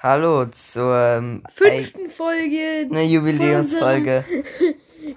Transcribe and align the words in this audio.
Hallo 0.00 0.46
zur 0.46 0.94
ähm, 0.96 1.42
Fünften 1.54 2.10
Folge. 2.10 2.86
eine 2.90 3.02
Jubiläumsfolge. 3.04 4.24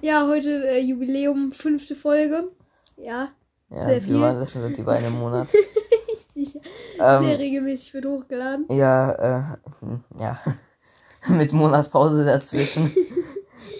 Ja, 0.00 0.26
heute 0.26 0.48
äh, 0.68 0.78
Jubiläum, 0.80 1.52
fünfte 1.52 1.94
Folge. 1.94 2.48
Ja, 2.96 3.28
Ja, 3.68 3.84
Sehr 3.84 3.94
wir 3.96 4.02
viel. 4.02 4.14
machen 4.14 4.38
das 4.40 4.52
schon 4.52 4.62
seit 4.62 4.78
über 4.78 4.92
einem 4.92 5.12
Monat. 5.18 5.48
Sehr 6.34 6.60
ähm, 6.98 7.24
regelmäßig 7.26 7.92
wird 7.92 8.06
hochgeladen. 8.06 8.66
ja, 8.70 9.10
äh, 9.12 9.58
ja. 10.18 10.40
Mit 11.28 11.52
Monatpause 11.52 12.24
dazwischen. 12.24 12.90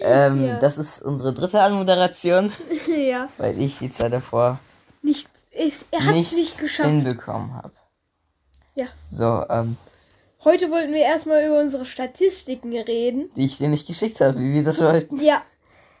ähm, 0.01 0.45
Ja. 0.45 0.59
Das 0.59 0.77
ist 0.77 1.01
unsere 1.01 1.33
dritte 1.33 1.61
Anmoderation, 1.61 2.51
ja, 2.95 3.27
weil 3.37 3.59
ich 3.59 3.79
die 3.79 3.89
Zeit 3.89 4.13
davor 4.13 4.59
nicht. 5.01 5.29
Es, 5.51 5.85
er 5.91 6.11
nicht, 6.11 6.33
nicht 6.35 6.59
geschafft. 6.59 6.89
hinbekommen 6.89 7.55
habe. 7.55 7.71
Ja. 8.75 8.85
So, 9.01 9.43
ähm, 9.49 9.77
Heute 10.43 10.69
wollten 10.71 10.93
wir 10.93 11.01
erstmal 11.01 11.45
über 11.45 11.59
unsere 11.59 11.85
Statistiken 11.85 12.75
reden. 12.77 13.31
die 13.35 13.45
ich 13.45 13.57
dir 13.57 13.69
nicht 13.69 13.87
geschickt 13.87 14.19
habe, 14.21 14.37
wie 14.39 14.53
wir 14.55 14.63
das 14.63 14.79
wollten. 14.81 15.19
Ja. 15.21 15.41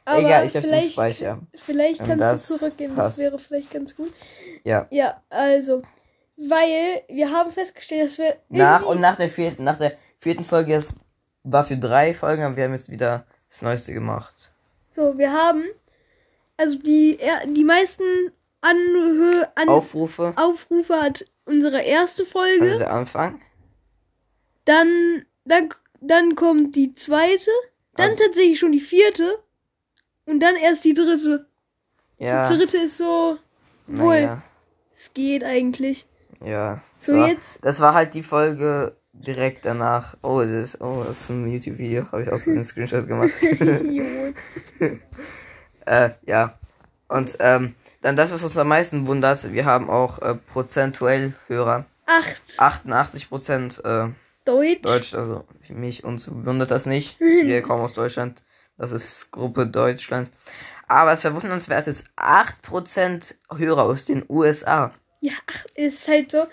Aber 0.05 0.19
Egal, 0.19 0.45
ich 0.45 0.55
hab's 0.55 0.55
im 0.55 0.63
vielleicht, 0.63 0.91
Speicher. 0.93 1.39
vielleicht 1.55 1.99
kannst 1.99 2.19
das 2.19 2.47
du 2.49 2.57
zurückgehen, 2.57 2.93
passt. 2.93 3.17
das 3.17 3.23
wäre 3.25 3.39
vielleicht 3.39 3.71
ganz 3.71 3.95
gut. 3.95 4.11
Ja. 4.65 4.85
Ja, 4.91 5.21
also. 5.29 5.81
Weil 6.35 7.03
wir 7.07 7.31
haben 7.31 7.51
festgestellt, 7.51 8.09
dass 8.09 8.17
wir. 8.17 8.35
Nach 8.49 8.85
und 8.85 8.99
nach 8.99 9.15
der 9.15 9.29
vierten, 9.29 9.63
nach 9.63 9.77
der 9.77 9.93
vierten 10.17 10.43
Folge, 10.43 10.73
es 10.73 10.95
war 11.43 11.63
für 11.63 11.77
drei 11.77 12.13
Folgen, 12.13 12.43
aber 12.43 12.57
wir 12.57 12.65
haben 12.65 12.71
jetzt 12.73 12.89
wieder 12.91 13.25
das 13.49 13.61
Neueste 13.61 13.93
gemacht. 13.93 14.51
So, 14.91 15.17
wir 15.17 15.31
haben. 15.31 15.63
Also 16.57 16.77
die, 16.77 17.17
die 17.47 17.63
meisten 17.63 18.03
Anhö 18.61 19.43
An 19.55 19.69
Aufrufe, 19.69 20.33
Aufrufe 20.35 21.01
hat 21.01 21.25
unsere 21.45 21.81
erste 21.81 22.25
Folge. 22.25 22.65
also 22.65 22.77
der 22.79 22.91
Anfang. 22.93 23.41
Dann, 24.65 25.25
dann, 25.45 25.69
dann 26.01 26.35
kommt 26.35 26.75
die 26.75 26.93
zweite. 26.95 27.51
Dann 27.95 28.11
Also- 28.11 28.23
tatsächlich 28.25 28.59
schon 28.59 28.71
die 28.71 28.79
vierte. 28.79 29.37
Und 30.25 30.39
dann 30.39 30.55
erst 30.55 30.83
die 30.85 30.93
dritte. 30.93 31.45
Ja, 32.17 32.49
Die 32.49 32.57
dritte 32.57 32.77
ist 32.77 32.97
so. 32.97 33.37
Wohl, 33.87 34.21
naja, 34.21 34.41
es 34.97 35.13
geht 35.13 35.43
eigentlich. 35.43 36.07
ja. 36.43 36.81
So, 37.01 37.11
das 37.11 37.19
war, 37.21 37.27
jetzt- 37.29 37.59
Das 37.65 37.79
war 37.81 37.93
halt 37.93 38.13
die 38.13 38.23
Folge 38.23 38.95
direkt 39.11 39.65
danach. 39.65 40.15
Oh, 40.21 40.39
das 40.41 40.51
ist, 40.75 40.81
oh, 40.81 41.03
das 41.05 41.19
ist 41.19 41.29
ein 41.29 41.45
YouTube-Video. 41.51 42.05
Habe 42.13 42.23
ich 42.23 42.29
aus 42.29 42.43
Versehen 42.45 42.59
einen 42.59 42.63
Screenshot 42.89 43.07
gemacht. 43.07 43.31
Äh, 45.85 46.11
ja. 46.25 46.57
Und 47.09 47.35
ähm, 47.41 47.75
dann 48.01 48.15
das, 48.15 48.31
was 48.31 48.41
uns 48.43 48.57
am 48.57 48.69
meisten 48.69 49.05
wundert, 49.05 49.51
wir 49.51 49.65
haben 49.65 49.89
auch 49.89 50.19
äh, 50.19 50.35
prozentuell 50.35 51.33
Hörer. 51.47 51.85
Acht 52.05 52.41
88 52.57 53.27
Prozent 53.29 53.81
äh, 53.83 54.07
Deutsch. 54.45 54.81
Deutsch, 54.81 55.13
also 55.13 55.45
mich 55.69 56.03
uns 56.03 56.29
wundert 56.31 56.71
das 56.71 56.85
nicht. 56.85 57.19
Wir 57.19 57.61
kommen 57.61 57.83
aus 57.83 57.93
Deutschland. 57.93 58.43
Das 58.77 58.91
ist 58.91 59.31
Gruppe 59.31 59.67
Deutschland. 59.67 60.29
Aber 60.87 61.11
das 61.11 61.21
Verwundernswerte 61.21 61.89
ist 61.89 62.07
8% 62.17 63.35
Hörer 63.55 63.83
aus 63.83 64.05
den 64.05 64.25
USA. 64.29 64.93
Ja, 65.21 65.33
ach, 65.49 65.65
ist 65.75 66.07
halt 66.07 66.31
so. 66.31 66.47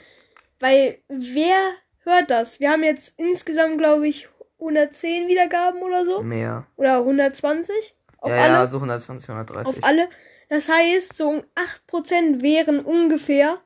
Weil 0.60 0.98
wer 1.08 1.56
hört 2.04 2.30
das? 2.30 2.60
Wir 2.60 2.70
haben 2.70 2.84
jetzt 2.84 3.18
insgesamt, 3.18 3.78
glaube 3.78 4.06
ich, 4.06 4.28
110 4.60 5.28
Wiedergaben 5.28 5.82
oder 5.82 6.04
so. 6.04 6.22
Mehr. 6.22 6.66
Oder 6.76 6.98
120. 6.98 7.96
Auf 8.18 8.30
ja, 8.30 8.36
alle. 8.36 8.52
ja, 8.52 8.66
so 8.66 8.76
120, 8.76 9.28
130. 9.28 9.76
Auf 9.76 9.84
alle. 9.84 10.08
Das 10.48 10.68
heißt, 10.68 11.16
so 11.16 11.42
8% 11.90 12.42
wären 12.42 12.80
ungefähr, 12.80 13.60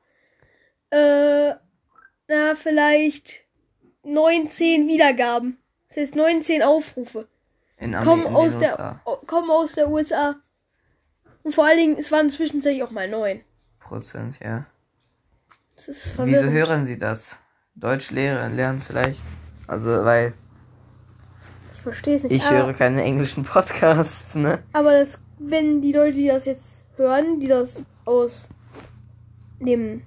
äh, 0.91 1.53
na, 2.27 2.55
vielleicht 2.55 3.44
19 4.05 4.87
Wiedergaben. 4.87 5.57
Das 5.89 5.97
heißt 5.97 6.15
19 6.15 6.63
Aufrufe. 6.63 7.27
In 7.77 7.93
Ami- 7.95 8.05
Kommen 8.05 8.25
in 8.27 8.35
aus, 8.35 8.57
der, 8.57 9.01
o- 9.05 9.17
kommen 9.25 9.49
aus 9.49 9.73
der 9.73 9.89
USA. 9.89 10.35
Und 11.43 11.53
vor 11.53 11.65
allen 11.65 11.77
Dingen, 11.77 11.97
es 11.99 12.11
waren 12.11 12.29
zwischenzeitlich 12.29 12.83
auch 12.83 12.91
mal 12.91 13.09
9. 13.09 13.41
Prozent, 13.79 14.39
ja. 14.43 14.65
Das 15.75 15.87
ist 15.89 16.17
Wieso 16.17 16.49
hören 16.49 16.85
Sie 16.85 16.97
das? 16.97 17.39
Deutsch 17.75 18.11
lehren, 18.11 18.55
lernen 18.55 18.81
vielleicht. 18.81 19.21
Also, 19.67 20.05
weil 20.05 20.33
Ich 21.73 21.81
verstehe 21.81 22.15
es 22.15 22.23
nicht. 22.23 22.31
ich 22.35 22.49
höre 22.49 22.73
keine 22.73 23.03
englischen 23.03 23.43
Podcasts, 23.43 24.33
ne? 24.35 24.63
aber 24.73 24.91
das, 24.93 25.21
wenn 25.37 25.81
die 25.81 25.91
Leute, 25.91 26.13
die 26.17 26.27
das 26.27 26.45
jetzt 26.45 26.85
hören, 26.95 27.39
die 27.39 27.47
das 27.47 27.85
aus 28.05 28.47
dem, 29.59 30.01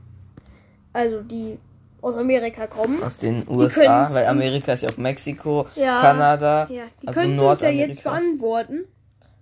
also 0.92 1.22
die 1.22 1.58
aus 2.00 2.14
Amerika 2.16 2.66
kommen, 2.66 3.02
Aus 3.02 3.18
den 3.18 3.46
USA, 3.48 4.08
weil 4.12 4.22
uns- 4.24 4.30
Amerika 4.30 4.72
ist 4.72 4.82
ja 4.82 4.90
auch 4.90 4.96
Mexiko, 4.96 5.66
Ja. 5.74 6.00
Kanada. 6.00 6.68
ja, 6.70 6.84
die 7.02 7.08
Also 7.08 7.20
können 7.20 7.34
es 7.34 7.40
uns 7.42 7.60
ja 7.62 7.70
jetzt 7.70 8.04
beantworten. 8.04 8.84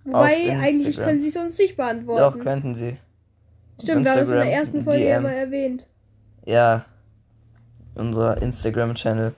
Wobei, 0.05 0.57
eigentlich 0.61 0.95
können 0.97 1.21
sie 1.21 1.27
es 1.29 1.35
uns 1.35 1.57
nicht 1.57 1.71
Doch, 1.73 1.77
beantworten. 1.77 2.39
könnten 2.39 2.73
Sie. 2.73 2.97
Stimmt, 3.81 4.05
wir 4.05 4.11
haben 4.11 4.21
es 4.23 4.29
in 4.29 4.35
der 4.35 4.51
ersten 4.51 4.83
Folge 4.83 5.03
ja 5.07 5.15
DM. 5.15 5.23
mal 5.23 5.33
erwähnt. 5.33 5.85
Ja, 6.45 6.85
unser 7.95 8.41
Instagram-Channel. 8.41 9.33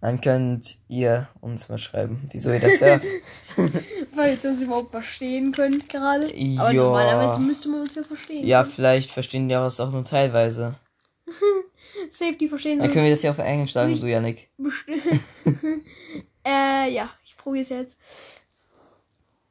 Dann 0.00 0.20
könnt 0.20 0.78
ihr 0.88 1.26
uns 1.40 1.68
mal 1.68 1.78
schreiben, 1.78 2.28
wieso 2.30 2.52
ihr 2.52 2.60
das 2.60 2.80
hört. 2.80 3.02
Weil 4.14 4.38
ihr 4.42 4.50
uns 4.50 4.60
überhaupt 4.60 4.90
verstehen 4.92 5.50
könnt 5.52 5.88
gerade. 5.88 6.26
Aber 6.26 6.70
Ja. 6.70 6.72
normalerweise 6.72 7.40
müsste 7.40 7.68
man 7.68 7.80
uns 7.82 7.94
ja 7.96 8.02
verstehen. 8.04 8.46
ja, 8.46 8.62
vielleicht 8.64 9.10
verstehen 9.10 9.48
die 9.48 9.54
das 9.54 9.80
auch 9.80 9.90
nur 9.90 10.04
teilweise. 10.04 10.74
Safety 12.10 12.48
verstehen 12.48 12.78
Dann 12.78 12.88
sie 12.88 12.94
können 12.94 13.04
wir 13.06 13.12
das 13.12 13.22
ja 13.22 13.30
auf 13.30 13.38
Englisch 13.38 13.72
sagen, 13.72 13.98
du 13.98 14.06
Janik. 14.06 14.48
bestimmt. 14.58 15.02
äh, 16.46 16.90
ja, 16.92 17.10
ich 17.24 17.36
probiere 17.36 17.62
es 17.62 17.68
jetzt. 17.70 17.96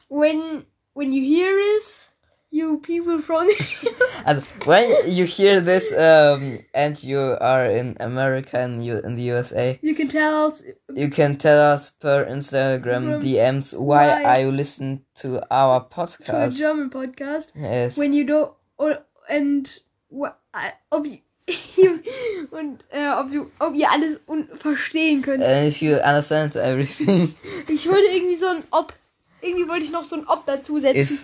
When, 0.10 0.66
when 0.94 1.12
you 1.12 1.22
hear 1.24 1.52
this, 1.74 2.12
you 2.52 2.78
people 2.80 3.20
from... 3.22 3.48
Also, 4.26 4.48
when 4.66 4.90
you 5.08 5.26
hear 5.26 5.60
this 5.62 5.92
um, 5.92 6.60
and 6.74 7.04
you 7.04 7.20
are 7.42 7.66
in 7.70 7.96
America 8.00 8.58
and 8.60 8.84
you 8.84 8.98
in 9.04 9.16
the 9.16 9.24
USA, 9.32 9.78
you 9.82 9.94
can 9.96 10.08
tell 10.08 10.48
us... 10.48 10.64
you 10.96 11.10
can 11.10 11.38
tell 11.38 11.60
us 11.74 11.90
per 11.92 12.26
Instagram 12.26 13.22
DMs 13.22 13.74
why, 13.78 14.08
why- 14.08 14.24
are 14.24 14.42
you 14.42 14.52
listen 14.52 15.04
to 15.16 15.42
our 15.52 15.80
To 15.82 15.86
a 15.86 15.90
podcast. 15.90 16.58
German 16.58 16.90
podcast. 16.90 17.52
Yes. 17.56 17.98
When 17.98 18.14
you 18.14 18.24
don't... 18.24 18.54
Or, 18.78 19.00
and... 19.30 19.68
wha- 20.10 20.36
I- 20.54 20.74
Ob 20.92 21.08
und 22.52 22.84
äh, 22.90 23.10
ob, 23.12 23.30
du, 23.30 23.52
ob 23.60 23.76
ihr 23.76 23.90
alles 23.92 24.20
verstehen 24.56 25.22
könnt. 25.22 25.44
And 25.44 25.68
if 25.68 25.82
you 25.82 25.96
understand 25.96 26.56
everything, 26.56 27.36
Ich 27.68 27.88
wollte 27.90 28.08
irgendwie 28.08 28.36
so 28.36 28.48
ein 28.48 28.64
Ob. 28.72 28.94
Irgendwie 29.42 29.68
wollte 29.68 29.84
ich 29.86 29.92
noch 29.92 30.06
so 30.06 30.16
ein 30.16 30.28
Ob 30.28 30.46
dazu 30.48 30.80
setzen. 30.80 31.20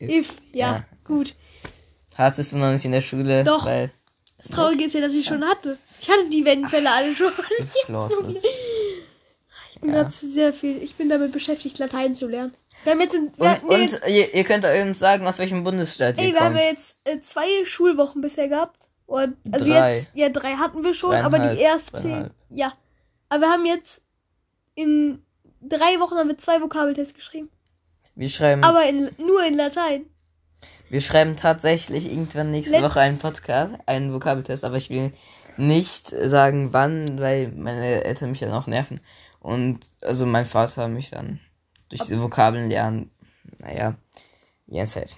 if, 0.00 0.08
If, 0.10 0.32
ja, 0.52 0.74
Ja. 0.76 0.84
gut. 1.04 1.34
hattest 2.16 2.52
du 2.52 2.58
noch 2.58 2.72
nicht 2.72 2.84
in 2.84 2.92
der 2.92 3.00
Schule, 3.00 3.42
Doch. 3.42 3.66
weil 3.66 3.90
Das 4.38 4.48
Traurige 4.48 4.84
ist 4.84 4.94
ja, 4.94 5.00
dass 5.00 5.14
ich 5.14 5.26
schon 5.26 5.44
hatte. 5.44 5.76
Ich 6.00 6.08
hatte 6.08 6.28
die 6.30 6.44
Wendenfälle 6.44 6.90
alle 6.90 7.16
schon. 7.16 7.32
Ich 9.70 9.80
bin 9.80 9.90
Ja. 9.90 10.02
gerade 10.02 10.10
sehr 10.14 10.52
viel. 10.52 10.80
Ich 10.82 10.94
bin 10.94 11.08
damit 11.08 11.32
beschäftigt, 11.32 11.78
Latein 11.78 12.14
zu 12.14 12.28
lernen. 12.28 12.54
Wir 12.84 12.92
haben 12.92 13.00
jetzt, 13.00 13.14
in, 13.14 13.32
wir 13.36 13.60
Und, 13.62 13.70
und 13.70 13.80
jetzt, 13.80 14.08
ihr, 14.08 14.34
ihr 14.34 14.44
könnt 14.44 14.64
uns 14.64 14.98
sagen, 14.98 15.26
aus 15.26 15.38
welchem 15.38 15.64
Bundesstaat 15.64 16.18
ey, 16.18 16.28
ihr 16.28 16.32
wir 16.34 16.40
haben 16.40 16.52
kommt. 16.54 16.64
ja 16.64 16.70
jetzt 16.70 16.98
äh, 17.04 17.20
zwei 17.20 17.46
Schulwochen 17.64 18.20
bisher 18.20 18.48
gehabt. 18.48 18.88
Und, 19.06 19.36
also 19.52 19.66
Drei. 19.66 19.96
jetzt, 19.96 20.10
ja, 20.14 20.28
drei 20.30 20.52
hatten 20.54 20.82
wir 20.84 20.94
schon, 20.94 21.14
aber 21.14 21.38
die 21.38 21.58
erste 21.60 21.92
dreieinhalb. 21.92 22.32
zehn. 22.50 22.56
Ja. 22.58 22.72
Aber 23.28 23.42
wir 23.42 23.50
haben 23.50 23.66
jetzt 23.66 24.02
in 24.74 25.22
drei 25.60 25.98
Wochen 26.00 26.14
haben 26.16 26.28
wir 26.28 26.38
zwei 26.38 26.60
Vokabeltests 26.60 27.14
geschrieben. 27.14 27.50
wir 28.14 28.28
schreiben, 28.28 28.62
Aber 28.64 28.84
in, 28.86 29.10
nur 29.18 29.42
in 29.44 29.56
Latein. 29.56 30.06
wir 30.90 31.00
schreiben 31.00 31.36
tatsächlich 31.36 32.10
irgendwann 32.10 32.50
nächste 32.50 32.76
Let- 32.76 32.84
Woche 32.84 33.00
einen 33.00 33.18
Podcast, 33.18 33.74
einen 33.86 34.12
Vokabeltest, 34.12 34.64
aber 34.64 34.76
ich 34.76 34.90
will 34.90 35.12
nicht 35.56 36.08
sagen 36.08 36.72
wann, 36.72 37.20
weil 37.20 37.48
meine 37.48 38.04
Eltern 38.04 38.30
mich 38.30 38.40
dann 38.40 38.52
auch 38.52 38.66
nerven. 38.66 39.00
Und 39.40 39.80
also 40.02 40.24
mein 40.26 40.46
Vater 40.46 40.88
mich 40.88 41.10
dann 41.10 41.40
durch 41.94 42.08
diese 42.08 42.20
Vokabeln 42.20 42.68
lernen, 42.68 43.10
naja, 43.58 43.94
die 44.66 44.76
ganze 44.76 44.94
Zeit. 45.00 45.16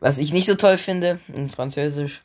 Was 0.00 0.18
ich 0.18 0.32
nicht 0.32 0.46
so 0.46 0.54
toll 0.56 0.78
finde 0.78 1.20
in 1.32 1.48
Französisch. 1.48 2.24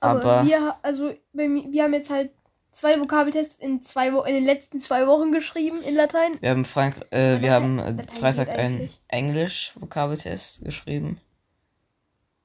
Aber, 0.00 0.20
Aber, 0.40 0.46
wir, 0.46 0.76
also, 0.82 1.12
wir 1.32 1.82
haben 1.84 1.92
jetzt 1.92 2.10
halt 2.10 2.32
zwei 2.72 2.98
Vokabeltests 3.00 3.56
in 3.58 3.84
zwei 3.84 4.12
Wo 4.12 4.22
in 4.22 4.34
den 4.34 4.44
letzten 4.44 4.80
zwei 4.80 5.06
Wochen 5.06 5.32
geschrieben 5.32 5.82
in 5.82 5.94
Latein. 5.94 6.36
wir 6.40 6.50
haben 6.50 6.64
Frank 6.64 7.06
äh, 7.10 7.40
wir 7.40 7.50
Latein- 7.50 7.52
haben 7.52 7.78
äh, 7.98 8.06
Freitag 8.18 8.48
einen 8.48 8.76
eigentlich. 8.76 9.00
Englisch-Vokabeltest 9.08 10.64
geschrieben. 10.64 11.20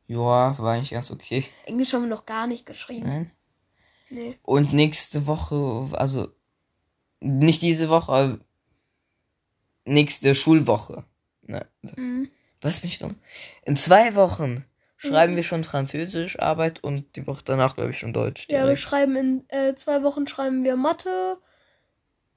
Ja, 0.07 0.57
war 0.57 0.73
eigentlich 0.73 0.91
ganz 0.91 1.11
okay. 1.11 1.45
Englisch 1.65 1.93
haben 1.93 2.03
wir 2.03 2.09
noch 2.09 2.25
gar 2.25 2.45
nicht 2.47 2.65
geschrieben. 2.65 3.07
Nein. 3.07 3.31
Nee. 4.09 4.37
Und 4.43 4.73
nächste 4.73 5.25
Woche, 5.25 5.87
also 5.97 6.27
nicht 7.19 7.61
diese 7.61 7.89
Woche, 7.89 8.11
aber 8.11 8.39
nächste 9.85 10.35
Schulwoche. 10.35 11.03
Ne, 11.43 11.65
Mhm. 11.95 12.29
was 12.61 12.83
mich 12.83 12.99
dumm. 12.99 13.15
In 13.65 13.75
zwei 13.75 14.15
Wochen 14.15 14.63
schreiben 14.95 15.35
wir 15.35 15.43
schon 15.43 15.65
Französisch 15.65 16.39
Arbeit 16.39 16.81
und 16.83 17.15
die 17.17 17.27
Woche 17.27 17.41
danach, 17.43 17.75
glaube 17.75 17.91
ich, 17.91 17.99
schon 17.99 18.13
Deutsch. 18.13 18.47
Ja, 18.49 18.59
wir 18.59 18.63
direkt. 18.63 18.79
schreiben 18.79 19.15
in 19.17 19.49
äh, 19.49 19.75
zwei 19.75 20.03
Wochen 20.03 20.25
schreiben 20.27 20.63
wir 20.63 20.77
Mathe, 20.77 21.37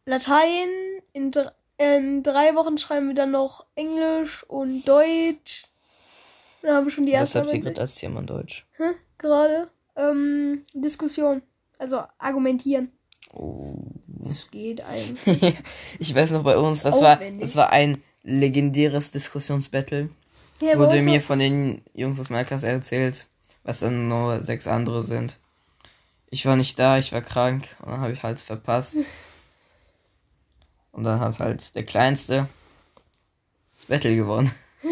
Latein, 0.04 0.68
in, 1.12 1.30
dr 1.30 1.52
in 1.78 2.22
drei 2.22 2.54
Wochen 2.54 2.78
schreiben 2.78 3.08
wir 3.08 3.14
dann 3.14 3.32
noch 3.32 3.66
Englisch 3.74 4.44
und 4.44 4.84
Deutsch. 4.88 5.66
Dann 6.62 6.74
haben 6.74 6.86
wir 6.86 6.90
schon 6.90 7.04
die 7.06 7.12
Was 7.12 7.34
erste 7.34 7.40
habt 7.42 7.52
ihr 7.52 7.60
gerade 7.60 7.80
als 7.82 7.96
Thema 7.96 8.20
in 8.20 8.26
Deutsch? 8.26 8.66
Hä? 8.78 8.84
gerade. 9.18 9.70
Ähm, 9.94 10.64
Diskussion. 10.74 11.42
Also 11.78 12.02
argumentieren. 12.18 12.92
Oh. 13.34 13.76
Das 14.18 14.50
geht 14.50 14.80
eigentlich. 14.82 15.56
ich 15.98 16.14
weiß 16.14 16.32
noch 16.32 16.42
bei 16.42 16.56
uns, 16.56 16.82
das 16.82 17.00
war, 17.02 17.20
das 17.38 17.56
war 17.56 17.70
ein 17.70 18.02
legendäres 18.22 19.10
Diskussionsbattle. 19.10 20.08
Ja, 20.60 20.78
Wurde 20.78 21.02
mir 21.02 21.20
von 21.20 21.38
den 21.38 21.82
Jungs 21.94 22.18
aus 22.18 22.30
meiner 22.30 22.44
Klasse 22.44 22.68
erzählt, 22.68 23.26
was 23.62 23.80
dann 23.80 24.08
nur 24.08 24.42
sechs 24.42 24.66
andere 24.66 25.02
sind. 25.02 25.38
Ich 26.30 26.46
war 26.46 26.56
nicht 26.56 26.78
da, 26.78 26.98
ich 26.98 27.12
war 27.12 27.20
krank 27.20 27.76
und 27.80 27.90
dann 27.90 28.00
habe 28.00 28.12
ich 28.12 28.22
halt 28.22 28.40
verpasst. 28.40 28.98
Und 30.92 31.04
dann 31.04 31.20
hat 31.20 31.38
halt 31.40 31.74
der 31.74 31.84
Kleinste 31.84 32.48
das 33.74 33.84
Battle 33.84 34.16
gewonnen. 34.16 34.50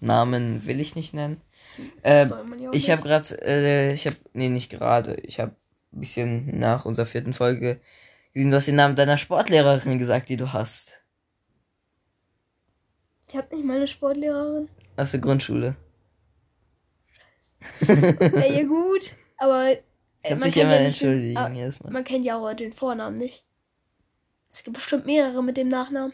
Namen 0.00 0.66
will 0.66 0.78
ich 0.78 0.94
nicht 0.94 1.14
nennen. 1.14 1.40
Äh, 2.02 2.26
ja 2.26 2.36
auch 2.36 2.72
ich 2.72 2.90
habe 2.90 3.00
gerade, 3.00 3.42
äh, 3.42 3.94
ich 3.94 4.06
habe, 4.06 4.16
nee, 4.34 4.50
nicht 4.50 4.70
gerade, 4.70 5.14
ich 5.22 5.40
habe 5.40 5.56
bisschen 6.00 6.58
nach 6.58 6.84
unserer 6.84 7.06
vierten 7.06 7.32
Folge 7.32 7.80
gesehen, 8.32 8.50
du 8.50 8.56
hast 8.56 8.66
den 8.68 8.76
Namen 8.76 8.96
deiner 8.96 9.16
Sportlehrerin 9.16 9.98
gesagt, 9.98 10.28
die 10.28 10.36
du 10.36 10.52
hast. 10.52 11.00
Ich 13.28 13.36
habe 13.36 13.54
nicht 13.54 13.64
meine 13.66 13.86
Sportlehrerin. 13.86 14.68
Aus 14.96 15.10
der 15.12 15.20
Grundschule. 15.20 15.76
ja, 17.88 18.46
ja, 18.46 18.62
gut. 18.66 19.14
Aber 19.38 19.70
äh, 19.70 19.82
Kannst 20.22 20.40
man 20.40 20.50
dich 20.52 20.62
immer 20.62 20.72
ja 20.72 20.78
den- 20.78 20.86
entschuldigen, 20.86 21.36
ah, 21.36 21.48
jedes 21.48 21.80
Mal. 21.80 21.90
Man 21.92 22.04
kennt 22.04 22.24
ja 22.24 22.36
auch 22.38 22.52
den 22.54 22.72
Vornamen 22.72 23.16
nicht. 23.18 23.44
Es 24.50 24.62
gibt 24.62 24.76
bestimmt 24.76 25.06
mehrere 25.06 25.42
mit 25.42 25.56
dem 25.56 25.68
Nachnamen. 25.68 26.12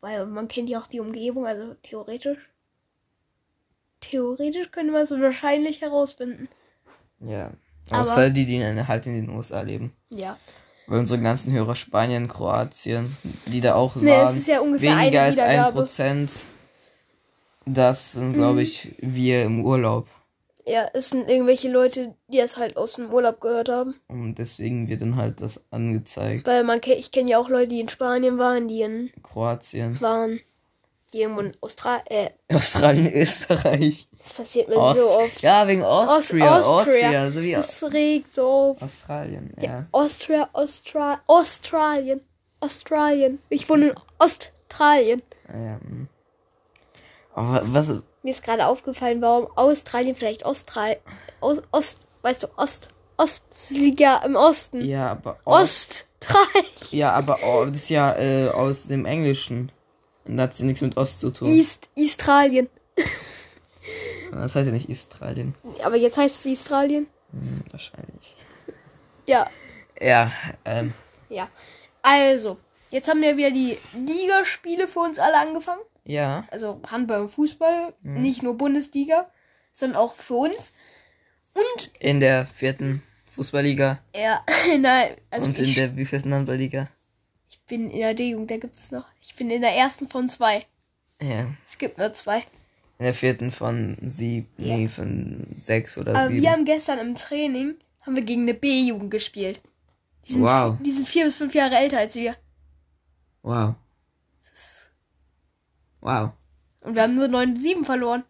Weil 0.00 0.26
man 0.26 0.48
kennt 0.48 0.68
ja 0.68 0.80
auch 0.80 0.86
die 0.88 0.98
Umgebung, 1.00 1.46
also 1.46 1.74
theoretisch. 1.74 2.38
Theoretisch 4.02 4.70
könnte 4.70 4.92
man 4.92 5.02
es 5.02 5.10
wahrscheinlich 5.10 5.80
herausfinden. 5.80 6.48
Ja. 7.20 7.52
Aber- 7.90 8.02
Außer 8.02 8.30
die, 8.30 8.44
die 8.44 8.56
in, 8.56 8.86
halt 8.88 9.06
in 9.06 9.14
den 9.14 9.30
USA 9.30 9.62
leben. 9.62 9.92
Ja. 10.10 10.38
Weil 10.86 10.98
unsere 11.00 11.20
ganzen 11.20 11.52
Hörer 11.52 11.74
Spanien, 11.74 12.28
Kroatien, 12.28 13.16
die 13.46 13.60
da 13.60 13.74
auch 13.74 13.96
Nee, 13.96 14.10
es 14.10 14.16
waren, 14.16 14.36
ist 14.36 14.48
ja 14.48 14.60
ungefähr 14.60 14.98
weniger 14.98 15.22
als 15.22 15.38
ein. 15.38 15.72
Prozent. 15.72 16.44
Das 17.64 18.12
sind, 18.12 18.32
glaube 18.34 18.54
Mhm. 18.54 18.58
ich, 18.60 18.94
wir 18.98 19.44
im 19.44 19.64
Urlaub. 19.64 20.08
Ja, 20.66 20.86
es 20.94 21.10
sind 21.10 21.28
irgendwelche 21.28 21.68
Leute, 21.70 22.14
die 22.28 22.38
es 22.38 22.56
halt 22.56 22.76
aus 22.76 22.94
dem 22.94 23.12
Urlaub 23.12 23.40
gehört 23.40 23.68
haben. 23.68 23.94
Und 24.08 24.36
deswegen 24.36 24.88
wird 24.88 25.02
dann 25.02 25.16
halt 25.16 25.40
das 25.40 25.64
angezeigt. 25.72 26.46
Weil 26.46 26.62
man 26.64 26.80
ich 26.84 27.10
kenne 27.10 27.30
ja 27.32 27.38
auch 27.38 27.48
Leute, 27.48 27.68
die 27.68 27.80
in 27.80 27.88
Spanien 27.88 28.38
waren, 28.38 28.68
die 28.68 28.80
in 28.82 29.10
Kroatien, 29.22 30.00
waren, 30.00 30.40
irgendwo 31.14 31.40
in 31.40 31.56
Australien. 31.60 32.02
Äh, 32.08 32.30
Australien, 32.54 33.12
Österreich. 33.12 34.06
das 34.22 34.32
passiert 34.34 34.68
mir 34.68 34.76
Aust 34.76 34.98
so 35.00 35.10
oft. 35.10 35.42
Ja, 35.42 35.66
wegen 35.68 35.82
Austria. 35.82 36.58
Aus- 36.58 36.66
Austria. 36.66 37.00
Austria, 37.00 37.30
so 37.30 37.42
wie 37.42 37.52
Das 37.52 37.82
regt 37.92 38.34
so 38.34 38.46
auf. 38.46 38.82
Australien, 38.82 39.54
ja. 39.60 39.86
Austria, 39.92 40.48
Austra 40.52 41.20
Australien. 41.26 42.20
Australien. 42.60 43.40
Ich 43.48 43.68
wohne 43.68 43.88
in 43.90 43.94
Australien. 44.18 45.22
Ah, 45.48 45.56
ja. 45.58 45.74
mm. 45.78 46.08
Aber 47.34 47.62
was, 47.64 47.88
Mir 48.22 48.30
ist 48.30 48.42
gerade 48.44 48.66
aufgefallen, 48.66 49.20
warum 49.22 49.48
Australien 49.56 50.14
vielleicht 50.14 50.44
Austral 50.44 50.98
Ost, 51.40 51.62
Ost, 51.72 52.06
weißt 52.22 52.42
du, 52.44 52.46
Ost, 52.56 52.90
Ost 53.16 53.42
Ostliga 53.50 54.18
im 54.24 54.36
Osten. 54.36 54.84
ja, 54.84 55.10
aber 55.12 55.38
Ost, 55.44 56.06
Australien. 56.22 56.66
ja, 56.90 57.12
aber 57.12 57.38
oh, 57.42 57.64
das 57.66 57.78
ist 57.78 57.90
ja 57.90 58.14
äh, 58.16 58.48
aus 58.50 58.86
dem 58.86 59.06
Englischen. 59.06 59.72
Und 60.24 60.36
da 60.36 60.44
hat 60.44 60.54
sie 60.54 60.64
nichts 60.64 60.80
mit 60.80 60.96
Ost 60.96 61.20
zu 61.20 61.30
tun. 61.30 61.48
East, 61.48 61.90
Australien. 61.98 62.68
Das 64.30 64.54
heißt 64.54 64.66
ja 64.66 64.72
nicht 64.72 64.88
Australien. 64.90 65.54
Aber 65.82 65.96
jetzt 65.96 66.16
heißt 66.16 66.46
es 66.46 66.58
Australien. 66.60 67.06
Hm, 67.32 67.62
wahrscheinlich. 67.70 68.36
Ja, 69.26 69.46
Ja, 70.00 70.32
ähm, 70.64 70.92
ja. 71.28 71.48
Also, 72.02 72.58
jetzt 72.90 73.08
haben 73.08 73.22
wir 73.22 73.36
wieder 73.36 73.50
die 73.50 73.76
Ligaspiele 73.94 74.88
für 74.88 75.00
uns 75.00 75.18
alle 75.18 75.38
angefangen. 75.38 75.82
ja. 76.04 76.44
Also 76.50 76.80
Handball 76.90 77.22
und 77.22 77.28
Fußball. 77.28 77.94
Nicht 78.02 78.42
nur 78.42 78.56
Bundesliga, 78.56 79.30
sondern 79.72 79.98
auch 79.98 80.14
für 80.16 80.34
uns. 80.34 80.72
Und 81.54 81.90
In 82.00 82.20
der 82.20 82.46
vierten 82.46 83.02
Fußballliga 83.30 84.00
ja, 84.16 84.44
nein, 84.78 85.16
also 85.30 85.46
und 85.46 85.58
in 85.58 85.74
der 85.74 85.96
wievielten 85.96 86.32
Handballliga? 86.34 86.88
Ich 87.62 87.66
bin 87.68 87.90
in 87.90 87.98
der 88.00 88.14
D-Jugend, 88.14 88.50
da 88.50 88.56
gibt 88.58 88.76
es 88.76 88.90
noch. 88.90 89.04
Ich 89.20 89.34
bin 89.36 89.50
in 89.50 89.62
der 89.62 89.74
ersten 89.74 90.08
von 90.08 90.28
zwei. 90.28 90.66
Ja. 91.20 91.46
Es 91.68 91.78
gibt 91.78 91.98
nur 91.98 92.12
zwei. 92.14 92.38
In 92.98 93.04
der 93.06 93.14
vierten 93.14 93.50
von 93.50 93.96
sieben, 94.04 94.48
Ja. 94.58 94.76
nee, 94.76 94.88
von 94.88 95.46
sechs 95.54 95.96
oder 95.96 96.14
Aber 96.14 96.28
sieben. 96.28 96.42
wir 96.42 96.50
haben 96.50 96.64
gestern 96.64 96.98
im 96.98 97.14
Training 97.14 97.74
haben 98.00 98.16
wir 98.16 98.24
gegen 98.24 98.42
eine 98.42 98.54
B-Jugend 98.54 99.10
gespielt. 99.10 99.62
Die 100.26 100.34
sind, 100.34 100.42
Wow. 100.42 100.76
die 100.80 100.92
sind 100.92 101.08
vier 101.08 101.24
bis 101.24 101.36
fünf 101.36 101.54
Jahre 101.54 101.76
älter 101.76 101.98
als 101.98 102.14
wir. 102.14 102.36
Wow. 103.42 103.74
Wow. 106.00 106.30
Und 106.80 106.94
wir 106.94 107.02
haben 107.02 107.14
nur 107.14 107.26
9-7 107.28 107.84
verloren. 107.84 108.24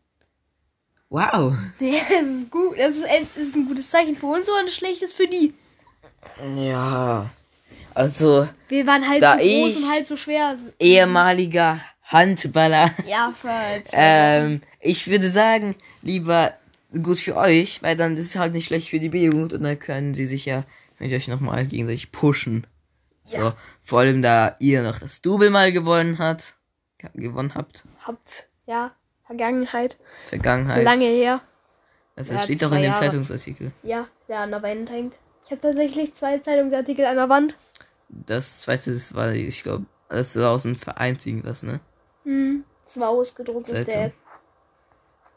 Wow. 1.09 1.55
Nee, 1.81 1.99
das 2.11 2.27
ist 2.29 2.51
gut. 2.51 2.79
Das 2.79 2.95
ist, 2.97 3.05
ein- 3.05 3.27
das 3.35 3.45
ist 3.45 3.57
ein 3.57 3.67
gutes 3.67 3.91
Zeichen 3.91 4.17
für 4.17 4.27
uns, 4.27 4.49
aber 4.49 4.59
ein 4.61 4.69
schlechtes 4.69 5.15
für 5.15 5.27
die. 5.27 5.55
Ja. 6.55 7.31
Also, 7.95 8.49
Wir 8.69 8.87
waren 8.87 9.09
halt 9.09 9.23
so 9.23 9.29
groß 9.37 9.77
und 9.85 9.91
halt 9.91 10.07
so 10.07 10.17
schwer. 10.17 10.47
Also, 10.49 10.69
ehemaliger 10.79 11.81
Handballer. 12.05 12.91
ja, 13.07 13.33
für 13.39 13.49
Ähm, 13.93 14.61
ich 14.81 15.09
würde 15.09 15.29
sagen, 15.29 15.75
lieber 16.03 16.53
gut 17.03 17.19
für 17.19 17.37
euch, 17.37 17.83
weil 17.83 17.97
dann 17.97 18.17
ist 18.17 18.27
es 18.27 18.37
halt 18.37 18.53
nicht 18.53 18.67
schlecht 18.67 18.91
für 18.91 18.99
die 19.01 19.09
B-Jugend 19.09 19.53
und 19.53 19.63
dann 19.63 19.79
können 19.79 20.15
sie 20.15 20.27
sich 20.27 20.45
ja, 20.47 20.65
ihr 21.01 21.17
euch 21.17 21.29
nochmal 21.29 21.65
gegenseitig 21.65 22.13
pushen. 22.13 22.67
So, 23.25 23.39
Ja. 23.39 23.57
vor 23.81 24.01
allem 24.01 24.21
da 24.23 24.57
ihr 24.59 24.83
noch 24.83 24.99
das 24.99 25.23
Double 25.23 25.51
mal 25.51 25.73
gewonnen 25.73 26.19
hat, 26.19 26.55
gewonnen 27.15 27.53
habt, 27.55 27.85
habt, 28.07 28.49
ja, 28.67 28.93
Vergangenheit. 29.27 29.97
Vergangenheit. 30.29 30.85
Lange 30.85 31.07
her. 31.07 31.41
Das 32.17 32.29
Ja, 32.29 32.39
steht 32.41 32.61
zwei 32.61 32.67
in 32.77 32.83
dem 32.83 32.85
Jahre. 32.93 33.01
Zeitungsartikel. 33.07 33.73
Ja, 33.83 34.07
der 34.29 34.41
an 34.41 34.51
der 34.51 34.63
Wand 34.63 34.91
hängt. 34.91 35.15
Ich 35.45 35.51
habe 35.51 35.61
tatsächlich 35.63 36.15
zwei 36.15 36.39
Zeitungsartikel 36.39 37.05
an 37.07 37.17
der 37.17 37.29
Wand. 37.29 37.57
Das 38.13 38.61
zweite, 38.61 38.93
das 38.93 39.15
war, 39.15 39.33
ich 39.33 39.63
glaube, 39.63 39.87
das 40.09 40.37
war 40.37 40.51
aus 40.51 40.65
dem 40.65 40.77
Verein 40.77 41.19
irgendwas, 41.25 41.63
ne? 41.63 41.81
Hm. 42.25 42.65
Das 42.85 43.01
war 43.01 43.09
ausgedruckt. 43.09 43.67
Zeitung. 43.67 43.87
der, 43.87 44.13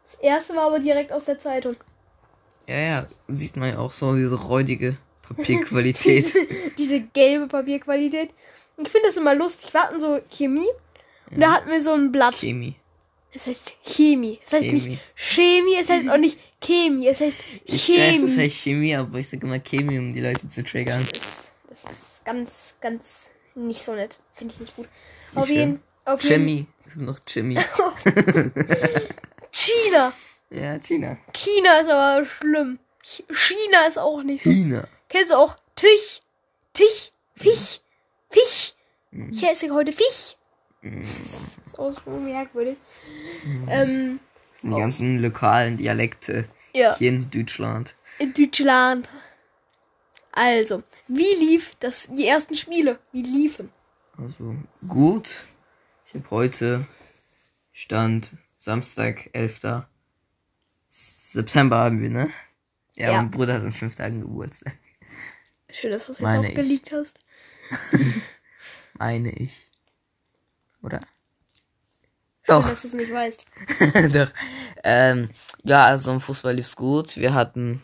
das 0.03 0.15
erste 0.20 0.55
war 0.55 0.63
aber 0.67 0.79
direkt 0.79 1.12
aus 1.12 1.25
der 1.25 1.39
Zeitung. 1.39 1.75
Ja, 2.67 2.77
ja, 2.77 3.08
sieht 3.27 3.55
man 3.55 3.70
ja 3.70 3.79
auch 3.79 3.91
so 3.91 4.15
diese 4.15 4.36
räudige 4.36 4.98
Papierqualität. 5.22 6.34
Diese 6.77 7.00
gelbe 7.00 7.48
Papierqualität. 7.48 8.29
Und 8.77 8.88
ich 8.88 8.91
finde 8.91 9.08
das 9.08 9.17
immer 9.17 9.34
lustig. 9.34 9.74
Wir 9.74 9.82
hatten 9.82 10.00
so 10.00 10.20
Chemie. 10.29 10.67
Und 11.32 11.39
da 11.39 11.53
hatten 11.53 11.70
wir 11.72 11.82
so 11.82 11.94
ein 11.94 12.12
Blatt. 12.12 12.36
Chemie. 12.36 12.75
Es 13.34 13.48
heißt 13.48 13.74
Chemie. 13.84 14.39
Es 14.46 14.53
heißt 14.53 14.63
Chemie. 14.63 14.88
nicht 14.89 15.01
Chemie. 15.15 15.75
Es 15.79 15.89
heißt 15.89 16.10
auch 16.10 16.17
nicht 16.17 16.38
Chemie. 16.62 17.08
Es 17.08 17.22
heißt 17.22 17.44
Ich 17.65 17.89
weiß, 17.89 18.15
Chemie. 18.15 18.38
heißt 18.38 18.55
Chemie, 18.55 18.96
aber 18.96 19.20
ich 19.20 19.27
sag 19.27 19.41
immer 19.44 19.60
Chemie, 19.60 19.98
um 19.98 20.13
die 20.13 20.22
Leute 20.22 20.48
zu 20.48 20.63
triggern. 20.63 21.00
Das 21.00 21.12
ist, 21.12 21.51
das 21.70 21.84
ist 21.91 22.15
ganz, 22.25 22.75
ganz 22.82 23.29
nicht 23.55 23.82
so 23.84 23.94
nett. 23.94 24.20
Finde 24.34 24.53
ich 24.53 24.60
nicht 24.60 24.75
gut. 24.75 24.88
Nicht 25.32 25.38
Auf 25.38 25.50
jeden 25.50 25.82
Chemie. 26.20 26.67
Es 26.86 26.94
gibt 26.94 27.05
noch 27.05 27.20
Chemie. 27.25 27.58
China. 29.51 30.13
Ja, 30.50 30.77
China. 30.79 31.17
China 31.34 31.79
ist 31.79 31.89
aber 31.89 32.25
schlimm. 32.25 32.79
Ch- 33.03 33.24
China 33.34 33.88
ist 33.88 33.98
auch 33.98 34.22
nicht 34.24 34.44
so. 34.44 34.50
China. 34.50 34.88
Kennst 35.10 35.32
du 35.32 35.36
auch 35.36 35.55
Tisch? 35.75 36.20
Tisch? 36.74 37.12
Fisch? 37.36 37.79
Fisch? 38.29 38.74
Mhm. 39.12 39.32
Ich 39.32 39.44
esse 39.44 39.70
heute 39.72 39.91
Fisch. 39.94 40.36
Das 40.82 41.10
ist 41.67 41.79
auch 41.79 41.91
so 41.91 42.12
merkwürdig. 42.12 42.77
Mhm. 43.44 43.67
Ähm, 43.70 44.20
Die 44.62 44.70
ganzen 44.70 45.20
lokalen 45.22 45.77
Dialekte 45.77 46.48
ja, 46.75 46.96
hier 46.98 47.10
in 47.10 47.29
Deutschland. 47.32 47.96
in 48.20 48.34
Deutschland. 48.34 49.08
Also, 50.36 50.84
wie 51.08 51.34
lief 51.34 51.75
das, 51.80 52.08
die 52.12 52.27
ersten 52.27 52.56
Spiele? 52.56 53.00
Wie 53.13 53.22
liefen? 53.24 53.72
Also 54.18 54.56
gut. 54.88 55.30
Ich 56.06 56.13
habe 56.13 56.30
heute 56.30 56.86
Stand 57.72 58.38
Samstag, 58.58 59.30
11. 59.34 59.84
September 60.89 61.77
haben 61.77 62.01
wir, 62.01 62.10
ne? 62.10 62.30
Ja, 62.96 63.12
Ja. 63.12 63.18
mein 63.22 63.32
Bruder 63.32 63.56
hat 63.56 63.63
in 63.63 63.72
fünf 63.72 63.96
Tagen 63.96 64.22
Geburtstag. 64.22 64.77
Schön, 65.70 65.92
dass 65.92 66.06
du 66.06 66.12
es 66.13 66.20
jetzt 66.20 66.27
auch 66.27 66.44
ich. 66.44 66.56
geleakt 66.56 66.92
hast. 66.92 67.20
Meine 68.98 69.32
ich. 69.32 69.70
Oder? 70.82 71.01
Doch. 72.48 72.62
Schön, 72.63 72.72
dass 72.72 72.82
du 72.82 72.88
es 72.89 72.94
nicht 72.94 73.12
weißt. 73.12 73.46
Doch. 74.13 74.32
Ähm, 74.84 75.30
ja, 75.63 75.86
also 75.86 76.12
im 76.13 76.22
Fußball 76.22 76.56
lief's 76.56 76.75
gut. 76.75 77.18
Wir 77.18 77.34
hatten 77.34 77.84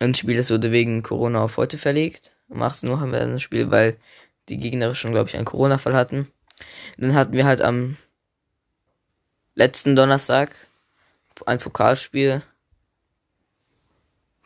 ein 0.00 0.14
Spiel, 0.14 0.36
das 0.36 0.50
wurde 0.50 0.72
wegen 0.72 1.02
Corona 1.02 1.42
auf 1.42 1.56
heute 1.56 1.78
verlegt. 1.78 2.32
Um 2.48 2.62
18 2.62 2.88
Uhr 2.88 3.00
haben 3.00 3.12
wir 3.12 3.18
dann 3.18 3.34
ein 3.34 3.40
Spiel, 3.40 3.70
weil 3.70 3.96
die 4.48 4.58
Gegner 4.58 4.94
schon, 4.94 5.12
glaube 5.12 5.28
ich, 5.28 5.36
einen 5.36 5.44
Corona-Fall 5.44 5.94
hatten. 5.94 6.30
Dann 6.96 7.14
hatten 7.14 7.32
wir 7.32 7.44
halt 7.44 7.60
am 7.60 7.96
letzten 9.54 9.96
Donnerstag 9.96 10.54
ein 11.46 11.58
Pokalspiel 11.58 12.42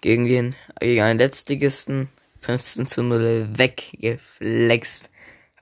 gegen 0.00 0.26
den, 0.26 0.54
gegen 0.80 1.02
einen 1.02 1.18
Letztligisten. 1.18 2.08
15 2.40 2.86
zu 2.88 3.02
0 3.04 3.48
weggeflext. 3.56 5.10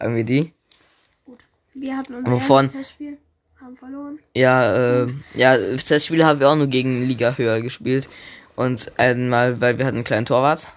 Haben 0.01 0.17
wir 0.17 0.25
die? 0.25 0.55
Wir 1.75 1.97
hatten 1.97 2.15
unser 2.15 2.33
Wovon? 2.33 2.71
Testspiel, 2.71 3.19
haben 3.61 3.77
verloren. 3.77 4.19
Ja, 4.35 5.03
äh, 5.03 5.07
ja, 5.35 5.57
Testspiele 5.77 6.25
haben 6.25 6.41
wir 6.41 6.49
auch 6.49 6.57
nur 6.57 6.69
gegen 6.69 7.07
Liga 7.07 7.37
höher 7.37 7.61
gespielt. 7.61 8.09
Und 8.61 8.93
einmal, 8.99 9.59
weil 9.63 9.79
wir 9.79 9.87
hatten 9.87 9.97
einen 9.97 10.05
kleinen 10.05 10.27
Torwart. 10.27 10.69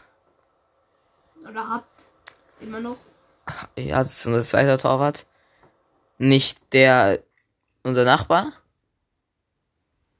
Oder 1.46 1.68
habt 1.68 2.04
immer 2.62 2.80
noch. 2.80 2.96
Ja, 3.78 3.98
das 3.98 4.20
ist 4.20 4.26
unser 4.26 4.44
zweiter 4.44 4.78
Torwart. 4.78 5.26
Nicht 6.18 6.72
der, 6.72 7.22
unser 7.84 8.06
Nachbar. 8.06 8.54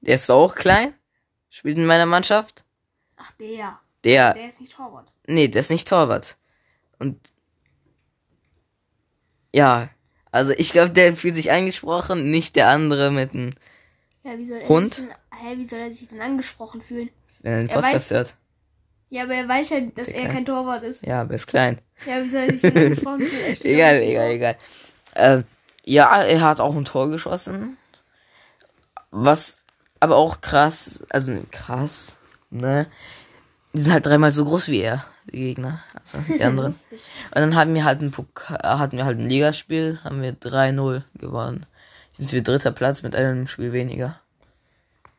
Der 0.02 0.16
ist 0.16 0.26
zwar 0.26 0.36
auch 0.36 0.56
klein, 0.56 0.94
spielt 1.50 1.78
in 1.78 1.86
meiner 1.86 2.06
Mannschaft. 2.06 2.66
Ach, 3.16 3.32
der. 3.40 3.80
Der, 4.04 4.34
Der 4.34 4.50
ist 4.50 4.60
nicht 4.60 4.74
Torwart. 4.76 5.10
nee, 5.28 5.48
der 5.48 5.62
ist 5.62 5.70
nicht 5.70 5.88
Torwart. 5.88 6.36
Und, 7.00 7.18
ja, 9.56 9.88
also 10.32 10.52
ich 10.52 10.74
glaube, 10.74 10.90
der 10.92 11.16
fühlt 11.16 11.36
sich 11.36 11.50
angesprochen, 11.50 12.30
nicht 12.30 12.58
der 12.58 12.68
andere 12.68 13.10
mit 13.12 13.34
dem, 13.34 13.56
Ja, 14.24 14.38
wie 14.38 14.46
soll 14.46 14.58
er 14.58 14.68
Hund? 14.68 14.94
sich 14.96 15.06
denn, 15.08 15.16
hä, 15.40 15.58
wie 15.58 15.64
soll 15.66 15.80
er 15.80 15.92
sich 15.92 16.08
denn 16.10 16.20
angesprochen 16.20 16.82
fühlen? 16.82 17.10
Wenn 17.44 17.52
er 17.54 17.60
den 17.60 17.70
Er 17.70 17.76
Podcast 17.82 18.12
weiß- 18.12 18.16
hört. 18.16 18.36
Ja, 19.10 19.24
aber 19.24 19.36
er 19.36 19.48
weiß 19.48 19.70
ja, 19.70 19.80
dass 19.82 20.08
Der 20.08 20.16
er 20.16 20.22
Kleine. 20.22 20.34
kein 20.34 20.46
Torwart 20.46 20.84
ist. 20.84 21.06
Ja, 21.06 21.22
aber 21.22 21.32
er 21.32 21.36
ist 21.36 21.46
klein. 21.46 21.80
Ja, 22.08 22.24
wie 22.24 22.30
soll 22.30 22.40
er 22.42 22.54
sich 22.58 22.74
denn 22.74 23.72
Egal, 23.72 23.96
egal, 24.02 24.30
egal. 24.32 24.56
Ähm, 25.16 25.44
ja, 25.86 26.24
er 26.24 26.42
hat 26.42 26.60
auch 26.60 26.76
ein 26.76 26.86
Tor 26.86 27.12
geschossen. 27.12 27.78
Was 29.12 29.62
aber 30.00 30.16
auch 30.16 30.42
krass, 30.42 31.06
also 31.12 31.32
krass, 31.52 32.18
ne? 32.50 32.88
Die 33.74 33.82
sind 33.82 33.94
halt 33.94 34.06
dreimal 34.06 34.32
so 34.32 34.46
groß 34.46 34.68
wie 34.70 34.82
er, 34.82 35.06
die 35.32 35.38
Gegner. 35.40 35.84
Also 35.94 36.18
die 36.28 36.44
anderen. 36.44 36.74
Und 36.74 37.36
dann 37.36 37.56
hatten 37.56 37.76
wir 37.76 37.86
halt 37.86 38.02
ein 38.02 38.10
Pokal, 38.12 38.80
hatten 38.80 38.98
wir 38.98 39.06
halt 39.06 39.20
ein 39.20 39.30
Ligaspiel, 39.30 40.00
haben 40.04 40.22
wir 40.24 40.34
3-0 40.34 41.04
gewonnen. 41.16 41.66
Jetzt 42.18 42.30
sind 42.30 42.38
wir 42.38 42.44
dritter 42.44 42.72
Platz 42.72 43.04
mit 43.04 43.16
einem 43.16 43.46
Spiel 43.48 43.74
weniger. 43.74 44.20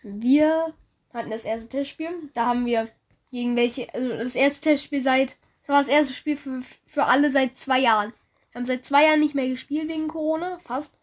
Wir 0.03 0.73
hatten 1.15 1.31
das 1.31 1.45
erste 1.45 1.69
Testspiel. 1.69 2.11
Da 2.35 2.47
haben 2.47 2.67
wir 2.67 2.89
gegen 3.31 3.57
welche, 3.57 3.93
also 3.95 4.09
das 4.11 4.35
erste 4.35 4.71
Testspiel 4.71 5.01
seit, 5.03 5.39
das 5.67 5.75
war 5.75 5.83
das 5.83 5.93
erste 5.93 6.15
Spiel 6.15 6.37
für, 6.37 6.63
für 6.87 7.05
alle 7.05 7.33
seit 7.33 7.59
zwei 7.59 7.81
Jahren. 7.81 8.13
Wir 8.53 8.61
haben 8.61 8.67
seit 8.67 8.85
zwei 8.85 9.05
Jahren 9.05 9.21
nicht 9.21 9.35
mehr 9.35 9.49
gespielt 9.49 9.89
wegen 9.89 10.09
Corona, 10.09 10.59
fast. 10.65 10.95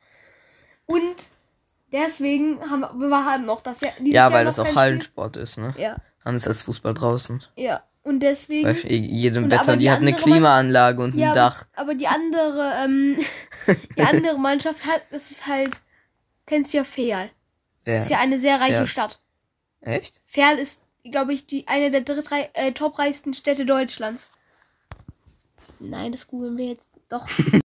Und 0.85 1.15
deswegen 1.91 2.61
haben 2.69 2.81
wir, 2.81 2.93
wir 2.93 3.25
haben 3.25 3.49
auch 3.49 3.61
das 3.61 3.81
Jahr. 3.81 3.93
Ja, 4.01 4.31
weil 4.31 4.45
das 4.45 4.59
auch 4.59 4.75
Hallensport 4.75 5.37
ist, 5.37 5.57
ne? 5.57 5.71
Spiel. 5.71 5.83
Ja, 5.83 5.97
Anders 6.23 6.47
als 6.47 6.63
Fußball 6.63 6.93
draußen. 6.93 7.43
ja. 7.55 7.83
Und 8.03 8.21
deswegen. 8.21 8.63
Bei 8.63 8.73
jedem 8.73 9.43
Und 9.43 9.51
Wetter. 9.51 9.73
die, 9.73 9.79
die 9.83 9.91
hat 9.91 9.99
eine 9.99 10.13
Klimaanlage 10.13 11.03
und 11.03 11.13
ein 11.13 11.19
ja, 11.19 11.35
Dach. 11.35 11.65
aber, 11.73 11.81
aber 11.83 11.95
die 11.95 12.07
andere, 12.07 12.73
ähm, 12.83 13.19
die 13.95 14.01
andere 14.01 14.39
Mannschaft 14.39 14.87
hat, 14.87 15.03
das 15.11 15.29
ist 15.29 15.45
halt, 15.45 15.81
kennst 16.47 16.73
ja 16.73 16.83
Ferl. 16.83 17.29
Wer? 17.85 17.99
Ist 17.99 18.09
ja 18.09 18.17
eine 18.19 18.39
sehr 18.39 18.59
reiche 18.59 18.73
Ferl. 18.73 18.87
Stadt. 18.87 19.19
Echt? 19.81 20.21
Ferl 20.25 20.59
ist, 20.59 20.79
glaube 21.03 21.33
ich, 21.33 21.47
die 21.47 21.67
eine 21.67 21.91
der 21.91 22.01
drittrei 22.01 22.49
äh, 22.53 22.71
topreichsten 22.71 23.33
Städte 23.33 23.65
Deutschlands. 23.65 24.29
Nein, 25.79 26.11
das 26.11 26.27
googeln 26.27 26.57
wir 26.57 26.67
jetzt 26.67 26.87
doch. 27.09 27.27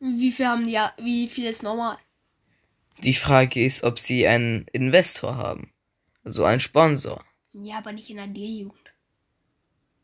Wie 0.00 0.30
viel 0.32 0.46
haben 0.46 0.64
die 0.64 0.72
ja, 0.72 0.92
wie 0.98 1.26
viel 1.28 1.46
ist 1.46 1.62
normal? 1.62 1.96
Die 3.02 3.14
Frage 3.14 3.64
ist, 3.64 3.82
ob 3.82 3.98
sie 3.98 4.26
einen 4.26 4.66
Investor 4.72 5.36
haben. 5.36 5.72
Also 6.24 6.44
einen 6.44 6.60
Sponsor. 6.60 7.22
Ja, 7.52 7.78
aber 7.78 7.92
nicht 7.92 8.10
in 8.10 8.16
der 8.16 8.26
D-Jugend. 8.26 8.92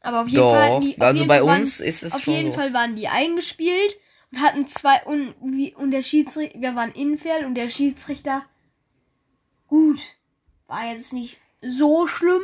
Aber 0.00 0.22
auf 0.22 0.28
jeden 0.28 0.36
Doch, 0.36 0.52
Fall. 0.54 0.80
Die, 0.80 1.00
also 1.00 1.26
bei 1.26 1.38
Fall 1.38 1.46
waren, 1.46 1.60
uns 1.60 1.80
ist 1.80 2.02
es 2.02 2.12
Auf 2.14 2.22
schon 2.22 2.34
jeden 2.34 2.52
so. 2.52 2.58
Fall 2.58 2.72
waren 2.72 2.96
die 2.96 3.08
eingespielt 3.08 3.96
und 4.32 4.40
hatten 4.40 4.66
zwei 4.66 5.02
und 5.04 5.34
wie 5.42 5.74
und 5.74 5.90
der 5.90 6.02
Schiedsrichter, 6.02 6.58
wir 6.60 6.74
waren 6.74 6.92
Infeld 6.92 7.44
und 7.44 7.54
der 7.54 7.68
Schiedsrichter 7.68 8.44
gut, 9.66 10.00
war 10.66 10.92
jetzt 10.92 11.12
nicht 11.12 11.38
so 11.62 12.06
schlimm, 12.06 12.42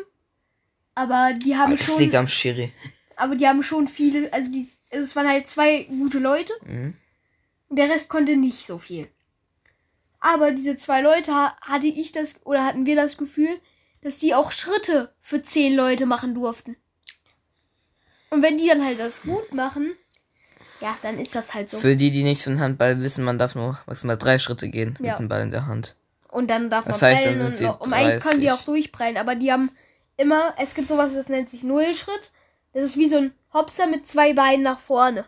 aber 0.95 1.33
die 1.35 1.57
haben 1.57 1.69
Aber 1.73 1.76
das 1.76 1.87
schon, 1.87 1.99
liegt 2.00 2.15
am 2.15 2.29
Schiri. 2.29 2.73
aber 3.17 3.35
die 3.37 3.47
haben 3.49 3.62
schon 3.62 3.88
viele, 3.88 4.33
also 4.33 4.50
die, 4.50 4.69
also 4.91 5.05
es 5.05 5.17
waren 5.17 5.29
halt 5.29 5.49
zwei 5.49 5.85
gute 5.85 6.19
Leute 6.19 6.53
Mhm. 6.67 6.95
Und 7.69 7.77
der 7.77 7.89
Rest 7.91 8.09
konnte 8.09 8.37
nicht 8.37 8.67
so 8.67 8.79
viel. 8.79 9.09
Aber 10.21 10.51
diese 10.53 10.77
zwei 10.77 11.01
Leute 11.03 11.33
ha- 11.35 11.57
hatte 11.61 11.87
ich 11.87 12.13
das 12.13 12.37
oder 12.45 12.65
hatten 12.65 12.87
wir 12.87 12.97
das 12.97 13.17
Gefühl, 13.17 13.61
dass 14.03 14.19
die 14.19 14.35
auch 14.35 14.53
Schritte 14.53 15.13
für 15.21 15.43
zehn 15.43 15.75
Leute 15.75 16.07
machen 16.07 16.35
durften. 16.35 16.77
Und 18.31 18.43
wenn 18.43 18.59
die 18.59 18.67
dann 18.69 18.85
halt 18.85 18.99
das 18.99 19.23
gut 19.23 19.53
machen, 19.53 19.93
ja, 20.81 20.97
dann 21.03 21.19
ist 21.19 21.35
das 21.35 21.55
halt 21.55 21.71
so. 21.71 21.79
Für 21.79 21.97
die, 21.97 22.11
die 22.11 22.23
nichts 22.23 22.45
von 22.45 22.61
Handball 22.61 23.01
wissen, 23.01 23.25
man 23.25 23.39
darf 23.39 23.55
nur 23.55 23.79
maximal 23.87 24.17
drei 24.19 24.39
Schritte 24.39 24.69
gehen 24.69 24.99
Ja. 25.01 25.13
mit 25.13 25.21
dem 25.21 25.29
Ball 25.29 25.43
in 25.43 25.51
der 25.51 25.67
Hand. 25.67 25.97
Und 26.29 26.51
dann 26.51 26.69
darf 26.71 26.85
man 26.85 26.93
Das 26.93 27.03
heißt, 27.03 27.25
dann 27.25 27.35
prellen 27.35 27.51
sind 27.53 27.67
und, 27.69 27.73
noch- 27.75 27.81
und 27.81 27.93
eigentlich 27.93 28.23
können 28.23 28.41
die 28.41 28.47
30. 28.47 28.61
auch 28.61 28.65
durchprallen, 28.65 29.17
aber 29.17 29.37
die 29.37 29.53
haben 29.53 29.71
immer, 30.17 30.55
es 30.59 30.75
gibt 30.75 30.89
sowas, 30.89 31.15
das 31.15 31.29
nennt 31.29 31.49
sich 31.49 31.63
Nullschritt. 31.63 32.31
Das 32.73 32.85
ist 32.85 32.97
wie 32.99 33.09
so 33.09 33.17
ein 33.19 33.33
Hopser 33.55 33.87
mit 33.87 34.07
zwei 34.07 34.35
Beinen 34.35 34.63
nach 34.63 34.79
vorne. 34.79 35.25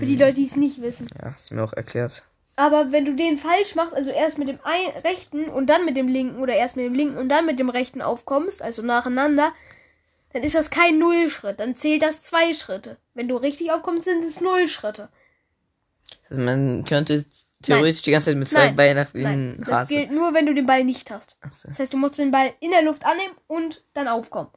Für 0.00 0.06
die 0.06 0.16
Leute, 0.16 0.34
die 0.34 0.44
es 0.44 0.56
nicht 0.56 0.82
wissen. 0.82 1.06
Ja, 1.22 1.30
ist 1.36 1.52
mir 1.52 1.62
auch 1.62 1.72
erklärt. 1.72 2.22
Aber 2.56 2.92
wenn 2.92 3.04
du 3.04 3.14
den 3.14 3.38
falsch 3.38 3.74
machst, 3.74 3.94
also 3.94 4.10
erst 4.10 4.38
mit 4.38 4.48
dem 4.48 4.58
rechten 5.04 5.44
und 5.44 5.66
dann 5.66 5.84
mit 5.84 5.96
dem 5.96 6.08
linken 6.08 6.40
oder 6.40 6.54
erst 6.54 6.76
mit 6.76 6.84
dem 6.84 6.94
linken 6.94 7.16
und 7.16 7.28
dann 7.28 7.46
mit 7.46 7.58
dem 7.58 7.70
rechten 7.70 8.02
aufkommst, 8.02 8.60
also 8.60 8.82
nacheinander, 8.82 9.52
dann 10.32 10.42
ist 10.42 10.54
das 10.54 10.70
kein 10.70 10.98
Nullschritt. 10.98 11.60
Dann 11.60 11.76
zählt 11.76 12.02
das 12.02 12.22
zwei 12.22 12.52
Schritte. 12.52 12.98
Wenn 13.14 13.28
du 13.28 13.36
richtig 13.36 13.72
aufkommst, 13.72 14.04
sind 14.04 14.24
es 14.24 14.40
Nullschritte. 14.40 15.08
Das 16.22 16.30
heißt, 16.30 16.40
man 16.40 16.84
könnte 16.84 17.24
theoretisch 17.62 18.02
die 18.02 18.10
ganze 18.10 18.30
Zeit 18.30 18.36
mit 18.36 18.48
zwei 18.48 18.66
Nein. 18.66 18.76
Beinen 18.76 18.96
nach 19.04 19.14
wie 19.14 19.22
Nein, 19.22 19.56
ein 19.58 19.64
das 19.66 19.88
gilt 19.88 20.10
nur, 20.10 20.34
wenn 20.34 20.46
du 20.46 20.54
den 20.54 20.66
Ball 20.66 20.84
nicht 20.84 21.10
hast. 21.10 21.36
So. 21.54 21.68
Das 21.68 21.78
heißt, 21.78 21.92
du 21.92 21.96
musst 21.96 22.18
den 22.18 22.30
Ball 22.30 22.52
in 22.60 22.70
der 22.70 22.82
Luft 22.82 23.04
annehmen 23.04 23.34
und 23.46 23.84
dann 23.94 24.08
aufkommen. 24.08 24.50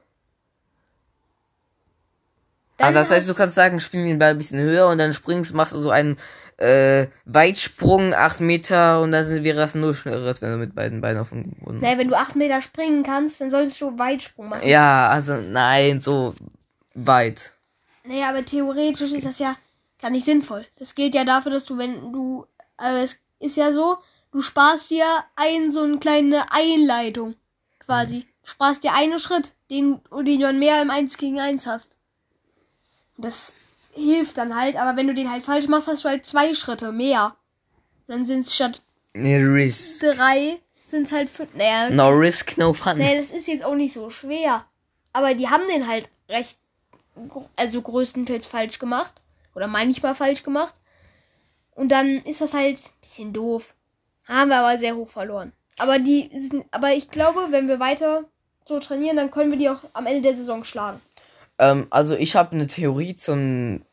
Aber 2.77 2.87
Dann 2.87 2.93
das 2.95 3.11
heißt, 3.11 3.29
du 3.29 3.33
kannst 3.33 3.55
sagen, 3.55 3.79
spiel 3.79 4.03
den 4.05 4.19
Ball 4.19 4.31
ein 4.31 4.37
bisschen 4.37 4.59
höher 4.59 4.87
und 4.87 4.97
dann 4.97 5.13
springst, 5.13 5.53
machst 5.53 5.73
du 5.73 5.79
so 5.79 5.91
einen 5.91 6.17
äh, 6.57 7.07
Weitsprung, 7.25 8.13
acht 8.13 8.39
Meter 8.39 9.01
und 9.01 9.11
dann 9.11 9.27
wäre 9.43 9.57
das 9.57 9.75
ein 9.75 9.81
Nullschritt, 9.81 10.41
wenn 10.41 10.51
du 10.51 10.57
mit 10.57 10.75
beiden 10.75 11.01
Beinen 11.01 11.21
auf 11.21 11.29
dem 11.29 11.51
Boden. 11.51 11.79
Naja, 11.79 11.97
wenn 11.97 12.07
du 12.07 12.15
acht 12.15 12.35
Meter 12.35 12.61
springen 12.61 13.03
kannst, 13.03 13.41
dann 13.41 13.49
solltest 13.49 13.79
du 13.81 13.97
Weitsprung 13.97 14.49
machen. 14.49 14.67
Ja, 14.67 15.09
also 15.09 15.35
nein, 15.35 16.01
so 16.01 16.35
weit. 16.93 17.53
Naja, 18.05 18.29
aber 18.29 18.43
theoretisch 18.45 19.11
ist 19.11 19.25
das 19.25 19.39
ja 19.39 19.55
gar 20.01 20.11
nicht 20.11 20.25
sinnvoll. 20.25 20.65
Das 20.77 20.95
gilt 20.95 21.15
ja 21.15 21.23
dafür, 21.23 21.51
dass 21.51 21.65
du, 21.65 21.77
wenn 21.77 22.11
du, 22.11 22.45
äh, 22.79 23.03
es 23.03 23.19
ist 23.39 23.57
ja 23.57 23.71
so, 23.71 23.97
du 24.31 24.41
sparst 24.41 24.89
dir 24.89 25.05
ein, 25.35 25.71
so 25.71 25.83
eine 25.83 25.97
kleine 25.97 26.51
Einleitung, 26.51 27.35
quasi. 27.79 28.25
Du 28.43 28.49
sparst 28.49 28.83
dir 28.83 28.93
einen 28.93 29.19
Schritt, 29.19 29.53
den, 29.69 30.01
den 30.11 30.39
du 30.39 30.45
dann 30.45 30.59
mehr 30.59 30.81
im 30.81 30.89
1 30.89 31.17
gegen 31.17 31.39
1 31.39 31.65
hast. 31.65 31.95
Das 33.17 33.53
hilft 33.93 34.37
dann 34.37 34.55
halt, 34.55 34.75
aber 34.75 34.97
wenn 34.97 35.07
du 35.07 35.13
den 35.13 35.29
halt 35.31 35.43
falsch 35.43 35.67
machst, 35.67 35.87
hast 35.87 36.03
du 36.03 36.09
halt 36.09 36.25
zwei 36.25 36.53
Schritte 36.55 36.91
mehr. 36.91 37.35
Dann 38.07 38.25
sind 38.25 38.45
es 38.45 38.55
statt 38.55 38.81
Nee, 39.13 39.37
Risk. 39.37 40.01
drei, 40.01 40.59
sind 40.87 41.11
halt 41.11 41.29
fünf. 41.29 41.53
Naja, 41.53 41.89
No 41.91 42.09
risk, 42.09 42.57
no 42.57 42.73
fun. 42.73 42.97
nee, 42.97 43.15
das 43.15 43.29
ist 43.31 43.47
jetzt 43.47 43.63
auch 43.63 43.75
nicht 43.75 43.93
so 43.93 44.09
schwer. 44.09 44.65
Aber 45.13 45.35
die 45.35 45.47
haben 45.49 45.63
den 45.71 45.87
halt 45.87 46.09
recht, 46.27 46.57
also 47.55 47.81
größtenteils 47.81 48.45
falsch 48.47 48.79
gemacht. 48.79 49.21
Oder 49.53 49.67
manchmal 49.67 50.15
falsch 50.15 50.41
gemacht. 50.41 50.73
Und 51.75 51.89
dann 51.89 52.23
ist 52.23 52.41
das 52.41 52.53
halt 52.55 52.77
ein 52.77 52.91
bisschen 53.01 53.33
doof. 53.33 53.75
Haben 54.27 54.49
wir 54.49 54.57
aber 54.57 54.79
sehr 54.79 54.95
hoch 54.95 55.09
verloren. 55.09 55.51
Aber 55.77 55.99
die 55.99 56.31
sind, 56.39 56.65
aber 56.71 56.93
ich 56.93 57.11
glaube, 57.11 57.47
wenn 57.51 57.67
wir 57.67 57.79
weiter 57.79 58.25
so 58.65 58.79
trainieren, 58.79 59.17
dann 59.17 59.29
können 59.31 59.51
wir 59.51 59.57
die 59.59 59.69
auch 59.69 59.79
am 59.93 60.07
Ende 60.07 60.21
der 60.21 60.35
Saison 60.37 60.63
schlagen. 60.63 60.99
Ähm, 61.71 61.87
also 61.89 62.15
ich 62.15 62.35
habe 62.35 62.51
eine 62.53 62.67
Theorie 62.67 63.15
zum, 63.15 63.83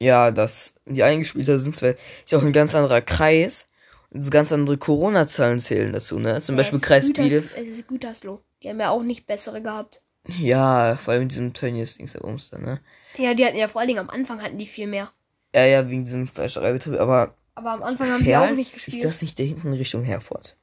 ja, 0.00 0.30
dass 0.30 0.74
die 0.86 1.02
eingespielter 1.02 1.58
sind, 1.58 1.80
weil 1.82 1.96
ist 2.24 2.30
ja 2.32 2.38
auch 2.38 2.42
ein 2.42 2.52
ganz 2.52 2.74
anderer 2.74 3.00
Kreis 3.00 3.66
und 4.10 4.30
ganz 4.30 4.52
andere 4.52 4.78
Corona-Zahlen 4.78 5.58
zählen 5.58 5.92
dazu, 5.92 6.18
ne? 6.18 6.40
Zum 6.40 6.56
Beispiel 6.56 6.76
es 6.78 6.82
ist 6.82 6.88
Kreis 6.88 7.12
Bielefeld. 7.12 7.66
Es 7.68 7.78
ist 7.78 7.88
Gütersloh. 7.88 8.40
Die 8.62 8.68
haben 8.68 8.80
ja 8.80 8.90
auch 8.90 9.02
nicht 9.02 9.26
bessere 9.26 9.60
gehabt. 9.62 10.02
Ja, 10.38 10.96
vor 10.96 11.12
allem 11.12 11.24
mit 11.24 11.32
diesem 11.32 11.52
Tönnies-Dings 11.52 12.14
da 12.14 12.20
oben, 12.22 12.38
ne? 12.62 12.80
Ja, 13.16 13.34
die 13.34 13.44
hatten 13.44 13.56
ja 13.56 13.68
vor 13.68 13.80
allen 13.80 13.88
Dingen 13.88 14.00
am 14.00 14.10
Anfang 14.10 14.42
hatten 14.42 14.58
die 14.58 14.66
viel 14.66 14.86
mehr. 14.86 15.10
Ja, 15.54 15.64
ja, 15.64 15.88
wegen 15.88 16.04
diesem 16.04 16.26
Fleischereibetrieb, 16.26 16.98
aber 17.00 17.34
Aber 17.54 17.70
am 17.72 17.82
Anfang 17.82 18.10
haben 18.10 18.24
die 18.24 18.36
auch 18.36 18.44
Ferl, 18.46 18.56
nicht 18.56 18.74
gespielt. 18.74 18.96
ist 18.96 19.04
das 19.04 19.22
nicht 19.22 19.38
da 19.38 19.42
hinten 19.44 19.72
Richtung 19.72 20.02
Herford? 20.02 20.56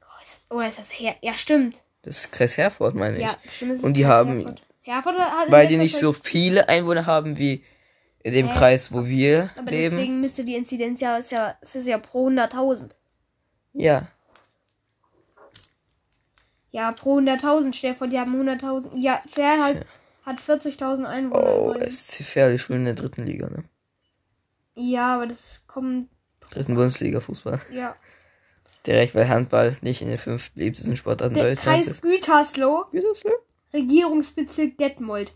Oh, 0.00 0.22
ist, 0.22 0.40
oder 0.50 0.68
ist 0.68 0.78
das 0.78 0.90
her? 0.90 1.16
Ja, 1.20 1.36
stimmt. 1.36 1.82
Das 2.02 2.18
ist 2.18 2.32
Kreis 2.32 2.56
Herford, 2.56 2.94
meine 2.94 3.16
ich. 3.16 3.22
Ja, 3.24 3.36
stimmt. 3.50 3.82
Und 3.82 3.94
die 3.94 4.02
Kreis 4.02 4.12
haben- 4.12 4.38
Herford. 4.40 4.62
Herford 4.86 5.18
hat 5.18 5.50
Weil 5.50 5.66
die 5.66 5.78
nicht 5.78 5.96
so 5.96 6.12
viele 6.12 6.68
Einwohner 6.68 7.06
haben 7.06 7.36
wie 7.36 7.64
in 8.22 8.32
dem 8.32 8.48
Hä? 8.48 8.56
Kreis, 8.56 8.92
wo 8.92 9.06
wir 9.06 9.50
Aber 9.56 9.70
leben. 9.70 9.96
deswegen 9.96 10.20
müsste 10.20 10.44
die 10.44 10.54
Inzidenz 10.54 11.00
ja, 11.00 11.16
ist 11.16 11.32
ja, 11.32 11.56
es 11.60 11.74
ist 11.74 11.86
ja 11.86 11.98
pro 11.98 12.28
100.000. 12.28 12.90
Ja. 13.72 14.06
Ja, 16.70 16.92
pro 16.92 17.18
100.000. 17.18 17.74
Stell 17.74 17.94
vor, 17.94 18.06
die 18.06 18.18
haben 18.18 18.40
100.000. 18.40 18.96
Ja, 18.96 19.20
der 19.36 19.62
halt, 19.62 19.86
hat 20.24 20.38
40.000 20.38 21.04
Einwohner. 21.04 21.44
Oh, 21.44 21.74
übrigens. 21.74 22.06
SC 22.06 22.22
Verl, 22.22 22.52
die 22.52 22.58
spielen 22.58 22.80
in 22.80 22.84
der 22.86 22.94
dritten 22.94 23.24
Liga, 23.24 23.48
ne? 23.48 23.64
ja, 24.76 25.14
aber 25.14 25.26
das 25.26 25.64
kommt. 25.66 26.08
Dritten 26.50 26.74
Bundesliga 26.76 27.20
Fußball. 27.20 27.60
Ja. 27.72 27.96
Direkt, 28.86 29.16
weil 29.16 29.28
Handball 29.28 29.76
nicht 29.80 30.00
in 30.00 30.08
den 30.08 30.18
fünf 30.18 30.52
beliebtesten 30.52 30.96
Sportarten 30.96 31.34
Der 31.34 31.54
Deutschlands 31.54 31.86
Kreis 31.86 31.94
ist. 31.94 32.02
Gütersloh, 32.02 32.84
Regierungsbezirk 33.72 34.76
Detmold. 34.78 35.32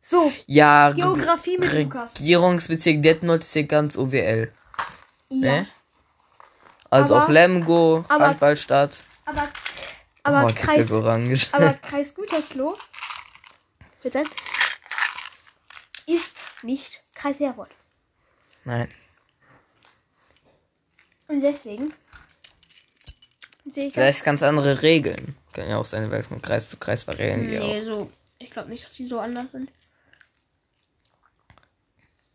So, 0.00 0.32
Ja, 0.46 0.88
Re- 0.88 0.94
Geografie 0.94 1.58
mit 1.58 1.72
Lukas. 1.72 2.18
Regierungsbezirk 2.20 3.02
Detmold 3.02 3.42
ist 3.44 3.54
ja 3.54 3.62
ganz 3.62 3.96
OWL. 3.96 4.52
ja. 5.28 5.36
Ne? 5.52 5.66
Also 6.90 7.14
Aber- 7.14 7.24
auch 7.24 7.28
Lemgo, 7.28 8.04
aber- 8.08 8.28
Handballstadt. 8.28 8.98
Aber, 9.24 9.48
aber 10.24 10.44
oh, 10.50 10.54
Kreis, 10.54 10.90
orange. 10.90 11.48
aber 11.52 11.72
Kreis 11.82 12.14
Gütersloh 12.14 12.76
bitte, 14.02 14.24
ist 16.06 16.36
nicht 16.62 17.04
Kreis 17.14 17.38
Herford. 17.38 17.70
Nein. 18.64 18.88
Und 21.28 21.42
deswegen 21.42 21.94
Vielleicht 23.72 24.24
ganz 24.24 24.42
andere 24.42 24.82
Regeln. 24.82 25.36
Kann 25.52 25.68
ja 25.68 25.78
auch 25.78 25.86
sein, 25.86 26.10
weil 26.10 26.22
von 26.22 26.40
Kreis 26.40 26.68
zu 26.68 26.76
Kreis 26.76 27.06
variieren 27.06 27.48
Nee, 27.48 27.82
so. 27.82 28.10
Ich 28.38 28.50
glaube 28.50 28.68
nicht, 28.68 28.84
dass 28.84 28.94
die 28.94 29.06
so 29.06 29.18
anders 29.18 29.50
sind. 29.52 29.70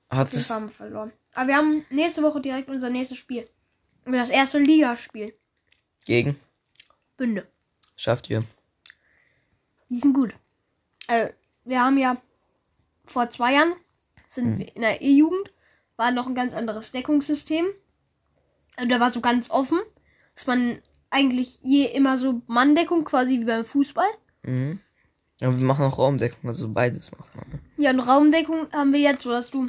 Hat 0.10 0.34
es. 0.34 0.50
haben 0.50 0.68
wir 0.68 0.74
verloren. 0.74 1.12
Aber 1.34 1.48
wir 1.48 1.56
haben 1.58 1.86
nächste 1.90 2.22
Woche 2.22 2.42
direkt 2.42 2.70
unser 2.70 2.90
nächstes 2.90 3.18
Spiel. 3.18 3.50
Das 4.06 4.30
erste 4.30 4.60
Ligaspiel. 4.60 5.34
Gegen? 6.06 6.40
Bünde. 7.18 7.48
Schafft 7.96 8.30
ihr. 8.30 8.44
Die 9.90 9.98
sind 9.98 10.14
gut. 10.14 10.34
Also, 11.08 11.34
wir 11.64 11.84
haben 11.84 11.98
ja 11.98 12.18
vor 13.06 13.30
zwei 13.30 13.54
Jahren 13.54 13.74
sind 14.28 14.60
wir 14.60 14.76
in 14.76 14.82
der 14.82 15.02
E-Jugend, 15.02 15.52
war 15.96 16.12
noch 16.12 16.28
ein 16.28 16.36
ganz 16.36 16.54
anderes 16.54 16.92
Deckungssystem. 16.92 17.66
Und 18.78 18.90
da 18.90 19.00
war 19.00 19.12
so 19.12 19.22
ganz 19.22 19.50
offen, 19.50 19.80
dass 20.36 20.48
man 20.48 20.82
eigentlich 21.16 21.60
je 21.64 21.86
immer 21.86 22.18
so 22.18 22.42
Manndeckung 22.48 23.06
quasi 23.06 23.40
wie 23.40 23.46
beim 23.46 23.64
Fußball. 23.64 24.08
Mhm. 24.44 24.80
Aber 25.42 25.58
wir 25.58 25.66
machen 25.66 25.86
auch 25.86 25.98
Raumdeckung, 25.98 26.50
also 26.50 26.70
beides 26.70 27.12
macht 27.12 27.36
man. 27.36 27.50
ne? 27.50 27.60
Ja, 27.78 27.92
und 27.92 28.00
Raumdeckung 28.02 28.68
haben 28.74 28.94
wir 28.94 29.00
jetzt 29.00 29.24
so, 29.24 29.30
dass 29.30 29.50
du 29.50 29.68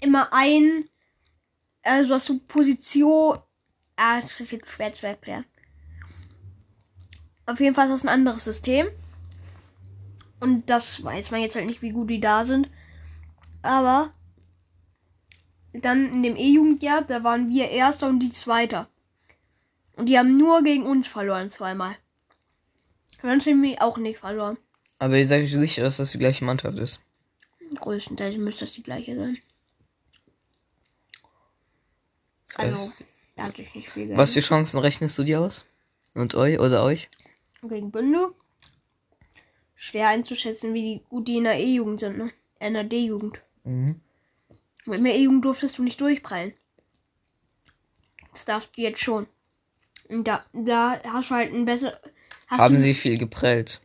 immer 0.00 0.28
ein, 0.32 0.84
also 1.82 2.14
dass 2.14 2.24
du 2.24 2.38
Position, 2.40 3.38
ah, 3.96 4.20
das 4.20 4.40
ist 4.40 4.52
jetzt 4.52 4.68
schwer 4.68 4.92
zu 4.92 5.06
erklären. 5.06 5.44
Auf 7.46 7.60
jeden 7.60 7.74
Fall 7.74 7.86
ist 7.86 7.94
das 7.94 8.04
ein 8.04 8.08
anderes 8.08 8.44
System. 8.44 8.86
Und 10.40 10.68
das 10.68 11.04
weiß 11.04 11.30
man 11.30 11.40
jetzt 11.40 11.54
halt 11.54 11.66
nicht, 11.66 11.82
wie 11.82 11.92
gut 11.92 12.10
die 12.10 12.20
da 12.20 12.44
sind. 12.44 12.68
Aber 13.62 14.12
dann 15.72 16.12
in 16.12 16.22
dem 16.22 16.36
E-Jugendjahr, 16.36 17.02
da 17.02 17.24
waren 17.24 17.48
wir 17.48 17.70
Erster 17.70 18.08
und 18.08 18.20
die 18.20 18.32
Zweiter. 18.32 18.88
Und 19.96 20.06
die 20.06 20.18
haben 20.18 20.36
nur 20.38 20.62
gegen 20.62 20.84
uns 20.84 21.06
verloren 21.08 21.50
zweimal. 21.50 21.96
Dann 23.20 23.40
haben 23.40 23.62
wir 23.62 23.82
auch 23.82 23.98
nicht 23.98 24.18
verloren. 24.18 24.56
Aber 24.98 25.16
ihr 25.18 25.26
seid 25.26 25.42
euch 25.44 25.52
sicher, 25.52 25.82
dass 25.82 25.98
das 25.98 26.12
die 26.12 26.18
gleiche 26.18 26.44
Mannschaft 26.44 26.78
ist. 26.78 27.00
Größtenteils 27.76 28.36
müsste 28.36 28.64
das 28.64 28.74
die 28.74 28.82
gleiche 28.82 29.16
sein. 29.16 29.38
Das 32.46 32.56
Also, 32.56 32.80
heißt, 32.80 33.04
da 33.36 33.42
hat 33.44 33.56
sich 33.56 33.74
nicht 33.74 33.90
viel 33.90 34.02
geändert. 34.06 34.18
was 34.18 34.32
für 34.34 34.40
Chancen 34.40 34.78
rechnest 34.80 35.18
du 35.18 35.24
dir 35.24 35.40
aus? 35.40 35.64
Und 36.14 36.34
euch 36.34 36.58
oder 36.58 36.84
euch? 36.84 37.08
Gegen 37.62 37.90
Bünde? 37.90 38.34
Schwer 39.74 40.08
einzuschätzen, 40.08 40.74
wie 40.74 40.82
die, 40.82 41.04
gut 41.08 41.26
die 41.28 41.38
in 41.38 41.44
der 41.44 41.58
E-Jugend 41.58 42.00
sind, 42.00 42.18
ne? 42.18 42.30
Äh, 42.58 42.68
In 42.68 42.74
der 42.74 42.84
D-Jugend. 42.84 43.40
Mhm. 43.64 44.00
Mit 44.84 45.04
der 45.04 45.14
E-Jugend 45.14 45.44
durftest 45.44 45.78
du 45.78 45.82
nicht 45.82 46.00
durchprallen. 46.00 46.52
Das 48.32 48.44
darfst 48.44 48.76
du 48.76 48.80
jetzt 48.82 49.00
schon. 49.00 49.26
Da, 50.12 50.44
da 50.52 51.00
hast 51.04 51.30
du 51.30 51.34
halt 51.34 51.52
ein 51.52 51.64
besser. 51.64 51.98
Haben 52.48 52.76
sie 52.76 52.92
viel 52.92 53.16
geprellt? 53.16 53.80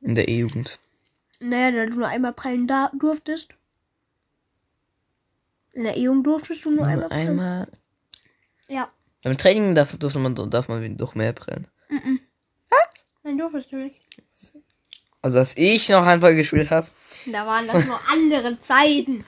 In 0.00 0.16
der 0.16 0.26
E-Jugend. 0.28 0.80
Naja, 1.38 1.70
da 1.70 1.86
du 1.86 1.98
nur 1.98 2.08
einmal 2.08 2.32
prallen 2.32 2.66
da 2.66 2.90
durftest. 2.98 3.50
In 5.72 5.84
der 5.84 5.96
E-Jugend 5.96 6.26
durftest 6.26 6.64
du 6.64 6.70
nur, 6.72 6.84
einmal 6.86 6.98
Nur 6.98 7.08
prallen. 7.08 7.28
einmal. 7.28 7.68
Ja. 8.68 8.90
Beim 9.22 9.38
Training 9.38 9.74
darf, 9.76 9.96
darf 9.96 10.14
man, 10.16 10.34
darf 10.34 10.68
man 10.68 10.96
doch 10.96 11.14
mehr 11.14 11.32
prellen. 11.32 11.68
Nein, 13.22 13.38
durftest 13.38 13.70
du 13.70 13.76
nicht. 13.76 14.00
Also, 15.20 15.38
als 15.38 15.56
ich 15.56 15.88
noch 15.88 16.04
Handball 16.04 16.34
gespielt 16.34 16.70
habe, 16.70 16.88
Da 17.26 17.46
waren 17.46 17.68
das 17.68 17.86
noch 17.86 18.02
andere 18.08 18.58
Zeiten. 18.58 19.24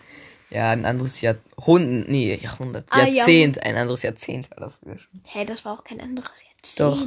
Ja, 0.54 0.70
ein 0.70 0.84
anderes 0.84 1.20
Jahrhundert, 1.20 2.08
nee, 2.08 2.34
Jahrhundert, 2.36 2.86
Ah, 2.90 3.06
Jahrzehnt, 3.06 3.60
ein 3.64 3.76
anderes 3.76 4.02
Jahrzehnt 4.02 4.50
war 4.52 4.58
das 4.58 4.78
schon. 4.84 5.20
Hä, 5.24 5.44
das 5.44 5.64
war 5.64 5.76
auch 5.76 5.82
kein 5.82 6.00
anderes 6.00 6.30
Jahrzehnt. 6.30 6.80
Doch. 6.80 6.98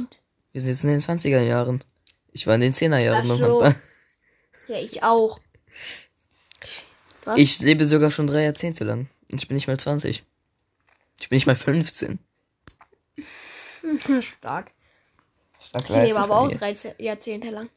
Wir 0.52 0.60
sind 0.60 0.70
jetzt 0.70 0.84
in 0.84 0.90
den 0.90 1.00
20er 1.00 1.40
Jahren. 1.40 1.82
Ich 2.32 2.46
war 2.46 2.54
in 2.54 2.60
den 2.60 2.74
10er 2.74 2.98
Jahren 2.98 3.26
beim 3.26 3.38
so. 3.38 3.64
Handball. 3.64 3.82
Ja, 4.68 4.76
ich 4.76 5.02
auch. 5.02 5.40
Was? 7.24 7.38
Ich 7.38 7.60
lebe 7.60 7.86
sogar 7.86 8.10
schon 8.10 8.26
drei 8.26 8.42
Jahrzehnte 8.44 8.84
lang. 8.84 9.08
Und 9.30 9.40
ich 9.40 9.48
bin 9.48 9.54
nicht 9.54 9.66
mal 9.66 9.78
20. 9.78 10.24
Ich 11.20 11.28
bin 11.28 11.36
nicht 11.36 11.46
mal 11.46 11.56
15. 11.56 12.18
Stark. 14.20 14.72
Stark 15.60 15.84
Ich 15.88 15.96
lebe 15.96 16.18
aber 16.18 16.38
auch 16.38 16.52
13 16.52 16.92
Jahrzehnte 16.98 17.48
lang. 17.50 17.70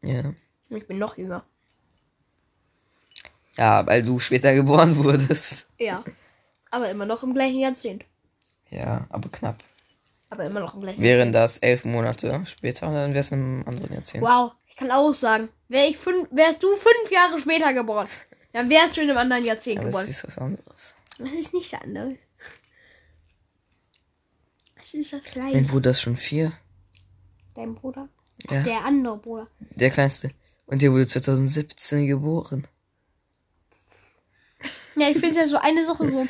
Ja. 0.00 0.34
Und 0.70 0.76
ich 0.76 0.86
bin 0.86 0.98
noch 0.98 1.18
jünger. 1.18 1.44
Ja, 3.56 3.86
weil 3.86 4.02
du 4.02 4.18
später 4.18 4.54
geboren 4.54 4.96
wurdest. 4.96 5.68
Ja. 5.78 6.02
Aber 6.70 6.90
immer 6.90 7.04
noch 7.06 7.22
im 7.22 7.34
gleichen 7.34 7.60
Jahrzehnt. 7.60 8.04
Ja, 8.70 9.06
aber 9.10 9.28
knapp. 9.28 9.62
Aber 10.30 10.44
immer 10.46 10.60
noch 10.60 10.74
im 10.74 10.80
gleichen 10.80 11.02
Wären 11.02 11.30
das 11.32 11.58
elf 11.58 11.84
Monate 11.84 12.42
später, 12.46 12.86
dann 12.90 13.10
wäre 13.12 13.20
es 13.20 13.30
in 13.30 13.38
einem 13.40 13.64
anderen 13.68 13.92
Jahrzehnt. 13.92 14.24
Wow, 14.24 14.52
ich 14.66 14.76
kann 14.76 14.90
auch 14.90 15.12
sagen, 15.12 15.50
wär 15.68 15.86
ich 15.88 15.98
fünf, 15.98 16.28
wärst 16.30 16.62
du 16.62 16.68
fünf 16.76 17.10
Jahre 17.12 17.38
später 17.38 17.74
geboren, 17.74 18.08
dann 18.54 18.70
wärst 18.70 18.96
du 18.96 19.02
in 19.02 19.10
einem 19.10 19.18
anderen 19.18 19.44
Jahrzehnt 19.44 19.78
aber 19.80 19.88
geboren. 19.88 20.08
ist 20.08 20.24
was 20.26 20.38
anderes. 20.38 20.94
Das 21.18 21.32
ist 21.32 21.52
nicht 21.52 21.74
anders. 21.74 22.12
Es 24.80 24.94
ist 24.94 25.12
das 25.12 25.20
Mein 25.36 25.50
gleiche. 25.52 25.68
Bruder 25.68 25.90
ist 25.90 26.00
schon 26.00 26.16
vier. 26.16 26.52
Dein 27.54 27.74
Bruder? 27.74 28.08
Ja, 28.50 28.62
Der 28.62 28.84
andere 28.84 29.18
Bruder. 29.18 29.46
der 29.60 29.90
kleinste. 29.90 30.30
Und 30.66 30.80
der 30.80 30.90
wurde 30.92 31.06
2017 31.06 32.06
geboren. 32.06 32.66
Ja, 34.96 35.08
ich 35.08 35.18
finde 35.18 35.40
ja 35.40 35.46
so 35.48 35.56
eine 35.56 35.84
Sache 35.84 36.10
so. 36.10 36.26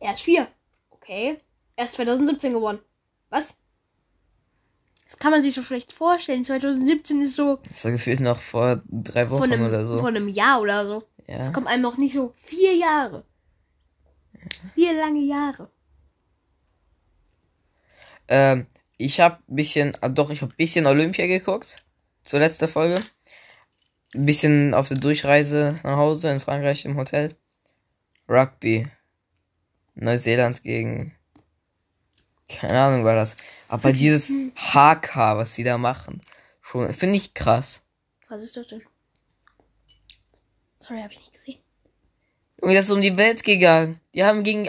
Er 0.00 0.14
ist 0.14 0.22
vier. 0.22 0.48
Okay. 0.90 1.38
Er 1.76 1.84
ist 1.84 1.94
2017 1.94 2.52
geworden. 2.52 2.80
Was? 3.30 3.54
Das 5.06 5.18
kann 5.18 5.30
man 5.30 5.42
sich 5.42 5.54
so 5.54 5.62
schlecht 5.62 5.92
vorstellen. 5.92 6.44
2017 6.44 7.22
ist 7.22 7.34
so 7.34 7.58
Das 7.68 7.84
war 7.84 7.92
gefühlt 7.92 8.20
noch 8.20 8.40
vor 8.40 8.82
drei 8.88 9.30
Wochen 9.30 9.52
einem, 9.52 9.66
oder 9.66 9.86
so. 9.86 9.98
von 9.98 10.16
einem 10.16 10.28
Jahr 10.28 10.60
oder 10.60 10.86
so. 10.86 11.04
ja. 11.26 11.36
Es 11.36 11.52
kommt 11.52 11.66
einem 11.66 11.82
noch 11.82 11.98
nicht 11.98 12.14
so 12.14 12.32
vier 12.36 12.74
Jahre. 12.74 13.24
Vier 14.74 14.94
lange 14.94 15.20
Jahre. 15.20 15.70
Ähm, 18.28 18.66
ich 18.96 19.20
habe 19.20 19.38
bisschen, 19.46 19.96
ah, 20.00 20.08
doch, 20.08 20.30
ich 20.30 20.42
habe 20.42 20.54
bisschen 20.54 20.86
Olympia 20.86 21.26
geguckt. 21.26 21.82
Zur 22.24 22.38
letzten 22.38 22.68
Folge. 22.68 23.00
Ein 24.14 24.26
bisschen 24.26 24.74
auf 24.74 24.88
der 24.88 24.98
Durchreise 24.98 25.80
nach 25.82 25.96
Hause 25.96 26.30
in 26.30 26.40
Frankreich 26.40 26.84
im 26.84 26.96
Hotel. 26.96 27.34
Rugby. 28.28 28.88
Neuseeland 29.94 30.62
gegen. 30.62 31.14
Keine 32.48 32.80
Ahnung 32.80 33.04
war 33.04 33.14
das. 33.14 33.36
Aber 33.68 33.92
dieses 33.92 34.32
HK, 34.54 35.36
was 35.36 35.54
sie 35.54 35.64
da 35.64 35.78
machen, 35.78 36.20
schon, 36.60 36.92
finde 36.92 37.16
ich 37.16 37.32
krass. 37.32 37.82
Was 38.28 38.42
ist 38.42 38.56
das 38.56 38.66
denn? 38.66 38.82
Sorry, 40.78 41.00
habe 41.00 41.12
ich 41.12 41.20
nicht 41.20 41.32
gesehen. 41.32 41.58
Junge, 42.60 42.74
das 42.74 42.86
ist 42.86 42.92
um 42.92 43.02
die 43.02 43.16
Welt 43.16 43.44
gegangen. 43.44 44.00
Die 44.14 44.24
haben 44.24 44.42
gegen 44.42 44.68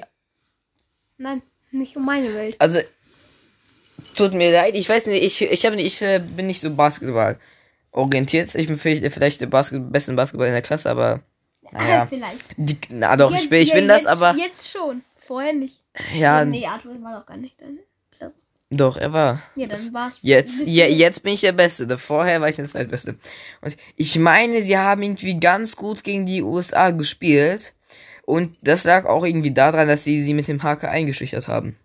Nein, 1.18 1.42
nicht 1.72 1.96
um 1.96 2.06
meine 2.06 2.34
Welt. 2.34 2.56
Also, 2.60 2.80
tut 4.16 4.34
mir 4.34 4.52
leid, 4.52 4.76
ich 4.76 4.88
weiß 4.88 5.06
nicht, 5.08 5.24
ich, 5.24 5.42
ich, 5.42 5.66
hab 5.66 5.74
nicht, 5.74 5.86
ich 5.86 6.02
äh, 6.02 6.20
bin 6.20 6.48
nicht 6.48 6.62
so 6.62 6.74
Basketball 6.74 7.40
orientiert. 7.94 8.54
Ich 8.56 8.68
bin 8.68 8.78
vielleicht, 8.78 9.42
der 9.42 9.48
Basket, 9.48 9.92
besten 9.92 10.16
Basketball 10.16 10.48
in 10.48 10.54
der 10.54 10.62
Klasse, 10.62 10.90
aber 10.90 11.22
naja. 11.72 12.06
Vielleicht. 12.06 12.46
Die, 12.58 12.78
na 12.90 13.18
doch, 13.18 13.34
ich 13.34 13.50
bin, 13.50 13.62
ich 13.62 13.70
ja, 13.70 13.76
bin 13.76 13.88
das, 13.88 14.04
jetzt, 14.04 14.08
aber 14.08 14.36
Jetzt 14.38 14.70
schon. 14.70 15.04
Vorher 15.26 15.54
nicht. 15.54 15.78
ja, 16.14 16.46
Nee, 16.46 16.66
Arthur 16.68 17.02
war 17.02 17.20
doch 17.20 17.26
gar 17.26 17.38
nicht 17.38 17.60
deine 17.60 17.80
Klasse. 18.16 18.36
doch, 18.70 18.98
er 18.98 19.14
war. 19.14 19.42
Ja, 19.56 19.68
dann 19.68 19.94
war's. 19.94 20.20
Jetzt, 20.22 20.68
je, 20.68 20.86
jetzt 20.86 21.24
bin 21.24 21.34
ich 21.34 21.42
der 21.42 21.54
Beste. 21.54 21.98
Vorher 21.98 22.42
war 22.42 22.50
ich 22.50 22.58
der 22.58 22.68
zweitbeste. 22.68 23.16
Und 23.62 23.78
ich 23.96 24.20
meine, 24.20 24.62
sie 24.62 24.78
haben 24.78 25.02
irgendwie 25.02 25.40
ganz 25.40 25.76
gut 25.76 26.04
gegen 26.04 26.26
die 26.26 26.44
USA 26.44 26.92
gespielt. 26.92 27.74
Und 28.26 28.56
das 28.62 28.84
lag 28.84 29.06
auch 29.06 29.26
irgendwie 29.26 29.54
daran, 29.54 29.88
dass 29.88 30.04
sie 30.04 30.22
sie 30.22 30.34
mit 30.34 30.48
dem 30.48 30.62
HK 30.62 30.86
eingeschüchtert 30.86 31.48
haben. 31.48 31.78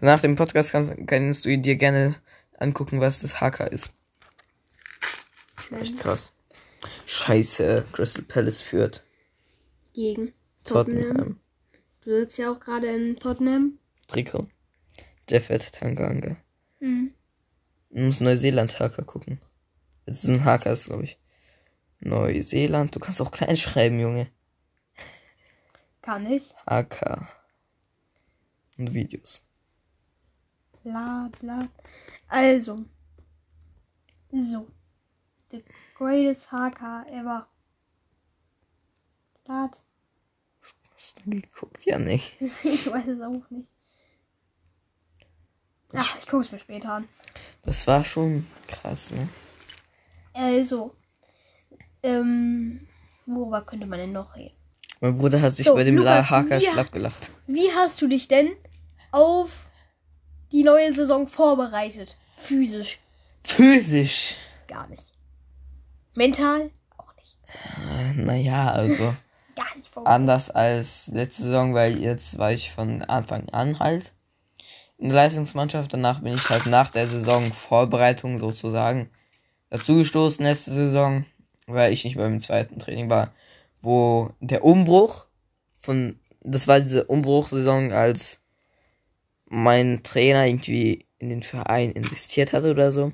Nach 0.00 0.20
dem 0.20 0.36
Podcast 0.36 0.72
kannst, 0.72 0.94
kannst 1.06 1.44
du 1.44 1.58
dir 1.58 1.76
gerne 1.76 2.14
angucken, 2.58 3.00
was 3.00 3.20
das 3.20 3.40
HK 3.40 3.66
ist. 3.70 3.92
Echt 5.70 5.98
krass. 5.98 6.32
Scheiße, 7.06 7.86
Crystal 7.92 8.24
Palace 8.24 8.60
führt. 8.60 9.04
Gegen 9.92 10.32
Tottenham. 10.64 11.08
Tottenham. 11.08 11.40
Du 12.02 12.10
sitzt 12.10 12.38
ja 12.38 12.52
auch 12.52 12.60
gerade 12.60 12.88
in 12.88 13.16
Tottenham. 13.16 13.78
Trikot. 14.08 14.48
Jeffet 15.28 15.72
Tanganga. 15.72 16.36
Mhm. 16.80 17.12
Du 17.90 18.00
musst 18.02 18.20
Neuseeland 18.20 18.78
HK 18.78 19.04
gucken. 19.06 19.40
Das 20.06 20.24
ist 20.24 20.30
ein 20.30 20.62
ist, 20.66 20.86
glaube 20.86 21.04
ich. 21.04 21.18
Neuseeland. 22.00 22.94
Du 22.94 23.00
kannst 23.00 23.20
auch 23.20 23.30
klein 23.30 23.56
schreiben, 23.56 24.00
Junge. 24.00 24.28
Kann 26.02 26.26
ich. 26.26 26.54
HK. 26.66 27.28
Und 28.78 28.94
Videos. 28.94 29.46
Bla 30.82 31.30
bla. 31.38 31.68
Also. 32.28 32.76
So. 34.32 34.66
The 35.50 35.62
greatest 35.94 36.48
HK 36.50 37.06
ever. 37.10 37.46
Lad. 39.46 39.82
Hast 40.94 41.20
du 41.24 41.30
geguckt? 41.30 41.84
Ja, 41.84 41.98
nicht. 41.98 42.36
ich 42.40 42.86
weiß 42.90 43.08
es 43.08 43.20
auch 43.20 43.50
nicht. 43.50 43.70
Ach, 45.94 46.18
ich 46.18 46.26
gucke 46.26 46.44
es 46.44 46.52
mir 46.52 46.60
später 46.60 46.92
an. 46.92 47.08
Das 47.62 47.86
war 47.86 48.04
schon 48.04 48.46
krass, 48.68 49.10
ne? 49.10 49.28
Also. 50.32 50.94
Ähm. 52.02 52.86
Worüber 53.26 53.62
könnte 53.62 53.86
man 53.86 53.98
denn 53.98 54.12
noch 54.12 54.36
reden? 54.36 54.54
Mein 55.00 55.16
Bruder 55.16 55.40
hat 55.40 55.56
sich 55.56 55.66
So, 55.66 55.74
bei 55.74 55.84
dem 55.84 55.96
Lukas, 55.96 56.28
schlapp 56.62 56.92
gelacht. 56.92 57.32
Wie 57.46 57.72
hast 57.72 58.00
du 58.02 58.06
dich 58.08 58.28
denn 58.28 58.54
auf 59.12 59.68
die 60.52 60.62
neue 60.62 60.92
Saison 60.92 61.26
vorbereitet? 61.26 62.16
Physisch 62.36 62.98
Physisch. 63.42 64.36
gar 64.68 64.86
nicht. 64.88 65.09
Mental 66.14 66.70
auch 66.96 67.14
nicht. 67.16 67.36
Äh, 67.78 68.14
Naja, 68.14 68.70
also 68.70 69.14
Gar 69.56 69.76
nicht 69.76 69.88
vorbereitet. 69.88 70.14
anders 70.14 70.50
als 70.50 71.08
letzte 71.08 71.42
Saison, 71.44 71.74
weil 71.74 71.98
jetzt 71.98 72.38
war 72.38 72.52
ich 72.52 72.70
von 72.72 73.02
Anfang 73.02 73.48
an 73.50 73.78
halt 73.78 74.12
in 74.98 75.08
der 75.08 75.16
Leistungsmannschaft. 75.16 75.92
Danach 75.92 76.20
bin 76.20 76.34
ich 76.34 76.48
halt 76.48 76.66
nach 76.66 76.90
der 76.90 77.06
Saison 77.06 77.52
Vorbereitung 77.52 78.38
sozusagen 78.38 79.10
dazugestoßen 79.70 80.44
letzte 80.44 80.72
Saison, 80.72 81.24
weil 81.66 81.92
ich 81.92 82.04
nicht 82.04 82.16
beim 82.16 82.40
zweiten 82.40 82.78
Training 82.78 83.08
war, 83.08 83.32
wo 83.82 84.30
der 84.40 84.64
Umbruch 84.64 85.26
von, 85.80 86.18
das 86.40 86.68
war 86.68 86.80
diese 86.80 87.04
Umbruchsaison, 87.04 87.92
als 87.92 88.40
mein 89.46 90.02
Trainer 90.02 90.46
irgendwie 90.46 91.06
in 91.18 91.28
den 91.28 91.42
Verein 91.42 91.92
investiert 91.92 92.52
hatte 92.52 92.70
oder 92.70 92.92
so. 92.92 93.12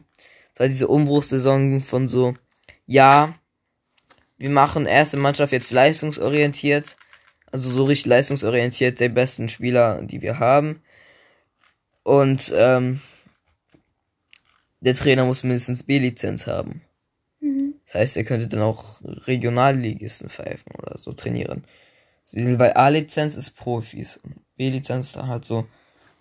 Das 0.53 0.61
war 0.61 0.69
diese 0.69 0.89
Umbruchsaison 0.89 1.81
von 1.81 2.09
so, 2.09 2.35
ja, 2.87 3.35
wir 4.39 4.51
machen 4.51 4.87
erste 4.87 5.17
Mannschaft 5.17 5.53
jetzt 5.53 5.71
leistungsorientiert, 5.71 6.97
also 7.51 7.71
so 7.71 7.85
richtig 7.85 8.07
leistungsorientiert, 8.07 9.01
der 9.01 9.09
besten 9.09 9.49
Spieler, 9.49 10.03
die 10.03 10.23
wir 10.23 10.39
haben. 10.39 10.83
Und 12.03 12.53
ähm, 12.55 13.01
der 14.81 14.95
Trainer 14.95 15.25
muss 15.25 15.43
mindestens 15.43 15.83
B-Lizenz 15.83 16.47
haben. 16.47 16.83
Mhm. 17.41 17.75
Das 17.85 17.95
heißt, 17.95 18.17
er 18.17 18.25
könnte 18.25 18.49
dann 18.49 18.63
auch 18.63 19.01
Regionalligisten 19.03 20.29
pfeifen 20.29 20.73
oder 20.79 20.99
so 20.99 21.13
trainieren. 21.13 21.65
Weil 22.33 22.73
A-Lizenz 22.73 23.37
ist 23.37 23.53
Profis 23.53 24.21
B-Lizenz 24.57 25.07
ist 25.07 25.17
dann 25.17 25.29
halt 25.29 25.45
so 25.45 25.67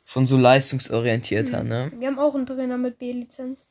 schon 0.06 0.28
so 0.28 0.38
leistungsorientierter, 0.38 1.64
ne? 1.64 1.92
Wir 1.98 2.08
haben 2.08 2.20
auch 2.20 2.36
einen 2.36 2.46
Trainer 2.46 2.78
mit 2.78 3.00
B-Lizenz. 3.00 3.66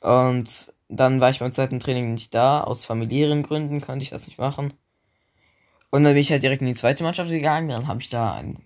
Und 0.00 0.72
dann 0.90 1.20
war 1.20 1.30
ich 1.30 1.38
beim 1.38 1.52
zweiten 1.52 1.80
Training 1.80 2.14
nicht 2.14 2.34
da. 2.34 2.60
Aus 2.62 2.84
familiären 2.84 3.42
Gründen 3.42 3.80
konnte 3.80 4.02
ich 4.02 4.10
das 4.10 4.26
nicht 4.26 4.38
machen. 4.38 4.72
Und 5.90 6.04
dann 6.04 6.12
bin 6.14 6.20
ich 6.20 6.30
halt 6.30 6.42
direkt 6.42 6.60
in 6.62 6.68
die 6.68 6.74
zweite 6.74 7.02
Mannschaft 7.02 7.30
gegangen. 7.30 7.68
Dann 7.68 7.86
habe 7.88 8.00
ich 8.00 8.08
da 8.08 8.34
ein 8.34 8.58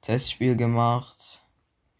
Testspiel 0.00 0.56
gemacht 0.56 1.40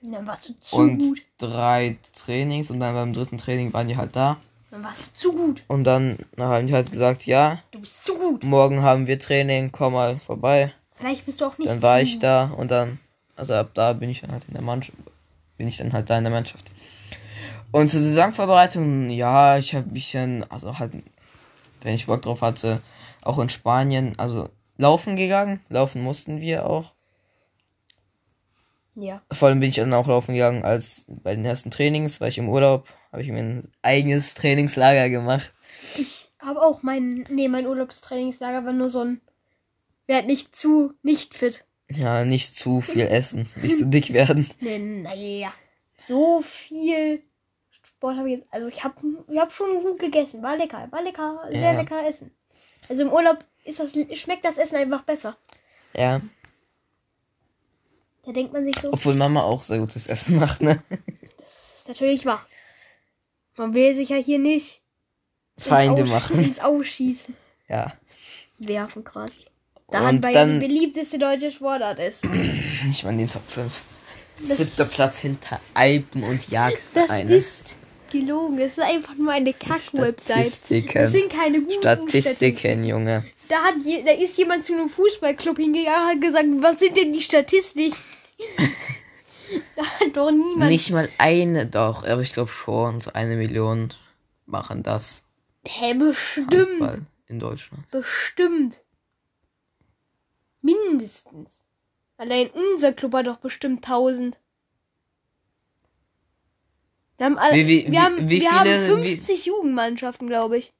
Dann 0.00 0.26
warst 0.26 0.48
du 0.48 0.54
zu 0.60 0.76
und 0.76 0.98
gut. 0.98 1.22
drei 1.38 1.98
Trainings. 2.14 2.70
Und 2.70 2.80
dann 2.80 2.94
beim 2.94 3.12
dritten 3.12 3.38
Training 3.38 3.72
waren 3.72 3.88
die 3.88 3.96
halt 3.96 4.14
da. 4.16 4.36
Dann 4.70 4.82
warst 4.82 5.08
du 5.16 5.18
zu 5.20 5.32
gut. 5.32 5.62
Und 5.68 5.84
dann 5.84 6.18
haben 6.38 6.66
die 6.66 6.74
halt 6.74 6.90
gesagt, 6.90 7.26
ja, 7.26 7.62
Du 7.70 7.80
bist 7.80 8.04
zu 8.04 8.16
gut. 8.16 8.44
morgen 8.44 8.82
haben 8.82 9.06
wir 9.06 9.18
Training, 9.18 9.72
komm 9.72 9.94
mal 9.94 10.18
vorbei. 10.18 10.72
Vielleicht 10.92 11.26
bist 11.26 11.40
du 11.40 11.46
auch 11.46 11.58
nicht 11.58 11.68
Dann 11.70 11.82
war 11.82 12.00
ich 12.00 12.18
da 12.18 12.44
und 12.56 12.70
dann, 12.70 12.98
also 13.36 13.54
ab 13.54 13.70
da 13.74 13.92
bin 13.92 14.08
ich 14.10 14.20
dann 14.22 14.32
halt 14.32 14.44
in 14.48 14.54
der 14.54 14.62
Mannschaft, 14.62 14.96
bin 15.58 15.68
ich 15.68 15.76
dann 15.76 15.92
halt 15.92 16.08
da 16.08 16.16
in 16.18 16.24
der 16.24 16.32
Mannschaft. 16.32 16.70
Und 17.76 17.90
zur 17.90 18.00
Saisonvorbereitung, 18.00 19.10
ja, 19.10 19.58
ich 19.58 19.74
habe 19.74 19.86
ein 19.86 19.92
bisschen, 19.92 20.50
also 20.50 20.78
halt, 20.78 20.92
wenn 21.82 21.94
ich 21.94 22.06
Bock 22.06 22.22
drauf 22.22 22.40
hatte, 22.40 22.80
auch 23.20 23.38
in 23.38 23.50
Spanien, 23.50 24.14
also 24.16 24.48
laufen 24.78 25.14
gegangen, 25.14 25.60
laufen 25.68 26.02
mussten 26.02 26.40
wir 26.40 26.64
auch. 26.64 26.94
Ja. 28.94 29.20
Vor 29.30 29.48
allem 29.48 29.60
bin 29.60 29.68
ich 29.68 29.76
dann 29.76 29.92
auch 29.92 30.06
laufen 30.06 30.32
gegangen, 30.32 30.64
als 30.64 31.04
bei 31.06 31.34
den 31.34 31.44
ersten 31.44 31.70
Trainings, 31.70 32.18
war 32.18 32.28
ich 32.28 32.38
im 32.38 32.48
Urlaub, 32.48 32.88
habe 33.12 33.20
ich 33.20 33.28
mir 33.28 33.40
ein 33.40 33.68
eigenes 33.82 34.32
Trainingslager 34.32 35.10
gemacht. 35.10 35.50
Ich 35.98 36.32
habe 36.38 36.62
auch 36.62 36.82
mein, 36.82 37.26
nee, 37.28 37.48
mein 37.48 37.66
Urlaubstrainingslager 37.66 38.64
war 38.64 38.72
nur 38.72 38.88
so 38.88 39.00
ein, 39.00 39.20
werd 40.06 40.26
nicht 40.26 40.56
zu, 40.56 40.94
nicht 41.02 41.34
fit. 41.34 41.66
Ja, 41.90 42.24
nicht 42.24 42.56
zu 42.56 42.80
viel 42.80 43.06
essen, 43.10 43.50
nicht 43.60 43.76
so 43.76 43.84
dick 43.84 44.14
werden. 44.14 44.48
Nee, 44.60 44.78
naja. 44.78 45.52
So 45.94 46.40
viel 46.40 47.22
Sport 48.06 48.18
habe 48.18 48.30
ich 48.30 48.38
jetzt, 48.38 48.46
also 48.54 48.66
ich 48.68 48.84
habe 48.84 48.94
ich 49.28 49.38
hab 49.38 49.52
schon 49.52 49.78
gut 49.80 49.98
gegessen. 49.98 50.42
War 50.42 50.56
lecker, 50.56 50.86
war 50.90 51.02
lecker, 51.02 51.40
sehr 51.50 51.72
Ja. 51.72 51.80
lecker 51.80 52.08
Essen. 52.08 52.30
Also 52.88 53.02
im 53.04 53.12
Urlaub 53.12 53.38
ist 53.64 53.80
das, 53.80 53.92
schmeckt 54.18 54.44
das 54.44 54.58
Essen 54.58 54.76
einfach 54.76 55.02
besser. 55.02 55.36
Ja, 55.94 56.20
Da 58.24 58.32
denkt 58.32 58.52
man 58.52 58.64
sich 58.64 58.78
so, 58.78 58.92
obwohl 58.92 59.14
Mama 59.14 59.42
auch 59.42 59.62
sehr 59.62 59.78
gutes 59.78 60.06
Essen 60.06 60.36
macht, 60.40 60.60
ne? 60.62 60.82
das 61.38 61.78
ist 61.80 61.88
natürlich 61.88 62.26
wahr. 62.26 62.44
Man 63.56 63.72
will 63.74 63.94
sich 63.94 64.10
ja 64.10 64.16
hier 64.16 64.38
nicht 64.38 64.82
ins 65.56 65.66
Feinde 65.66 66.02
Aussch- 66.04 66.10
machen. 66.10 66.38
ins 66.42 66.60
Ausschießen 66.60 67.34
Ja. 67.68 67.92
werfen 68.58 69.02
quasi. 69.04 69.46
Da 69.88 70.08
Und 70.08 70.20
dann- 70.24 70.60
die 70.60 70.66
beliebteste 70.66 71.18
deutsche 71.18 71.50
Sportart 71.50 71.98
ist. 72.00 72.24
Nicht 72.24 73.04
mal 73.04 73.10
in 73.10 73.18
den 73.18 73.30
Top 73.30 73.48
5. 73.48 73.72
Das- 74.46 74.58
Siebter 74.58 74.84
Platz 74.84 75.18
hinter 75.18 75.60
Alpen 75.74 76.22
und 76.24 76.42
Das 76.42 76.50
Jagdvereine. 76.50 77.34
ist 77.34 77.78
gelogen. 78.10 78.58
Das 78.58 78.72
ist 78.72 78.80
einfach 78.80 79.14
nur 79.14 79.32
eine 79.32 79.52
Kack-Website. 79.52 80.46
Das 80.46 80.56
Statistiken. 80.56 81.06
sind 81.06 81.32
keine 81.32 81.60
guten 81.60 81.78
Statistiken, 81.78 82.84
Junge. 82.84 83.24
Da, 83.48 83.56
hat 83.62 83.74
je, 83.84 84.02
da 84.02 84.12
ist 84.12 84.36
jemand 84.38 84.64
zu 84.64 84.72
einem 84.72 84.88
Fußballclub 84.88 85.56
hingegangen 85.56 86.02
und 86.02 86.14
hat 86.14 86.20
gesagt, 86.20 86.46
was 86.58 86.80
sind 86.80 86.96
denn 86.96 87.12
die 87.12 87.22
Statistiken? 87.22 87.96
da 89.76 89.84
hat 89.84 90.16
doch 90.16 90.30
niemand. 90.30 90.70
Nicht 90.70 90.90
mal 90.90 91.08
eine 91.18 91.66
doch, 91.66 92.04
aber 92.04 92.22
ich 92.22 92.32
glaube 92.32 92.50
schon, 92.50 93.00
so 93.00 93.12
eine 93.12 93.36
Million 93.36 93.90
machen 94.46 94.82
das. 94.82 95.24
Hä, 95.66 95.94
bestimmt. 95.94 96.52
Handball 96.52 97.02
in 97.28 97.38
Deutschland. 97.38 97.90
Bestimmt. 97.90 98.82
Mindestens. 100.62 101.66
Allein 102.16 102.50
unser 102.50 102.92
Club 102.92 103.14
hat 103.14 103.26
doch 103.26 103.36
bestimmt 103.36 103.84
1000. 103.84 104.38
Wir 107.18 107.26
haben, 107.26 107.38
alle, 107.38 107.54
Wie- 107.56 107.66
wie- 107.86 107.90
wir 107.92 108.02
haben, 108.02 108.16
wie 108.28 108.40
wir 108.40 108.50
viele- 108.50 108.52
haben 108.52 109.02
wie- 109.02 109.14
50 109.14 109.46
Jugendmannschaften, 109.46 110.28
glaube 110.28 110.58
ich. 110.58 110.72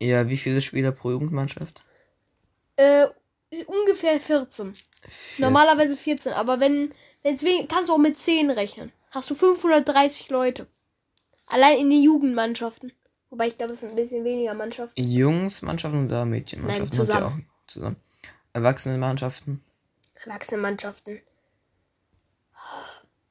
Ja, 0.00 0.28
wie 0.28 0.36
viele 0.36 0.60
Spieler 0.60 0.92
pro 0.92 1.10
Jugendmannschaft? 1.10 1.82
Äh, 2.76 3.08
ungefähr 3.66 4.20
14. 4.20 4.72
Normalerweise 5.38 5.96
14, 5.96 6.32
aber 6.32 6.60
wenn 6.60 6.92
wenn's 7.22 7.42
wenig, 7.42 7.68
kannst 7.68 7.88
du 7.90 7.94
auch 7.94 7.98
mit 7.98 8.18
10 8.18 8.50
rechnen. 8.50 8.92
Hast 9.10 9.28
du 9.30 9.34
530 9.34 10.28
Leute. 10.30 10.66
Allein 11.48 11.78
in 11.78 11.90
den 11.90 12.02
Jugendmannschaften. 12.02 12.92
Wobei 13.30 13.48
ich 13.48 13.58
glaube, 13.58 13.72
es 13.72 13.80
sind 13.80 13.90
ein 13.90 13.96
bisschen 13.96 14.24
weniger 14.24 14.54
Mannschaften. 14.54 15.00
Jungsmannschaften 15.02 16.06
oder 16.06 16.24
Mädchenmannschaften? 16.24 16.86
Nein, 16.88 16.92
zusammen. 16.96 17.46
Auch 17.48 17.66
zusammen. 17.66 17.96
Erwachsenenmannschaften? 18.52 19.62
Erwachsenenmannschaften. 20.24 21.20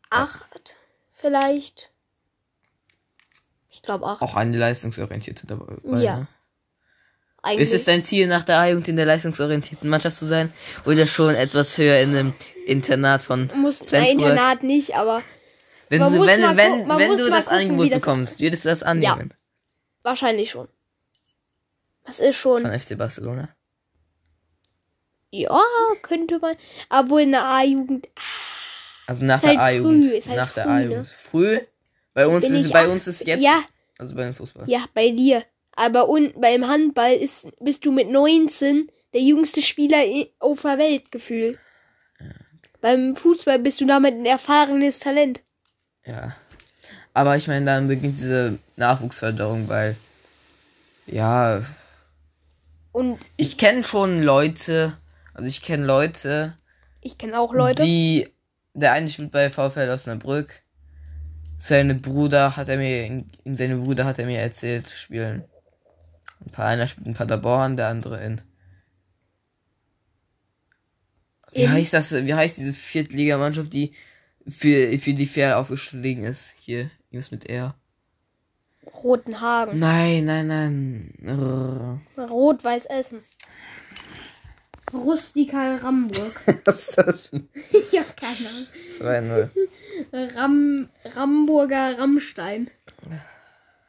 Acht, 0.09 0.77
vielleicht. 1.11 1.91
Ich 3.79 3.83
glaube 3.83 4.05
acht. 4.05 4.21
Auch 4.21 4.35
eine 4.35 4.57
leistungsorientierte 4.57 5.47
dabei. 5.47 5.77
Ja. 6.01 6.17
Ne? 6.17 6.27
Eigentlich. 7.41 7.61
Ist 7.61 7.73
es 7.73 7.85
dein 7.85 8.03
Ziel, 8.03 8.27
nach 8.27 8.43
der 8.43 8.59
A-Jugend 8.59 8.89
in 8.89 8.97
der 8.97 9.05
leistungsorientierten 9.05 9.89
Mannschaft 9.89 10.17
zu 10.17 10.25
sein? 10.25 10.51
Oder 10.85 11.07
schon 11.07 11.33
etwas 11.33 11.77
höher 11.77 11.97
in 12.01 12.09
einem 12.13 12.33
Internat 12.65 13.23
von 13.23 13.49
muss, 13.55 13.77
Flensburg? 13.79 14.11
Internat 14.11 14.63
nicht, 14.63 14.97
aber 14.97 15.21
Wenn, 15.87 16.01
du, 16.01 16.11
wenn, 16.27 16.41
wenn, 16.57 16.89
wenn 16.89 17.17
du 17.17 17.29
das 17.29 17.45
gucken, 17.45 17.57
Angebot 17.61 17.91
das- 17.93 17.99
bekommst, 18.01 18.39
würdest 18.41 18.65
du 18.65 18.69
das 18.69 18.83
annehmen? 18.83 19.33
wahrscheinlich 20.03 20.49
schon. 20.51 20.67
Das 22.05 22.19
ist 22.19 22.35
schon. 22.35 22.63
Von 22.63 22.77
FC 22.77 22.97
Barcelona? 22.97 23.47
Ja, 25.31 25.61
könnte 26.01 26.39
man. 26.39 26.57
Aber 26.89 27.09
wohl 27.11 27.21
in 27.21 27.31
der 27.31 27.45
A-Jugend. 27.45 28.09
Also 29.07 29.23
nach 29.23 29.37
Ist 29.37 29.47
halt 29.47 29.55
der 29.57 29.63
A-Jugend. 29.63 30.05
halt 30.27 30.35
nach 30.35 30.51
der 30.53 30.63
früh, 30.65 30.69
ne? 30.71 30.75
A-Jugend. 30.79 31.07
Früh? 31.07 31.59
Bei 32.13 32.27
uns 32.27 32.45
Bin 32.47 32.55
ist, 32.55 32.71
bei 32.73 32.83
acht- 32.85 32.89
uns 32.89 33.07
ist 33.07 33.25
jetzt. 33.25 33.43
Ja, 33.43 33.63
Also 33.97 34.15
bei 34.15 34.23
dem 34.23 34.33
Fußball. 34.33 34.69
ja, 34.69 34.85
bei 34.93 35.11
dir. 35.11 35.43
Aber 35.75 36.09
un, 36.09 36.33
beim 36.37 36.67
Handball 36.67 37.13
ist, 37.13 37.47
bist 37.59 37.85
du 37.85 37.91
mit 37.91 38.09
19 38.09 38.91
der 39.13 39.21
jüngste 39.21 39.61
Spieler 39.61 39.97
auf 40.39 40.61
der 40.63 40.77
Welt 40.77 41.11
gefühlt. 41.11 41.57
Beim 42.81 43.15
Fußball 43.15 43.59
bist 43.59 43.81
du 43.81 43.85
damit 43.85 44.13
ein 44.15 44.25
erfahrenes 44.25 44.99
Talent. 44.99 45.43
Ja. 46.05 46.35
Aber 47.13 47.35
ich 47.37 47.47
meine, 47.47 47.65
dann 47.65 47.87
beginnt 47.87 48.15
diese 48.15 48.57
Nachwuchsförderung, 48.77 49.67
weil. 49.67 49.95
Ja. 51.07 51.63
Und 52.91 53.19
Ich 53.37 53.57
kenne 53.57 53.83
schon 53.83 54.21
Leute. 54.23 54.97
Also 55.33 55.47
ich 55.47 55.61
kenne 55.61 55.85
Leute, 55.85 56.53
ich 57.01 57.17
kenne 57.17 57.39
auch 57.39 57.53
Leute. 57.53 57.83
die. 57.83 58.27
Der 58.73 58.91
eine 58.93 59.09
spielt 59.09 59.31
bei 59.31 59.49
VfL 59.49 59.89
Osnabrück. 59.89 60.61
Seine 61.59 61.95
Bruder 61.95 62.55
hat 62.55 62.69
er 62.69 62.77
mir, 62.77 63.05
in, 63.05 63.29
in 63.43 63.55
seine 63.55 63.75
Brüder 63.75 64.05
hat 64.05 64.17
er 64.17 64.25
mir 64.25 64.39
erzählt, 64.39 64.89
spielen. 64.89 65.43
Ein 66.45 66.51
paar, 66.51 66.67
einer 66.67 66.87
spielt 66.87 67.05
in 67.07 67.13
Paderborn, 67.13 67.75
der 67.75 67.89
andere 67.89 68.23
in. 68.23 68.41
Wie 71.51 71.63
In- 71.63 71.71
heißt 71.71 71.93
das? 71.93 72.13
Wie 72.13 72.33
heißt 72.33 72.57
diese 72.57 72.73
Viertligamannschaft, 72.73 73.73
die 73.73 73.93
für, 74.47 74.97
für 74.99 75.13
die 75.13 75.25
Fair 75.25 75.59
aufgestiegen 75.59 76.23
ist? 76.23 76.53
Hier, 76.57 76.89
irgendwas 77.09 77.31
mit 77.31 77.49
R. 77.49 77.75
Roten 79.03 79.39
Hagen. 79.41 79.77
Nein, 79.79 80.25
nein, 80.25 80.47
nein. 80.47 82.01
Rot-Weiß 82.17 82.85
Essen. 82.85 83.19
Rustikal 84.93 85.77
Ramburg. 85.77 86.17
Was 86.65 86.87
ist 86.89 86.97
das? 86.97 87.31
ja, 87.91 88.03
keine 88.15 88.49
Ahnung. 88.49 88.67
2-0. 89.47 89.49
Ram, 90.11 90.89
Ramburger 91.15 91.97
Rammstein. 91.97 92.69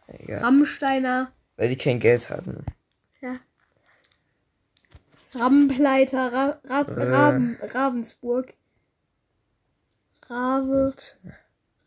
Egal. 0.06 0.40
Rammsteiner. 0.40 1.32
Weil 1.56 1.68
die 1.70 1.76
kein 1.76 2.00
Geld 2.00 2.30
hatten. 2.30 2.64
Ja. 3.20 3.36
Rampenleiter. 5.34 6.32
Ra, 6.32 6.60
Ra, 6.64 6.80
Äh. 6.82 7.02
Raven, 7.10 7.58
Ravensburg. 7.62 8.54
Rave. 10.28 10.94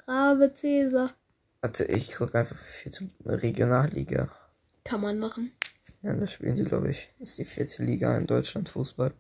Rave 0.08 0.54
Cäsar. 0.54 1.14
warte, 1.62 1.86
ich 1.86 2.12
gucke 2.14 2.38
einfach 2.38 2.58
vierte 2.58 3.08
Regionalliga. 3.26 4.30
Kann 4.84 5.02
man 5.02 5.18
machen. 5.20 5.52
Ja, 6.02 6.14
das 6.16 6.34
spielen 6.34 6.56
die, 6.56 6.64
glaube 6.64 6.90
ich. 6.92 7.10
Das 7.20 7.30
ist 7.30 7.38
die 7.40 7.46
vierte 7.46 7.84
Liga 7.84 8.18
in 8.18 8.28
Deutschland 8.28 8.68
Fußball. 8.68 9.14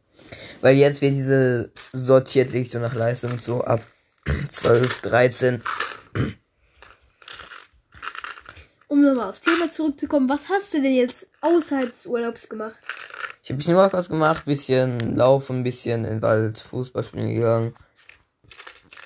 Weil 0.60 0.76
jetzt 0.76 1.02
wird 1.02 1.14
diese 1.14 1.72
sortiert 1.94 2.50
wirklich 2.52 2.70
so 2.72 2.80
nach 2.80 2.96
Leistung 2.96 3.40
so 3.40 3.64
ab 3.64 3.82
12, 4.26 5.02
13. 5.02 5.62
Um 8.88 9.02
nochmal 9.02 9.30
aufs 9.30 9.42
Thema 9.42 9.72
zurückzukommen, 9.72 10.30
was 10.30 10.50
hast 10.50 10.74
du 10.74 10.82
denn 10.82 10.94
jetzt 10.94 11.28
außerhalb 11.42 11.92
des 11.92 12.06
Urlaubs 12.06 12.48
gemacht? 12.48 12.80
Ich 13.42 13.50
habe 13.50 13.58
bisschen 13.58 13.76
Workouts 13.76 14.10
gemacht, 14.10 14.46
bisschen 14.46 15.16
laufen, 15.16 15.64
bisschen 15.64 16.06
in 16.06 16.12
den 16.12 16.22
Wald, 16.22 16.60
Fußball 16.60 17.04
spielen 17.04 17.34
gegangen. 17.34 17.76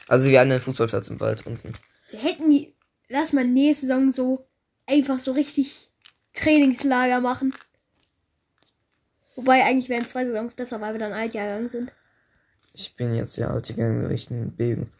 Also 0.07 0.29
wir 0.29 0.39
hatten 0.39 0.51
einen 0.51 0.61
Fußballplatz 0.61 1.09
im 1.09 1.19
Wald 1.19 1.45
unten. 1.47 1.73
Wir 2.11 2.19
hätten 2.19 2.49
die, 2.51 2.75
lass 3.09 3.33
mal 3.33 3.45
nächste 3.45 3.87
Saison 3.87 4.11
so 4.11 4.47
einfach 4.85 5.19
so 5.19 5.31
richtig 5.31 5.89
Trainingslager 6.33 7.19
machen. 7.19 7.53
Wobei 9.35 9.63
eigentlich 9.63 9.89
wären 9.89 10.07
zwei 10.07 10.25
Saisons 10.25 10.53
besser, 10.53 10.81
weil 10.81 10.93
wir 10.93 10.99
dann 10.99 11.13
Altjahrgang 11.13 11.69
sind. 11.69 11.91
Ich 12.73 12.95
bin 12.95 13.15
jetzt 13.15 13.37
ja 13.37 13.47
alt 13.47 13.67
gegangen 13.67 14.05
Richtung 14.05 14.51
Begen. 14.51 14.91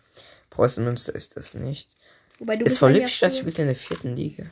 Preußen 0.58 0.84
Münster 0.84 1.13
ist 1.13 1.38
das 1.38 1.54
nicht. 1.54 1.96
Wobei 2.39 2.56
du 2.56 2.65
Ist 2.65 2.82
ja 2.82 2.88
Lippstadt 2.88 3.36
spielt 3.36 3.60
in 3.60 3.67
der 3.67 3.76
vierten 3.76 4.15
Liga. 4.15 4.46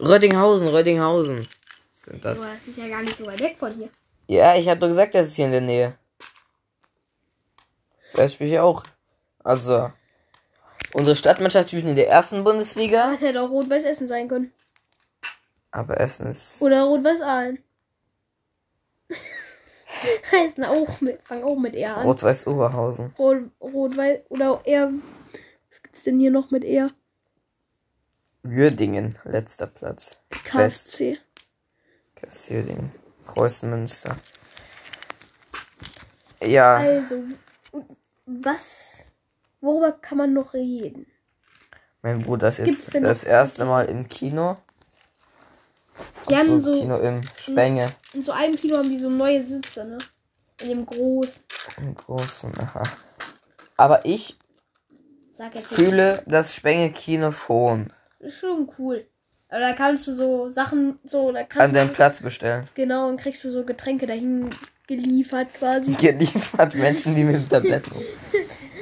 Rödinghausen, 0.00 0.66
Rödinghausen 0.66 1.46
sind 2.00 2.24
das. 2.24 2.42
Aber 2.42 2.50
das 2.52 2.66
ist 2.66 2.78
ja 2.78 2.88
gar 2.88 3.02
nicht 3.02 3.16
so 3.16 3.26
weit 3.26 3.40
weg 3.40 3.56
von 3.56 3.72
hier. 3.72 3.88
Ja, 4.26 4.56
ich 4.56 4.68
habe 4.68 4.80
doch 4.80 4.88
gesagt, 4.88 5.14
das 5.14 5.28
ist 5.28 5.36
hier 5.36 5.44
in 5.44 5.52
der 5.52 5.60
Nähe. 5.60 5.96
Vielleicht 8.10 8.34
spiele 8.34 8.50
ich 8.50 8.58
auch. 8.58 8.82
Also, 9.44 9.92
unsere 10.94 11.14
Stadtmannschaft 11.14 11.68
spielt 11.68 11.86
in 11.86 11.94
der 11.94 12.08
ersten 12.08 12.42
Bundesliga. 12.42 13.12
Es 13.14 13.20
hätte 13.20 13.40
auch 13.40 13.50
Rot-Weiß 13.50 13.84
Essen 13.84 14.08
sein 14.08 14.26
können. 14.26 14.52
Aber 15.70 16.00
Essen 16.00 16.26
ist. 16.26 16.60
Oder 16.60 16.82
Rot-Weiß 16.82 17.20
Aalen. 17.20 17.62
Heißen 20.32 20.64
auch 20.64 21.00
mit, 21.00 21.20
fangen 21.26 21.44
auch 21.44 21.58
mit 21.58 21.74
R 21.74 21.96
an. 21.96 22.06
Rot-Weiß 22.06 22.46
Oberhausen. 22.46 23.12
Rot, 23.18 23.50
Rot-Weiß, 23.60 24.20
oder 24.28 24.60
eher, 24.64 24.92
was 25.70 25.82
gibt's 25.82 26.02
denn 26.04 26.18
hier 26.20 26.30
noch 26.30 26.50
mit 26.50 26.64
R? 26.64 26.90
Würdingen, 28.42 29.14
letzter 29.24 29.66
Platz. 29.66 30.20
KSC. 30.30 31.18
Kassielding. 32.16 32.90
Preußen 33.26 33.68
Münster. 33.68 34.16
Ja, 36.42 36.76
Also, 36.76 37.22
was, 38.26 39.06
worüber 39.60 39.92
kann 39.92 40.18
man 40.18 40.32
noch 40.32 40.54
reden? 40.54 41.06
mein 42.02 42.22
Bruder 42.22 42.48
ist 42.48 42.58
jetzt 42.58 42.94
das 42.94 43.24
erste 43.24 43.64
Mal 43.64 43.86
im 43.86 44.08
Kino. 44.08 44.56
Die 46.30 46.36
haben 46.36 46.60
so, 46.60 46.72
so, 46.72 46.80
Kino 46.80 46.98
im 46.98 47.20
Spenge. 47.36 47.90
in 48.12 48.24
so 48.24 48.32
einem 48.32 48.56
Kino 48.56 48.76
haben 48.76 48.90
die 48.90 48.98
so 48.98 49.08
neue 49.10 49.44
Sitze, 49.44 49.84
ne? 49.84 49.98
In 50.62 50.68
dem 50.70 50.86
großen. 50.86 51.42
Im 51.78 51.94
großen, 51.94 52.52
aha. 52.58 52.82
Aber 53.76 54.04
ich 54.04 54.36
Sag 55.32 55.54
jetzt 55.54 55.66
fühle 55.68 56.22
das 56.26 56.54
Spenge-Kino 56.54 57.30
schon. 57.30 57.92
Ist 58.18 58.38
schon 58.38 58.68
cool. 58.78 59.06
Aber 59.48 59.60
da 59.60 59.72
kannst 59.72 60.06
du 60.08 60.14
so 60.14 60.50
Sachen, 60.50 60.98
so, 61.04 61.30
da 61.32 61.40
An 61.40 61.48
kannst 61.48 61.74
deinen 61.74 61.88
du, 61.88 61.94
Platz 61.94 62.20
bestellen. 62.20 62.66
genau, 62.74 63.08
und 63.08 63.18
kriegst 63.20 63.44
du 63.44 63.50
so 63.52 63.64
Getränke 63.64 64.06
dahin 64.06 64.50
geliefert 64.86 65.48
quasi. 65.54 65.92
Geliefert 65.98 66.74
Menschen, 66.74 67.14
die 67.14 67.22
mit 67.24 67.48
Tabletten. 67.48 67.92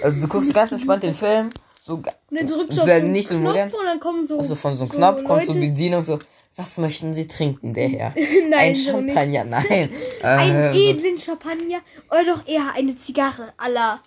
Also 0.02 0.20
du 0.22 0.28
guckst 0.28 0.52
ganz 0.54 0.72
entspannt 0.72 1.02
den 1.02 1.14
Film. 1.14 1.50
So, 1.78 1.94
Und 1.96 2.06
dann 2.30 2.46
drückst 2.46 2.68
du 2.70 2.72
Ist 2.72 2.80
auf 2.80 2.88
ja 2.88 3.00
so 3.00 3.06
nicht 3.06 3.28
so 3.28 3.38
modern. 3.38 3.68
und 3.70 3.84
dann 3.84 4.00
kommen 4.00 4.26
so, 4.26 4.38
also 4.38 4.54
von 4.56 4.74
so 4.74 4.84
einem 4.84 4.92
Knopf 4.92 5.22
kommt 5.24 5.44
so 5.44 5.52
Leute- 5.52 5.60
Bedienung 5.66 6.02
so. 6.02 6.18
Was 6.56 6.78
möchten 6.78 7.12
Sie 7.14 7.26
trinken, 7.26 7.74
der 7.74 7.88
Herr? 7.88 8.14
Nein, 8.48 8.52
Ein 8.54 8.74
so 8.74 9.00
nicht. 9.00 9.14
Champagner, 9.14 9.44
nein. 9.44 9.90
Einen 10.22 10.56
Äh, 10.56 10.72
so- 10.72 10.78
edlen 10.90 11.18
Champagner 11.18 11.80
oder 12.10 12.24
doch 12.24 12.46
eher 12.48 12.72
eine 12.74 12.96
Zigarre 12.96 13.52
à 13.58 13.68
la, 13.70 14.00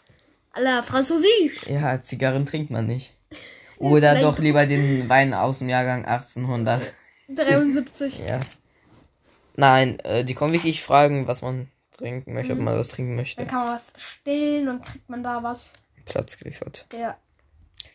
à 0.53 0.61
la 0.61 0.81
Französisch. 0.83 1.67
Ja, 1.67 2.01
Zigarren 2.01 2.45
trinkt 2.45 2.71
man 2.71 2.85
nicht. 2.87 3.15
Oder 3.77 4.09
vielleicht- 4.15 4.23
doch 4.25 4.39
lieber 4.39 4.65
den 4.65 5.07
Wein 5.07 5.33
aus 5.33 5.59
dem 5.59 5.69
Jahrgang 5.69 6.05
1800. 6.05 6.91
73. 7.29 8.19
Ja. 8.27 8.39
Nein, 9.55 9.99
äh, 9.99 10.25
die 10.25 10.33
kommen 10.33 10.51
wirklich 10.53 10.81
fragen, 10.83 11.27
was 11.27 11.41
man 11.41 11.69
trinken 11.91 12.33
möchte, 12.33 12.53
ob 12.53 12.59
man 12.59 12.75
was 12.77 12.89
trinken 12.89 13.15
möchte. 13.15 13.37
Dann 13.37 13.47
kann 13.47 13.65
man 13.67 13.75
was 13.75 13.91
bestellen 13.91 14.67
und 14.69 14.83
kriegt 14.83 15.07
man 15.09 15.21
da 15.23 15.43
was. 15.43 15.73
Platz 16.05 16.37
geliefert. 16.37 16.87
Ja, 16.93 17.17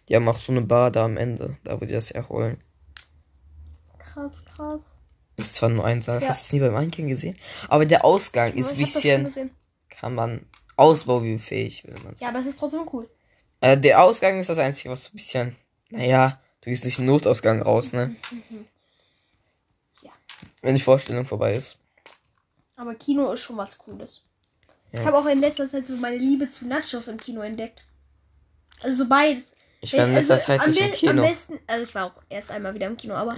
Die 0.08 0.14
haben 0.16 0.28
auch 0.28 0.38
so 0.38 0.52
eine 0.52 0.60
Bar 0.62 0.90
da 0.90 1.04
am 1.04 1.16
Ende, 1.16 1.56
da 1.64 1.80
wo 1.80 1.84
die 1.84 1.92
das 1.92 2.10
erholen. 2.12 2.58
Krass, 4.14 4.44
krass. 4.44 4.80
Ist 5.36 5.54
zwar 5.54 5.68
nur 5.68 5.84
ein 5.84 6.00
Saal, 6.00 6.22
Ja. 6.22 6.28
hast 6.28 6.42
du 6.42 6.46
es 6.46 6.52
nie 6.52 6.60
beim 6.60 6.76
Einkehren 6.76 7.08
gesehen? 7.08 7.36
Aber 7.68 7.84
der 7.86 8.04
Ausgang 8.04 8.50
Aber 8.52 8.58
ist 8.60 8.74
ein 8.74 8.80
das 8.80 8.92
bisschen, 8.94 9.50
kann 9.90 10.14
man, 10.14 10.46
ausbaufähig, 10.76 11.84
will 11.84 11.94
man 11.94 12.02
sagen. 12.14 12.18
Ja, 12.20 12.28
aber 12.28 12.38
es 12.38 12.46
ist 12.46 12.58
trotzdem 12.58 12.88
cool. 12.92 13.08
Äh, 13.60 13.76
der 13.78 14.02
Ausgang 14.02 14.38
ist 14.38 14.48
das 14.48 14.58
Einzige, 14.58 14.90
was 14.90 15.04
so 15.04 15.08
ein 15.10 15.16
bisschen 15.16 15.56
Naja, 15.90 16.40
du 16.60 16.70
gehst 16.70 16.84
durch 16.84 16.96
den 16.96 17.06
Notausgang 17.06 17.62
raus, 17.62 17.92
ne? 17.92 18.14
Ja. 20.02 20.10
Wenn 20.62 20.74
die 20.74 20.80
Vorstellung 20.80 21.24
vorbei 21.24 21.54
ist. 21.54 21.78
Aber 22.76 22.94
Kino 22.94 23.32
ist 23.32 23.40
schon 23.40 23.56
was 23.56 23.78
Cooles. 23.78 24.22
Ja. 24.92 25.00
Ich 25.00 25.06
habe 25.06 25.18
auch 25.18 25.26
in 25.26 25.40
letzter 25.40 25.68
Zeit 25.70 25.86
so 25.86 25.94
meine 25.96 26.16
Liebe 26.18 26.50
zu 26.50 26.66
Nachos 26.66 27.08
im 27.08 27.18
Kino 27.18 27.40
entdeckt. 27.42 27.84
Also 28.82 29.04
so 29.04 29.08
beides. 29.08 29.44
Ich 29.80 29.92
war 29.92 30.06
in 30.06 30.14
letzter 30.14 30.38
Zeit 30.38 30.60
am 30.60 30.70
nicht 30.70 30.80
im 30.80 30.92
Kino. 30.92 31.22
Am 31.22 31.28
besten, 31.28 31.58
also 31.66 31.84
ich 31.84 31.94
war 31.94 32.06
auch 32.06 32.22
erst 32.28 32.50
einmal 32.50 32.74
wieder 32.74 32.86
im 32.86 32.96
Kino, 32.96 33.14
aber 33.14 33.36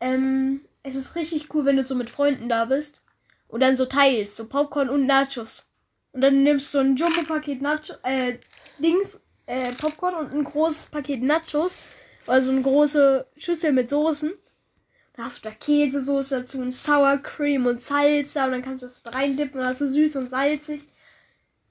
ähm, 0.00 0.60
es 0.82 0.94
ist 0.96 1.14
richtig 1.16 1.52
cool, 1.54 1.64
wenn 1.64 1.76
du 1.76 1.86
so 1.86 1.94
mit 1.94 2.10
Freunden 2.10 2.48
da 2.48 2.64
bist 2.66 3.02
und 3.48 3.60
dann 3.60 3.76
so 3.76 3.86
teilst, 3.86 4.36
so 4.36 4.46
Popcorn 4.46 4.88
und 4.88 5.06
Nachos. 5.06 5.70
Und 6.12 6.22
dann 6.22 6.42
nimmst 6.42 6.72
du 6.74 6.78
ein 6.78 6.96
Jumbo-Paket 6.96 7.60
Nacho, 7.62 7.94
äh, 8.02 8.38
Dings, 8.78 9.20
äh, 9.46 9.72
Popcorn 9.72 10.14
und 10.14 10.32
ein 10.32 10.44
großes 10.44 10.86
Paket 10.86 11.22
Nachos. 11.22 11.72
Also 12.26 12.50
eine 12.50 12.62
große 12.62 13.26
Schüssel 13.36 13.72
mit 13.72 13.88
Soßen. 13.90 14.32
Da 15.16 15.24
hast 15.24 15.44
du 15.44 15.48
da 15.48 15.54
Käsesoße 15.54 16.40
dazu 16.40 16.58
und 16.58 16.72
Sour 16.72 17.18
Cream 17.18 17.66
und 17.66 17.82
Salsa 17.82 18.44
und 18.44 18.52
dann 18.52 18.62
kannst 18.62 18.82
du 18.82 18.86
das 18.86 19.02
da 19.02 19.10
reindippen 19.10 19.60
und 19.60 19.66
hast 19.66 19.80
du 19.80 19.88
süß 19.88 20.16
und 20.16 20.30
salzig. 20.30 20.82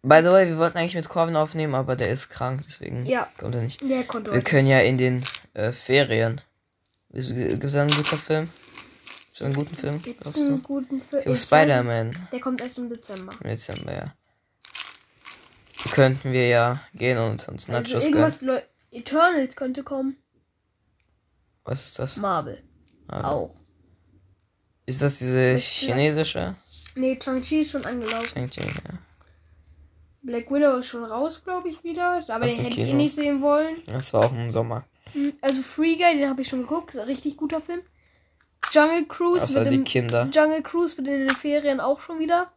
By 0.04 0.20
the 0.24 0.32
way, 0.32 0.48
wir 0.48 0.58
wollten 0.58 0.78
eigentlich 0.78 0.96
mit 0.96 1.10
Corvin 1.10 1.36
aufnehmen, 1.36 1.76
aber 1.76 1.96
der 1.96 2.10
ist 2.10 2.30
krank, 2.30 2.62
deswegen 2.66 3.06
Ja. 3.06 3.28
kommt 3.38 3.56
er 3.56 3.62
nicht. 3.62 3.82
Der 3.82 4.04
konnte 4.04 4.34
Wir 4.34 4.42
können 4.42 4.68
ja 4.68 4.80
in 4.80 4.98
den 4.98 5.24
äh, 5.54 5.72
Ferien. 5.72 6.42
Gibt 7.26 7.64
es 7.64 7.76
einen 7.76 7.90
guten 7.90 8.18
Film? 8.18 8.50
Gibt's 9.26 9.42
einen 9.42 9.54
guten 9.56 9.76
Film? 9.76 10.02
Gibt's 10.02 10.36
einen 10.36 10.62
guten 10.62 11.02
Film? 11.02 11.24
Jo, 11.26 11.36
Spider-Man. 11.36 12.12
Der 12.32 12.40
kommt 12.40 12.62
erst 12.62 12.78
im 12.78 12.90
Dezember. 12.90 13.34
Im 13.44 13.50
Dezember, 13.50 13.94
ja. 13.94 14.14
Könnten 15.92 16.32
wir 16.32 16.48
ja 16.48 16.82
gehen 16.94 17.18
und 17.18 17.48
uns 17.48 17.68
Nachos 17.68 17.94
Also 17.96 18.00
gönnen. 18.00 18.04
irgendwas 18.14 18.42
Leu- 18.42 18.62
Eternals 18.92 19.56
könnte 19.56 19.84
kommen. 19.84 20.18
Was 21.64 21.86
ist 21.86 22.00
das? 22.00 22.18
Marvel. 22.18 22.64
Ah, 23.08 23.32
Auch. 23.32 23.56
Ist 24.86 25.02
das 25.02 25.20
diese 25.20 25.56
Was- 25.56 25.62
chinesische? 25.64 26.56
Nee, 26.96 27.20
Shang-Chi 27.22 27.62
ist 27.62 27.72
schon 27.72 27.86
angelaufen. 27.86 28.28
Shang-Chi, 28.28 28.62
ja. 28.62 29.00
Black 30.24 30.50
Widow 30.52 30.78
ist 30.80 30.88
schon 30.88 31.04
raus, 31.06 31.44
glaube 31.44 31.70
ich, 31.70 31.84
wieder. 31.84 32.24
Aber 32.28 32.46
Aus 32.46 32.56
den 32.56 32.66
hätte 32.66 32.80
ich 32.82 32.88
eh 32.88 32.94
nicht 32.94 33.16
sehen 33.16 33.42
wollen. 33.42 33.78
Das 33.88 34.14
war 34.14 34.26
auch 34.26 34.32
im 34.34 34.50
Sommer. 34.52 34.86
Also 35.42 35.62
Free 35.62 35.96
Guy, 35.96 36.18
den 36.18 36.30
habe 36.30 36.42
ich 36.42 36.48
schon 36.48 36.62
geguckt. 36.62 36.96
Richtig 36.96 37.38
guter 37.38 37.62
Film. 37.62 37.82
Jungle 38.72 39.06
Cruise 39.08 39.44
Außer 39.44 39.62
wird 39.62 39.72
die 39.72 39.76
im, 39.76 39.84
Kinder. 39.84 40.30
Jungle 40.34 40.62
Cruise 40.62 40.98
wird 40.98 41.08
in 41.08 41.28
den 41.28 41.30
Ferien 41.30 41.80
auch 41.80 42.02
schon 42.02 42.20
wieder 42.20 42.52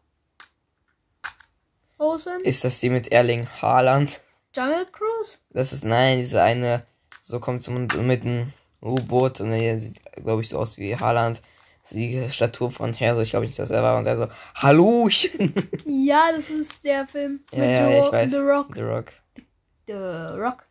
raus 1.98 2.24
sein. 2.24 2.40
Ist 2.42 2.64
das 2.64 2.80
die 2.80 2.90
mit 2.90 3.12
Erling 3.12 3.46
Haaland? 3.60 4.22
Jungle 4.54 4.86
Cruise? 4.90 5.38
Das 5.50 5.72
ist, 5.72 5.84
nein, 5.84 6.18
diese 6.18 6.42
eine, 6.42 6.84
so 7.22 7.38
kommt 7.38 7.62
so 7.62 7.70
mit 7.70 8.22
einem 8.22 8.52
U-Boot 8.82 9.40
und 9.40 9.52
er 9.52 9.78
sieht, 9.78 10.00
glaube 10.16 10.42
ich, 10.42 10.48
so 10.48 10.58
aus 10.58 10.78
wie 10.78 10.96
Haaland. 10.96 11.42
Die 11.92 12.30
Statur 12.30 12.70
von 12.70 12.92
her, 12.92 13.14
so 13.14 13.22
ich 13.22 13.30
glaube 13.30 13.46
nicht, 13.46 13.58
dass 13.58 13.70
er 13.70 13.82
war. 13.82 13.98
Und 13.98 14.06
er 14.06 14.16
so, 14.16 14.28
Hallochen! 14.54 15.54
Ja, 15.86 16.30
das 16.34 16.50
ist 16.50 16.84
der 16.84 17.06
Film 17.06 17.40
ja, 17.52 17.58
mit 17.58 17.70
ja, 17.70 17.88
The, 17.88 18.06
ich 18.06 18.12
weiß. 18.12 18.30
The 18.32 18.36
Rock. 18.38 18.66
The 18.74 18.82
Rock. 18.82 19.12
The 19.86 19.92
Rock. 19.92 20.66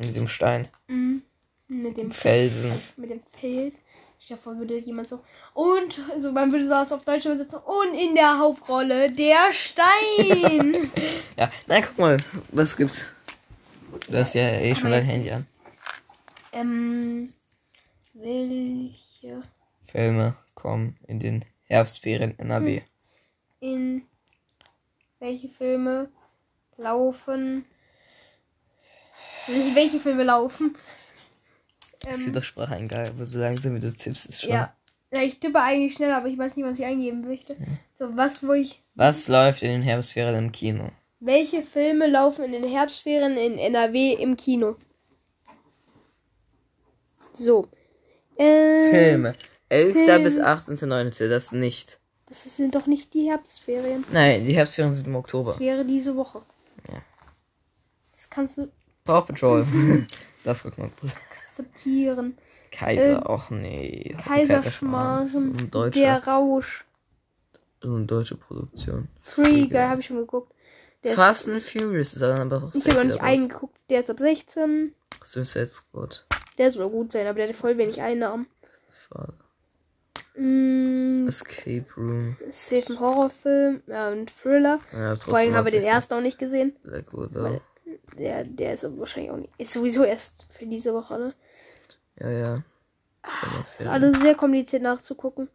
Mit 0.00 0.16
dem 0.16 0.28
Stein. 0.28 0.68
Mhm. 0.88 1.22
Mit 1.68 1.96
dem 1.98 2.10
Felsen. 2.10 2.72
Mit 2.96 3.10
dem 3.10 3.20
Fels. 3.38 3.74
Stell 4.18 4.36
dir 4.36 4.42
vor, 4.42 4.58
würde 4.58 4.78
jemand 4.78 5.08
so. 5.08 5.20
Und, 5.54 6.00
also 6.10 6.32
man 6.32 6.50
würde 6.52 6.68
das 6.68 6.92
auf 6.92 7.04
Deutsch 7.04 7.26
übersetzen. 7.26 7.58
Und 7.60 7.94
in 7.94 8.14
der 8.14 8.38
Hauptrolle 8.38 9.10
der 9.12 9.52
Stein. 9.52 10.90
Ja, 11.36 11.50
nein, 11.66 11.82
guck 11.86 11.98
mal, 11.98 12.16
was 12.52 12.76
gibt's? 12.76 13.08
Du 14.10 14.18
hast 14.18 14.34
ja 14.34 14.42
eh 14.42 14.72
kann 14.72 14.80
schon 14.80 14.90
dein 14.90 15.04
Handy 15.06 15.30
an. 15.30 15.46
ähm. 16.52 17.32
Welche 18.12 19.42
Filme 19.86 20.36
kommen 20.54 20.98
in 21.06 21.18
den 21.18 21.44
Herbstferien 21.64 22.38
NRW. 22.38 22.82
in. 23.60 24.02
Welche 25.18 25.48
Filme 25.48 26.10
laufen. 26.76 27.64
Welche, 29.46 30.00
Filme 30.00 30.24
laufen? 30.24 30.76
Es 32.06 32.18
Ähm, 32.18 32.24
gibt 32.24 32.36
doch 32.36 32.44
Spracheingabe, 32.44 33.26
so 33.26 33.38
langsam 33.38 33.74
wie 33.74 33.80
du 33.80 33.92
tippst, 33.92 34.26
ist 34.26 34.42
schon. 34.42 34.50
ja. 34.50 34.74
ja, 35.12 35.22
ich 35.22 35.38
tippe 35.40 35.60
eigentlich 35.60 35.94
schnell, 35.94 36.12
aber 36.12 36.28
ich 36.28 36.38
weiß 36.38 36.56
nicht, 36.56 36.64
was 36.66 36.78
ich 36.78 36.84
eingeben 36.84 37.22
möchte. 37.22 37.56
So, 37.98 38.16
was, 38.16 38.42
wo 38.46 38.52
ich. 38.52 38.82
Was 38.94 39.28
läuft 39.28 39.62
in 39.62 39.70
den 39.70 39.82
Herbstferien 39.82 40.36
im 40.46 40.52
Kino? 40.52 40.90
Welche 41.20 41.62
Filme 41.62 42.06
laufen 42.06 42.44
in 42.44 42.52
den 42.52 42.64
Herbstferien 42.64 43.36
in 43.36 43.58
NRW 43.58 44.14
im 44.14 44.36
Kino? 44.36 44.76
So. 47.34 47.68
Ähm, 48.38 48.90
Filme. 48.90 49.34
11. 49.68 49.92
Film. 49.92 50.24
bis 50.24 50.38
18.9. 50.38 51.28
Das 51.28 51.52
nicht. 51.52 52.00
Das 52.26 52.56
sind 52.56 52.74
doch 52.74 52.86
nicht 52.86 53.12
die 53.12 53.28
Herbstferien. 53.28 54.04
Nein, 54.12 54.44
die 54.46 54.54
Herbstferien 54.54 54.94
sind 54.94 55.06
im 55.08 55.16
Oktober. 55.16 55.52
Das 55.52 55.60
wäre 55.60 55.84
diese 55.84 56.16
Woche. 56.16 56.42
Ja. 56.88 57.02
Das 58.12 58.30
kannst 58.30 58.56
du 58.58 58.70
Paw 59.10 59.22
Patrol. 59.22 59.66
das 60.44 60.62
guckt 60.62 60.78
man. 60.78 60.92
akzeptieren. 61.48 62.38
Kaiser, 62.70 63.22
Äh, 63.22 63.26
och 63.26 63.50
nee. 63.50 64.16
Kaiserschmarrn. 64.24 65.70
Der 65.94 66.24
Rausch. 66.24 66.84
so 67.82 67.94
eine 67.94 68.04
deutsche 68.04 68.36
Produktion. 68.36 69.08
Free 69.18 69.66
Guy 69.66 69.80
habe 69.80 70.00
ich 70.00 70.06
schon 70.06 70.18
geguckt. 70.18 70.54
Der 71.02 71.14
Fast 71.14 71.48
and 71.48 71.62
Furious 71.62 72.12
ist 72.12 72.22
dann 72.22 72.52
aber 72.52 72.64
auch 72.64 72.74
ich 72.74 72.84
habe 72.86 72.96
noch 72.98 73.04
nicht 73.04 73.20
eingeguckt. 73.20 73.76
Der 73.88 74.00
ist 74.00 74.10
ab 74.10 74.18
16. 74.18 74.94
Suicide 75.22 75.66
Squad. 75.66 76.26
Der 76.58 76.70
soll 76.70 76.90
gut 76.90 77.10
sein, 77.10 77.26
aber 77.26 77.38
der 77.38 77.48
hat 77.48 77.56
voll 77.56 77.76
wenig 77.78 78.00
Einnahmen. 78.00 78.46
Schade. 79.08 79.32
Mm, 80.36 81.26
Escape 81.26 81.86
Room. 81.96 82.36
safe 82.50 82.92
ein 82.92 83.00
Horrorfilm. 83.00 83.82
Ja, 83.86 84.10
ein 84.10 84.26
Thriller. 84.26 84.78
Ja, 84.92 85.16
Vor 85.16 85.36
allem 85.36 85.54
habe 85.54 85.70
ich 85.70 85.74
den 85.74 85.84
ersten 85.84 86.14
auch 86.14 86.20
nicht 86.20 86.38
gesehen. 86.38 86.76
Sehr 86.84 87.02
gut, 87.02 87.36
auch. 87.36 87.60
Der, 88.18 88.44
der 88.44 88.74
ist 88.74 88.84
aber 88.84 88.98
wahrscheinlich 88.98 89.30
auch 89.30 89.36
nicht. 89.36 89.52
Ist 89.58 89.72
sowieso 89.72 90.04
erst 90.04 90.46
für 90.48 90.66
diese 90.66 90.92
Woche, 90.94 91.18
ne? 91.18 91.34
Ja, 92.18 92.30
ja. 92.30 92.64
Ist 93.78 93.86
alles 93.86 94.20
sehr 94.20 94.34
kompliziert 94.34 94.82
nachzugucken. 94.82 95.48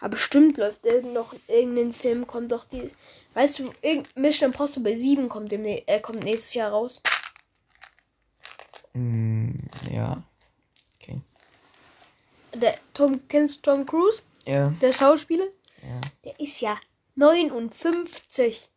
Aber 0.00 0.10
bestimmt 0.10 0.58
läuft 0.58 0.84
irgend 0.84 1.14
noch 1.14 1.34
irgendein 1.48 1.94
Film, 1.94 2.26
kommt 2.26 2.52
doch 2.52 2.64
die. 2.66 2.90
Weißt 3.34 3.58
du, 3.58 3.72
Mission 4.14 4.50
Impossible 4.50 4.96
7 4.96 5.28
kommt, 5.28 5.50
dem, 5.52 5.64
äh, 5.64 6.00
kommt 6.00 6.22
nächstes 6.24 6.54
Jahr 6.54 6.72
raus. 6.72 7.00
Mm, 8.92 9.52
ja. 9.90 10.22
Okay. 11.00 11.20
Der 12.54 12.74
Tom, 12.92 13.26
kennst 13.28 13.58
du 13.58 13.72
Tom 13.72 13.86
Cruise? 13.86 14.22
Ja. 14.46 14.70
Der 14.80 14.92
Schauspieler? 14.92 15.46
Ja. 15.82 16.00
Der 16.24 16.40
ist 16.40 16.60
ja 16.60 16.78
59. 17.14 18.70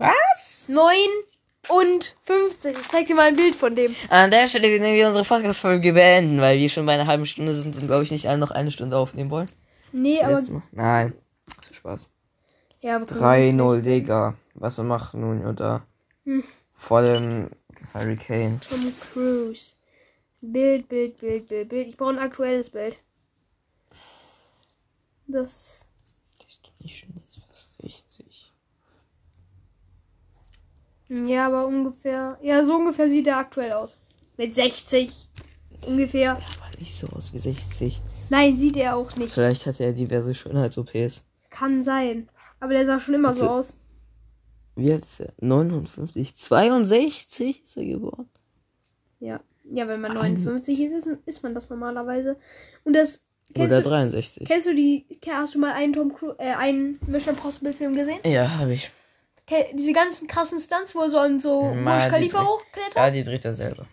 Was? 0.00 0.66
59. 0.68 2.76
Ich 2.80 2.88
zeig 2.88 3.06
dir 3.06 3.14
mal 3.14 3.28
ein 3.28 3.36
Bild 3.36 3.54
von 3.54 3.74
dem. 3.74 3.94
An 4.08 4.30
der 4.30 4.48
Stelle 4.48 4.68
werden 4.68 4.94
wir 4.94 5.06
unsere 5.06 5.26
Podcast-Folge 5.26 5.92
beenden, 5.92 6.40
weil 6.40 6.58
wir 6.58 6.70
schon 6.70 6.86
bei 6.86 6.94
einer 6.94 7.06
halben 7.06 7.26
Stunde 7.26 7.54
sind 7.54 7.76
und 7.76 7.86
glaube 7.86 8.04
ich 8.04 8.10
nicht 8.10 8.26
alle 8.26 8.38
noch 8.38 8.50
eine 8.50 8.70
Stunde 8.70 8.96
aufnehmen 8.96 9.30
wollen. 9.30 9.50
Nee, 9.92 10.22
aber. 10.22 10.42
Nein. 10.72 11.12
Ist 11.60 11.74
Spaß. 11.74 12.08
Ja, 12.80 12.96
aber 12.96 13.04
3-0, 13.04 13.82
Digga. 13.82 14.38
Was 14.54 14.78
macht 14.78 15.12
nun 15.12 15.44
oder? 15.44 15.86
Hm. 16.24 16.42
Vor 16.72 17.02
dem 17.02 17.50
Hurricane. 17.92 18.58
Tom 18.60 18.94
Cruise. 19.12 19.74
Bild, 20.40 20.88
Bild, 20.88 21.18
Bild, 21.18 21.48
Bild, 21.48 21.68
Bild. 21.68 21.88
Ich 21.88 21.98
brauche 21.98 22.12
ein 22.12 22.18
aktuelles 22.18 22.70
Bild. 22.70 22.96
Das. 25.26 25.84
Das 26.38 26.48
ist 26.48 26.62
nicht 26.78 26.96
schön, 26.96 27.22
das 27.26 27.36
ist 27.36 27.44
fast 27.46 27.82
60. 27.82 28.29
Ja, 31.10 31.46
aber 31.48 31.66
ungefähr. 31.66 32.38
Ja, 32.40 32.64
so 32.64 32.76
ungefähr 32.76 33.10
sieht 33.10 33.26
er 33.26 33.38
aktuell 33.38 33.72
aus. 33.72 33.98
Mit 34.36 34.54
60. 34.54 35.12
Ungefähr. 35.86 36.32
Aber 36.32 36.78
nicht 36.78 36.94
so 36.94 37.06
aus 37.08 37.32
wie 37.34 37.38
60. 37.38 38.00
Nein, 38.30 38.58
sieht 38.60 38.76
er 38.76 38.96
auch 38.96 39.16
nicht. 39.16 39.32
Vielleicht 39.34 39.66
hat 39.66 39.80
er 39.80 39.92
diverse 39.92 40.34
Schönheits-OPs. 40.34 41.24
Kann 41.50 41.82
sein. 41.82 42.28
Aber 42.60 42.72
der 42.74 42.86
sah 42.86 43.00
schon 43.00 43.14
immer 43.14 43.34
so 43.34 43.42
Also- 43.42 43.52
aus. 43.72 43.76
Wie 44.76 44.92
alt 44.92 45.04
ist 45.04 45.20
er? 45.20 45.32
59? 45.40 46.36
62 46.36 47.62
ist 47.64 47.76
er 47.76 47.84
geworden. 47.84 48.28
Ja. 49.18 49.40
Ja, 49.72 49.88
wenn 49.88 50.00
man 50.00 50.14
59 50.14 50.80
ist, 50.80 51.06
ist, 51.26 51.42
man 51.42 51.54
das 51.54 51.68
normalerweise. 51.70 52.36
Und 52.84 52.94
das. 52.94 53.22
Kennst 53.52 53.72
Oder 53.72 53.82
du, 53.82 53.88
63. 53.88 54.46
kennst 54.46 54.66
du 54.68 54.74
die. 54.74 55.04
Hast 55.28 55.54
du 55.54 55.58
mal 55.58 55.72
einen 55.72 55.92
Tom 55.92 56.14
Cruise, 56.14 56.36
äh, 56.38 56.54
einen 56.54 56.98
Mission 57.06 57.34
Impossible 57.34 57.72
Film 57.72 57.94
gesehen? 57.94 58.18
Ja, 58.24 58.48
habe 58.58 58.74
ich. 58.74 58.90
Diese 59.74 59.92
ganzen 59.92 60.28
krassen 60.28 60.60
Stunts, 60.60 60.94
wo 60.94 61.00
er 61.02 61.10
so 61.10 61.18
an 61.18 61.40
so 61.40 61.62
Burj 61.72 62.08
Khalifa 62.10 62.44
hochklettert? 62.44 62.94
Ja, 62.96 63.10
die 63.10 63.22
dreht 63.22 63.44
er 63.44 63.52
selber. 63.52 63.86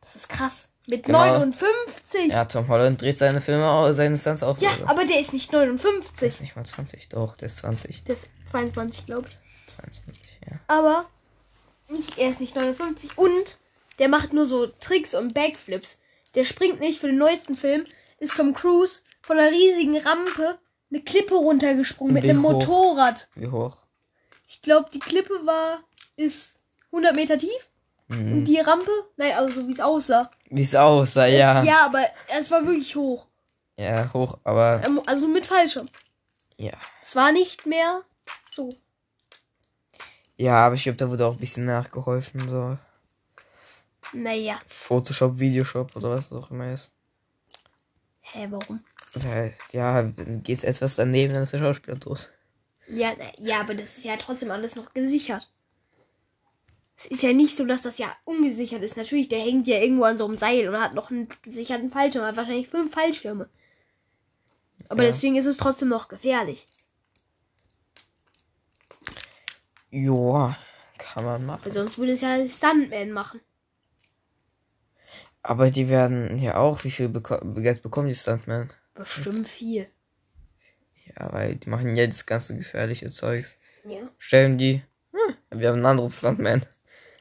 Das 0.00 0.16
ist 0.16 0.28
krass. 0.28 0.68
Mit 0.88 1.02
Genau. 1.02 1.18
59. 1.18 2.28
Ja, 2.28 2.44
Tom 2.44 2.68
Holland 2.68 3.02
dreht 3.02 3.18
seine 3.18 3.40
Filme, 3.40 3.68
auch, 3.68 3.90
seine 3.92 4.16
Stunts 4.16 4.44
auch 4.44 4.56
Ja, 4.58 4.70
selber. 4.70 4.88
aber 4.90 5.04
der 5.04 5.18
ist 5.20 5.32
nicht 5.32 5.52
Der 5.52 5.60
59. 5.66 6.28
ist 6.28 6.40
nicht 6.40 6.54
mal 6.54 6.64
20. 6.64 7.08
Doch, 7.08 7.34
der 7.36 7.46
ist 7.46 7.56
20. 7.58 8.04
Der 8.04 8.14
ist 8.14 8.28
22, 8.50 9.06
glaube 9.06 9.26
ich. 9.28 9.38
22, 9.68 10.22
ja. 10.48 10.60
Aber 10.68 11.06
nicht, 11.88 12.16
er 12.18 12.30
ist 12.30 12.40
nicht 12.40 12.54
59 12.54 13.18
und 13.18 13.58
der 13.98 14.08
macht 14.08 14.32
nur 14.32 14.46
so 14.46 14.68
Tricks 14.68 15.14
und 15.14 15.34
Backflips. 15.34 16.00
Der 16.36 16.44
springt 16.44 16.78
nicht 16.78 17.00
für 17.00 17.08
den 17.08 17.18
neuesten 17.18 17.56
Film. 17.56 17.82
Ist 18.18 18.36
Tom 18.36 18.54
Cruise 18.54 19.02
von 19.22 19.38
einer 19.38 19.50
riesigen 19.50 19.98
Rampe 19.98 20.58
eine 20.92 21.02
Klippe 21.02 21.34
runtergesprungen 21.34 22.14
mit 22.14 22.22
einem 22.24 22.44
hoch? 22.44 22.52
Motorrad. 22.52 23.28
Wie 23.34 23.48
hoch? 23.48 23.76
Ich 24.46 24.62
glaube, 24.62 24.88
die 24.92 24.98
Klippe 25.00 25.34
war 25.44 25.80
ist 26.16 26.60
100 26.90 27.14
Meter 27.16 27.36
tief 27.38 27.68
und 28.08 28.18
Mhm. 28.18 28.44
die 28.44 28.58
Rampe, 28.60 28.90
nein, 29.16 29.32
also 29.32 29.60
so 29.60 29.68
wie 29.68 29.72
es 29.72 29.80
aussah. 29.80 30.30
Wie 30.50 30.62
es 30.62 30.74
aussah, 30.74 31.26
ja. 31.26 31.62
Ja, 31.64 31.84
aber 31.86 32.06
es 32.38 32.50
war 32.50 32.64
wirklich 32.64 32.94
hoch. 32.96 33.26
Ja, 33.76 34.10
hoch, 34.12 34.38
aber 34.44 34.82
Ähm, 34.84 35.00
Also 35.06 35.26
mit 35.26 35.44
Fallschirm. 35.46 35.88
ja. 36.56 36.72
Es 37.02 37.14
war 37.16 37.32
nicht 37.32 37.66
mehr 37.66 38.02
so. 38.52 38.74
Ja, 40.36 40.66
aber 40.66 40.74
ich 40.76 40.84
glaube, 40.84 40.96
da 40.98 41.08
wurde 41.10 41.26
auch 41.26 41.32
ein 41.32 41.38
bisschen 41.40 41.64
nachgeholfen, 41.64 42.48
so 42.48 42.78
Naja. 44.12 44.60
Photoshop, 44.68 45.38
Videoshop 45.40 45.96
oder 45.96 46.10
was 46.10 46.28
das 46.28 46.38
auch 46.38 46.50
immer 46.50 46.72
ist. 46.72 46.92
Hä, 48.20 48.46
warum? 48.50 48.84
Weil, 49.14 49.54
ja, 49.72 50.02
geht 50.02 50.62
etwas 50.64 50.96
daneben, 50.96 51.32
dann 51.34 51.42
ist 51.42 51.52
der 51.52 51.58
Schauspieler 51.58 51.98
tot. 51.98 52.30
Ja, 52.88 53.14
na, 53.18 53.32
ja, 53.38 53.60
aber 53.60 53.74
das 53.74 53.98
ist 53.98 54.04
ja 54.04 54.16
trotzdem 54.16 54.50
alles 54.50 54.76
noch 54.76 54.92
gesichert. 54.94 55.50
Es 56.98 57.06
ist 57.06 57.22
ja 57.22 57.32
nicht 57.32 57.56
so, 57.56 57.66
dass 57.66 57.82
das 57.82 57.98
ja 57.98 58.16
ungesichert 58.24 58.82
ist. 58.82 58.96
Natürlich, 58.96 59.28
der 59.28 59.40
hängt 59.40 59.66
ja 59.66 59.78
irgendwo 59.78 60.04
an 60.04 60.18
so 60.18 60.24
einem 60.26 60.36
Seil 60.36 60.68
und 60.68 60.80
hat 60.80 60.94
noch 60.94 61.10
einen 61.10 61.28
gesicherten 61.42 61.90
Fallschirm. 61.90 62.24
Hat 62.24 62.36
wahrscheinlich 62.36 62.68
fünf 62.68 62.92
Fallschirme. 62.92 63.48
Aber 64.88 65.02
Ja. 65.02 65.10
deswegen 65.10 65.36
ist 65.36 65.46
es 65.46 65.58
trotzdem 65.58 65.88
noch 65.88 66.08
gefährlich. 66.08 66.66
Joa, 69.90 70.56
kann 70.98 71.24
man 71.24 71.46
machen. 71.46 71.64
Weil 71.64 71.72
sonst 71.72 71.98
würde 71.98 72.12
es 72.12 72.20
ja 72.20 72.46
Stuntman 72.46 73.10
machen. 73.12 73.40
Aber 75.42 75.70
die 75.70 75.88
werden 75.88 76.38
ja 76.38 76.56
auch, 76.56 76.84
wie 76.84 76.90
viel 76.90 77.08
beko 77.08 77.38
Geld 77.54 77.82
bekommen 77.82 78.08
die 78.08 78.14
Stuntmen? 78.14 78.72
Bestimmt 78.94 79.46
viel. 79.48 79.88
Ja, 81.18 81.32
weil 81.32 81.56
die 81.56 81.68
machen 81.70 81.94
ja 81.94 82.06
das 82.06 82.26
ganze 82.26 82.56
gefährliche 82.56 83.10
Zeugs. 83.10 83.56
Ja, 83.84 84.08
Stellen 84.18 84.58
die, 84.58 84.82
hm, 85.12 85.36
wir 85.60 85.68
haben 85.68 85.76
einen 85.76 85.86
anderen 85.86 86.10
Stuntman. 86.10 86.62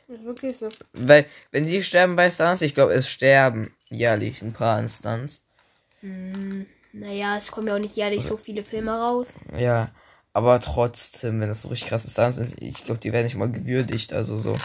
wirklich 0.07 0.57
so. 0.57 0.69
Weil, 0.93 1.25
wenn 1.51 1.67
sie 1.67 1.83
sterben 1.83 2.15
bei 2.15 2.29
Stunts, 2.29 2.61
ich 2.61 2.73
glaube, 2.73 2.93
es 2.93 3.09
sterben 3.09 3.75
jährlich 3.89 4.41
ein 4.41 4.53
paar 4.53 4.77
an 4.77 4.89
Stunts. 4.89 5.43
Hm, 6.01 6.65
naja, 6.93 7.37
es 7.37 7.51
kommen 7.51 7.67
ja 7.67 7.75
auch 7.75 7.79
nicht 7.79 7.95
jährlich 7.95 8.23
so 8.23 8.37
viele 8.37 8.63
Filme 8.63 8.91
raus. 8.91 9.33
Ja, 9.57 9.89
aber 10.33 10.59
trotzdem, 10.59 11.39
wenn 11.39 11.49
das 11.49 11.61
so 11.61 11.69
richtig 11.69 11.89
krasse 11.89 12.09
Stunts 12.09 12.37
sind, 12.37 12.61
ich 12.61 12.83
glaube, 12.83 12.99
die 12.99 13.13
werden 13.13 13.25
nicht 13.25 13.35
mal 13.35 13.51
gewürdigt. 13.51 14.13
Also 14.13 14.37
so. 14.37 14.57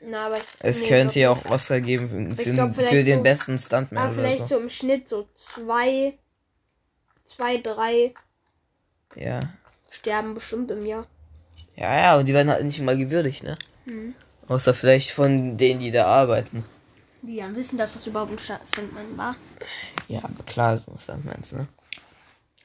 Na, 0.00 0.26
aber 0.26 0.38
Es 0.60 0.80
nee, 0.80 0.88
könnte 0.88 1.18
ich 1.18 1.22
ja 1.22 1.30
auch 1.30 1.44
Oscar 1.46 1.80
geben 1.80 2.08
für, 2.36 2.44
für, 2.44 2.52
glaub, 2.54 2.74
für 2.74 3.04
den 3.04 3.18
so- 3.18 3.22
besten 3.22 3.58
Stuntman 3.58 4.04
Aber 4.04 4.12
oder 4.12 4.22
vielleicht 4.22 4.38
so. 4.46 4.56
so 4.56 4.60
im 4.62 4.68
Schnitt 4.68 5.08
so 5.08 5.28
zwei, 5.34 6.18
zwei, 7.24 7.58
drei 7.58 8.14
Ja. 9.18 9.40
sterben 9.90 10.34
bestimmt 10.34 10.70
im 10.70 10.86
Jahr. 10.86 11.06
Ja, 11.76 11.94
ja, 11.96 12.18
und 12.18 12.26
die 12.26 12.34
werden 12.34 12.50
halt 12.50 12.64
nicht 12.64 12.80
mal 12.80 12.96
gewürdigt, 12.96 13.42
ne? 13.42 13.56
Hm. 13.84 14.14
Außer 14.48 14.74
vielleicht 14.74 15.10
von 15.10 15.56
denen, 15.56 15.80
die 15.80 15.90
da 15.90 16.06
arbeiten. 16.06 16.64
Die 17.22 17.36
dann 17.36 17.56
wissen, 17.56 17.78
dass 17.78 17.94
das 17.94 18.06
überhaupt 18.06 18.32
ein 18.32 18.38
Stuntman 18.38 19.16
war. 19.16 19.36
Ja, 20.08 20.20
aber 20.24 20.42
klar 20.44 20.78
sind 20.78 21.00
Stuntmans, 21.00 21.52
ne? 21.52 21.68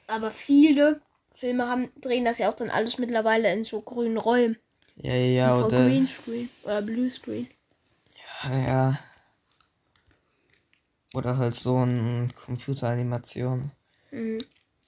Aber 0.08 0.32
viele 0.32 1.02
Filme 1.36 1.68
haben, 1.68 1.92
drehen 2.00 2.26
das 2.26 2.38
ja 2.38 2.50
auch 2.50 2.56
dann 2.56 2.70
alles 2.70 2.98
mittlerweile 3.00 3.52
in 3.52 3.64
so 3.64 3.82
grünen 3.82 4.18
Räumen. 4.18 4.58
Ja, 4.98 5.14
ja, 5.14 5.50
ja, 5.50 5.58
oder. 5.58 5.86
Greenscreen 5.86 6.50
oder 6.64 6.82
Bluescreen. 6.82 7.48
Ja, 8.44 8.58
ja. 8.58 9.00
Oder 11.14 11.38
halt 11.38 11.56
so 11.56 11.84
ein 11.84 12.34
Computeranimation. 12.46 13.72
Mhm. 14.12 14.40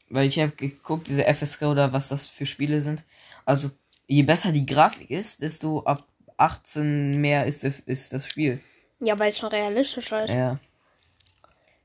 Weil 0.10 0.28
ich 0.28 0.39
habe 0.39 0.51
geguckt, 0.51 1.08
diese 1.08 1.26
FSK 1.26 1.64
oder 1.64 1.91
was 1.93 2.10
das 2.10 2.28
für 2.28 2.45
Spiele 2.45 2.82
sind. 2.82 3.03
Also, 3.45 3.72
je 4.08 4.24
besser 4.24 4.51
die 4.51 4.66
Grafik 4.66 5.10
ist, 5.10 5.41
desto 5.41 5.84
ab 5.84 6.08
18 6.38 7.20
mehr 7.20 7.45
ist, 7.45 7.64
das- 7.64 7.80
ist 7.86 8.14
das 8.14 8.28
Spiel. 8.28 8.62
Ja, 8.99 9.18
weil 9.18 9.30
es 9.30 9.38
schon 9.39 9.49
realistischer 9.49 10.26
ist. 10.26 10.32
Ja. 10.32 10.60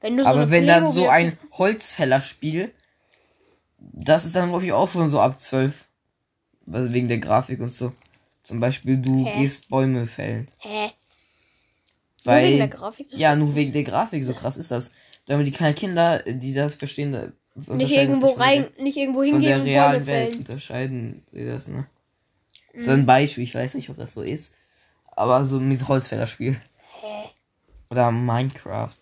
Wenn 0.00 0.16
du 0.16 0.24
so 0.24 0.30
Aber 0.30 0.50
wenn 0.50 0.66
dann 0.66 0.92
so 0.92 1.08
ein 1.08 1.38
Holzfällerspiel, 1.52 2.72
das 3.78 4.24
ist 4.24 4.34
dann, 4.36 4.50
glaube 4.50 4.64
ich, 4.64 4.72
auch 4.72 4.90
schon 4.90 5.10
so 5.10 5.20
ab 5.20 5.40
12. 5.40 5.86
Also 6.70 6.92
wegen 6.92 7.08
der 7.08 7.18
Grafik 7.18 7.60
und 7.60 7.72
so. 7.72 7.92
Zum 8.42 8.60
Beispiel, 8.60 8.98
du 8.98 9.26
Hä? 9.26 9.32
gehst 9.40 9.68
Bäume 9.70 10.06
fällen. 10.06 10.46
Hä? 10.58 10.92
Weil, 12.24 12.42
Nur 12.42 12.48
wegen 12.50 12.58
der 12.58 12.68
Grafik? 12.68 13.12
Ja, 13.12 13.36
nur 13.36 13.54
wegen 13.54 13.72
der 13.72 13.84
Grafik, 13.84 14.24
so 14.24 14.34
krass 14.34 14.56
ist 14.56 14.70
das. 14.70 14.92
Damit 15.26 15.46
die 15.46 15.52
kleinen 15.52 15.74
Kinder, 15.74 16.18
die 16.20 16.52
das 16.52 16.74
verstehen, 16.74 17.32
Nicht 17.54 17.92
irgendwo 17.92 18.28
von 18.32 18.42
rein, 18.42 18.70
der- 18.76 18.84
nicht 18.84 18.96
irgendwo 18.96 19.20
Von 19.20 19.26
hingehen 19.26 19.42
der 19.42 19.56
und 19.56 19.64
Bäume 19.64 19.70
realen 19.74 20.06
Welt 20.06 20.36
unterscheiden 20.36 21.24
sie 21.32 21.46
das, 21.46 21.68
ne? 21.68 21.86
Mhm. 22.72 22.80
So 22.80 22.90
ein 22.92 23.06
Beispiel, 23.06 23.44
ich 23.44 23.54
weiß 23.54 23.74
nicht, 23.74 23.90
ob 23.90 23.96
das 23.96 24.12
so 24.14 24.22
ist. 24.22 24.54
Aber 25.06 25.44
so 25.46 25.58
mit 25.60 25.86
Holzfällerspiel. 25.88 26.58
Hä? 27.00 27.28
Oder 27.90 28.10
Minecraft. 28.12 28.94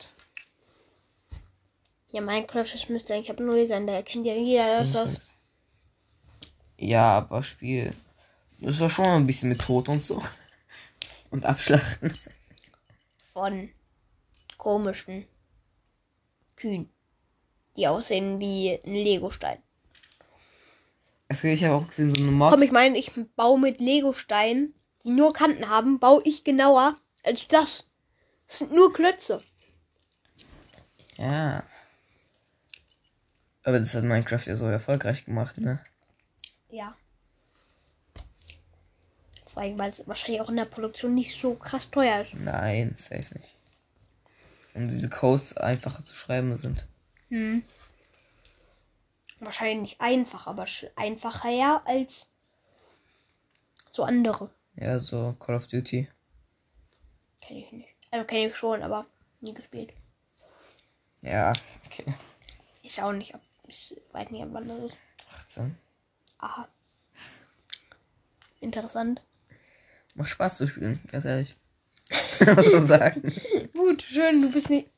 Ja, 2.10 2.22
Minecraft, 2.22 2.64
das 2.72 2.88
müsste 2.88 3.14
eigentlich 3.14 3.30
ab 3.30 3.38
null 3.38 3.66
sein. 3.66 3.86
Da 3.86 3.92
erkennt 3.94 4.26
ja 4.26 4.34
jeder, 4.34 4.80
das. 4.80 5.34
Ja, 6.78 7.18
aber 7.18 7.42
Spiel. 7.42 7.92
Das 8.60 8.74
ist 8.74 8.80
doch 8.80 8.90
schon 8.90 9.04
ein 9.06 9.26
bisschen 9.26 9.50
mit 9.50 9.60
Tod 9.60 9.88
und 9.88 10.02
so. 10.02 10.22
Und 11.30 11.44
Abschlachten. 11.44 12.10
von 13.34 13.68
komischen 14.56 15.26
Kühen, 16.56 16.88
die 17.78 17.86
aussehen 17.86 18.40
wie 18.40 18.78
ein 18.84 18.92
Legostein. 18.92 19.58
Also 21.28 21.46
ich 21.48 21.62
habe 21.64 21.74
auch 21.76 21.86
gesehen, 21.86 22.14
so 22.14 22.20
eine 22.20 22.32
Mod. 22.32 22.50
Komm, 22.50 22.62
ich 22.62 22.72
meine, 22.72 22.98
ich 22.98 23.12
baue 23.36 23.60
mit 23.60 23.80
Legosteinen, 23.80 24.74
die 25.04 25.10
nur 25.10 25.32
Kanten 25.32 25.68
haben, 25.68 26.00
baue 26.00 26.22
ich 26.24 26.42
genauer 26.42 26.96
als 27.24 27.46
das. 27.46 27.84
Das 28.46 28.58
sind 28.58 28.72
nur 28.72 28.92
Klötze. 28.92 29.42
Ja. 31.16 31.62
Aber 33.64 33.78
das 33.78 33.94
hat 33.94 34.04
Minecraft 34.04 34.46
ja 34.46 34.56
so 34.56 34.66
erfolgreich 34.66 35.26
gemacht, 35.26 35.58
ne? 35.58 35.84
Ja. 36.70 36.96
Vor 39.46 39.62
allem, 39.62 39.78
weil 39.78 39.90
es 39.90 40.06
wahrscheinlich 40.06 40.40
auch 40.40 40.48
in 40.48 40.56
der 40.56 40.64
Produktion 40.64 41.14
nicht 41.14 41.38
so 41.38 41.54
krass 41.54 41.90
teuer 41.90 42.22
ist. 42.22 42.34
Nein, 42.34 42.94
safe 42.94 43.34
nicht. 43.34 43.54
Und 44.74 44.88
diese 44.88 45.10
Codes 45.10 45.56
einfacher 45.56 46.02
zu 46.02 46.14
schreiben 46.14 46.56
sind. 46.56 46.86
Hm. 47.28 47.62
Wahrscheinlich 49.40 50.00
einfach, 50.00 50.46
aber 50.46 50.66
einfacher 50.96 51.50
ja 51.50 51.82
als 51.84 52.30
so 53.90 54.04
andere. 54.04 54.50
Ja, 54.76 54.98
so 54.98 55.34
Call 55.38 55.56
of 55.56 55.66
Duty. 55.66 56.08
Kenne 57.40 57.60
ich 57.60 57.72
nicht. 57.72 57.88
Also 58.10 58.26
kenne 58.26 58.48
ich 58.48 58.56
schon, 58.56 58.82
aber 58.82 59.06
nie 59.40 59.54
gespielt. 59.54 59.92
Ja, 61.22 61.52
okay. 61.86 62.14
Ich 62.82 63.02
auch 63.02 63.12
nicht, 63.12 63.34
ich 63.66 63.96
weiß 64.12 64.30
nicht, 64.30 64.46
wann 64.50 64.68
das 64.68 64.78
ist. 64.78 64.98
18. 65.40 65.76
Aha. 66.38 66.68
Interessant. 68.60 69.22
Macht 70.14 70.30
Spaß 70.30 70.56
zu 70.58 70.66
spielen, 70.66 71.00
ganz 71.10 71.24
ehrlich. 71.24 71.54
Muss 72.56 72.72
man 72.72 72.86
sagen. 72.86 73.32
Gut, 73.72 74.02
schön, 74.02 74.40
du 74.40 74.50
bist 74.50 74.70
nicht. 74.70 74.90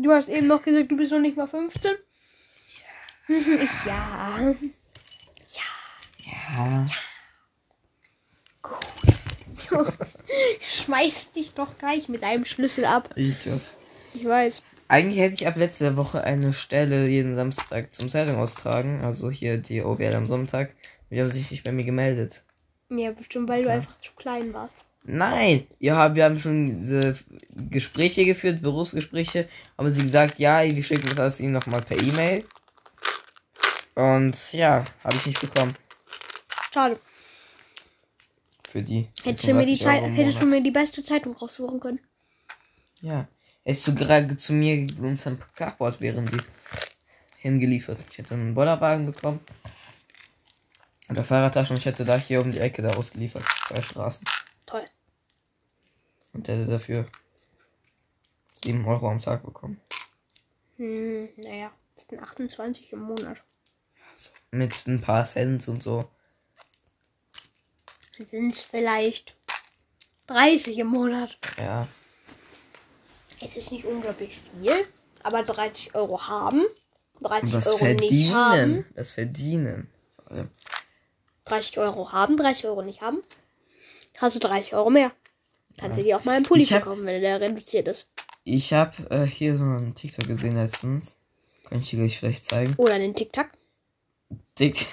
Du 0.00 0.12
hast 0.12 0.28
eben 0.28 0.46
noch 0.46 0.62
gesagt, 0.62 0.90
du 0.90 0.96
bist 0.96 1.10
noch 1.12 1.18
nicht 1.20 1.36
mal 1.36 1.46
15? 1.48 1.92
Ja. 3.28 3.36
ja. 3.86 4.54
Ja. 6.56 6.86
Gut. 8.62 8.78
Schmeiß 10.60 11.32
dich 11.32 11.54
doch 11.54 11.76
gleich 11.78 12.08
mit 12.08 12.22
einem 12.22 12.44
Schlüssel 12.44 12.84
ab. 12.84 13.10
Ich, 13.16 13.36
Ich 14.14 14.24
weiß. 14.24 14.62
eigentlich 14.88 15.18
hätte 15.20 15.34
ich 15.34 15.46
ab 15.46 15.56
letzter 15.56 15.96
Woche 15.96 16.22
eine 16.24 16.52
Stelle 16.52 17.06
jeden 17.08 17.34
Samstag 17.34 17.92
zum 17.92 18.08
Zeitung 18.08 18.36
austragen. 18.38 19.04
Also 19.04 19.30
hier 19.30 19.58
die 19.58 19.82
OWL 19.82 20.14
am 20.14 20.26
Sonntag. 20.26 20.74
Die 21.10 21.20
haben 21.20 21.30
sich 21.30 21.50
nicht 21.50 21.64
bei 21.64 21.72
mir 21.72 21.84
gemeldet. 21.84 22.44
Ja, 22.90 23.10
bestimmt, 23.10 23.48
weil 23.48 23.62
du 23.62 23.68
Ja. 23.68 23.74
einfach 23.76 23.98
zu 24.00 24.12
klein 24.14 24.52
warst. 24.54 24.76
Nein, 25.04 25.66
ja, 25.78 26.14
wir 26.14 26.24
haben 26.24 26.38
schon 26.38 26.80
diese 26.80 27.16
Gespräche 27.70 28.24
geführt, 28.24 28.60
Berufsgespräche. 28.60 29.48
Haben 29.76 29.90
sie 29.90 30.02
gesagt, 30.02 30.38
ja, 30.38 30.62
wir 30.62 30.82
schicken 30.82 31.08
das 31.08 31.18
alles 31.18 31.40
ihnen 31.40 31.52
nochmal 31.52 31.80
per 31.80 31.98
E-Mail. 31.98 32.44
Und 33.94 34.52
ja, 34.52 34.84
habe 35.02 35.16
ich 35.16 35.26
nicht 35.26 35.40
bekommen. 35.40 35.74
Schade. 36.72 37.00
Für 38.70 38.82
die. 38.82 39.08
Hättest 39.22 39.48
du, 39.48 39.54
mir 39.54 39.66
die 39.66 39.78
35 39.78 39.86
Euro 39.86 40.08
Zeit, 40.08 40.16
hättest 40.16 40.42
du 40.42 40.46
mir 40.46 40.62
die 40.62 40.70
beste 40.70 41.02
Zeitung 41.02 41.34
raussuchen 41.34 41.80
können. 41.80 42.00
Ja. 43.00 43.26
Hättest 43.64 43.88
du 43.88 43.94
gerade 43.94 44.36
zu 44.36 44.52
mir 44.52 44.88
unterm 45.00 45.38
Carport 45.54 46.00
wären 46.00 46.26
die 46.26 46.38
hingeliefert. 47.38 47.98
Ich 48.10 48.18
hätte 48.18 48.34
einen 48.34 48.54
Bollerwagen 48.54 49.06
bekommen. 49.06 49.40
Und 51.08 51.16
der 51.16 51.24
Fahrradtasche 51.24 51.72
und 51.72 51.78
ich 51.78 51.86
hätte 51.86 52.04
da 52.04 52.16
hier 52.18 52.40
um 52.42 52.52
die 52.52 52.60
Ecke 52.60 52.82
da 52.82 52.90
ausgeliefert. 52.90 53.44
Zwei 53.66 53.80
Straßen. 53.80 54.26
Toll. 54.68 54.84
Und 56.34 56.46
hätte 56.46 56.66
dafür 56.66 57.06
7 58.52 58.84
Euro 58.84 59.08
am 59.08 59.18
Tag 59.18 59.42
bekommen. 59.42 59.80
Hm, 60.76 61.30
naja, 61.36 61.72
das 61.96 62.04
sind 62.06 62.22
28 62.22 62.92
im 62.92 63.00
Monat. 63.00 63.42
Mit 64.50 64.86
ein 64.86 65.00
paar 65.00 65.24
Cents 65.24 65.68
und 65.68 65.82
so. 65.82 66.10
Sind 68.18 68.52
es 68.52 68.60
vielleicht 68.60 69.34
30 70.26 70.78
im 70.80 70.88
Monat. 70.88 71.38
Ja. 71.56 71.88
Es 73.40 73.56
ist 73.56 73.72
nicht 73.72 73.86
unglaublich 73.86 74.38
viel, 74.38 74.86
aber 75.22 75.44
30 75.44 75.94
Euro 75.94 76.28
haben, 76.28 76.62
30 77.22 77.44
Und 77.44 77.54
das 77.54 77.66
Euro 77.68 77.84
nicht 77.86 78.32
haben. 78.34 78.58
Verdienen. 78.58 78.86
Das 78.94 79.12
Verdienen. 79.12 79.90
vor 80.16 80.30
allem. 80.30 80.50
30 81.44 81.78
Euro 81.78 82.12
haben, 82.12 82.36
30 82.36 82.66
Euro 82.66 82.82
nicht 82.82 83.00
haben. 83.00 83.22
Hast 84.20 84.36
du 84.36 84.40
30 84.40 84.74
Euro 84.74 84.90
mehr. 84.90 85.12
Kannst 85.78 85.98
du 85.98 86.02
dir 86.02 86.16
auch 86.16 86.24
mal 86.24 86.36
einen 86.36 86.44
Pulli 86.44 86.62
Ich 86.62 86.72
hab- 86.72 86.82
verkaufen, 86.82 87.06
wenn 87.06 87.20
der 87.20 87.40
reduziert 87.40 87.86
ist. 87.88 88.08
Ich 88.44 88.72
habe 88.72 88.92
äh, 89.10 89.26
hier 89.26 89.56
so 89.56 89.62
einen 89.62 89.94
TikTok 89.94 90.26
gesehen 90.26 90.56
letztens. 90.56 91.16
Kann 91.68 91.80
ich 91.80 91.90
dir 91.90 91.98
gleich 91.98 92.18
vielleicht 92.18 92.44
zeigen. 92.44 92.74
Oder 92.78 92.94
einen 92.94 93.14
TikTok. 93.14 93.48
Dick. 94.58 94.86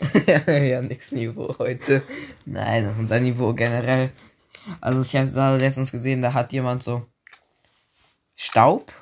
ja, 0.46 0.80
nix 0.82 1.12
Niveau 1.12 1.54
heute. 1.58 2.02
Nein, 2.46 2.94
unser 2.98 3.20
Niveau 3.20 3.52
generell. 3.54 4.10
Also 4.80 5.02
ich 5.02 5.16
habe 5.16 5.28
da 5.30 5.56
letztens 5.56 5.90
gesehen, 5.92 6.22
da 6.22 6.32
hat 6.34 6.52
jemand 6.52 6.82
so 6.82 7.02
Staub 8.36 8.92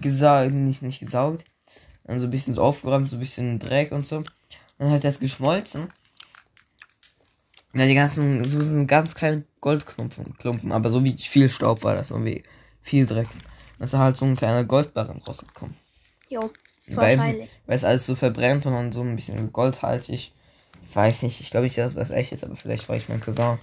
gesaugt, 0.00 0.52
nicht, 0.52 0.82
nicht 0.82 1.00
gesaugt, 1.00 1.44
dann 2.04 2.18
so 2.18 2.26
ein 2.26 2.30
bisschen 2.30 2.54
so 2.54 2.62
aufgeräumt, 2.62 3.08
so 3.10 3.16
ein 3.16 3.20
bisschen 3.20 3.58
Dreck 3.58 3.92
und 3.92 4.06
so. 4.06 4.22
Dann 4.78 4.90
hat 4.90 5.04
das 5.04 5.20
geschmolzen. 5.20 5.82
Und 7.72 7.80
dann 7.80 7.88
die 7.88 7.94
ganzen, 7.94 8.42
so 8.44 8.62
sind 8.62 8.86
ganz 8.86 9.14
kleine 9.14 9.44
Goldklumpen, 9.60 10.34
Klumpen, 10.38 10.72
aber 10.72 10.90
so 10.90 11.04
wie 11.04 11.12
viel 11.12 11.48
Staub 11.48 11.82
war 11.82 11.94
das, 11.94 12.10
irgendwie 12.10 12.42
viel 12.82 13.06
Dreck. 13.06 13.28
Da 13.78 13.84
ist 13.84 13.94
da 13.94 13.98
halt 13.98 14.16
so 14.16 14.24
ein 14.24 14.36
kleiner 14.36 14.64
Goldbarren 14.64 15.20
rausgekommen. 15.22 15.76
Jo, 16.28 16.50
Weil, 16.88 17.18
wahrscheinlich. 17.18 17.50
weil 17.66 17.76
es 17.76 17.84
alles 17.84 18.06
so 18.06 18.14
verbrennt 18.14 18.64
und 18.66 18.72
dann 18.72 18.92
so 18.92 19.02
ein 19.02 19.16
bisschen 19.16 19.52
goldhaltig. 19.52 20.32
Ich 20.88 20.96
weiß 20.96 21.22
nicht, 21.22 21.40
ich 21.40 21.50
glaube 21.50 21.64
nicht, 21.64 21.76
dass 21.76 21.94
das 21.94 22.10
echt 22.10 22.32
ist, 22.32 22.44
aber 22.44 22.56
vielleicht 22.56 22.88
war 22.88 22.96
ich 22.96 23.08
mein 23.08 23.20
Cousin. 23.20 23.58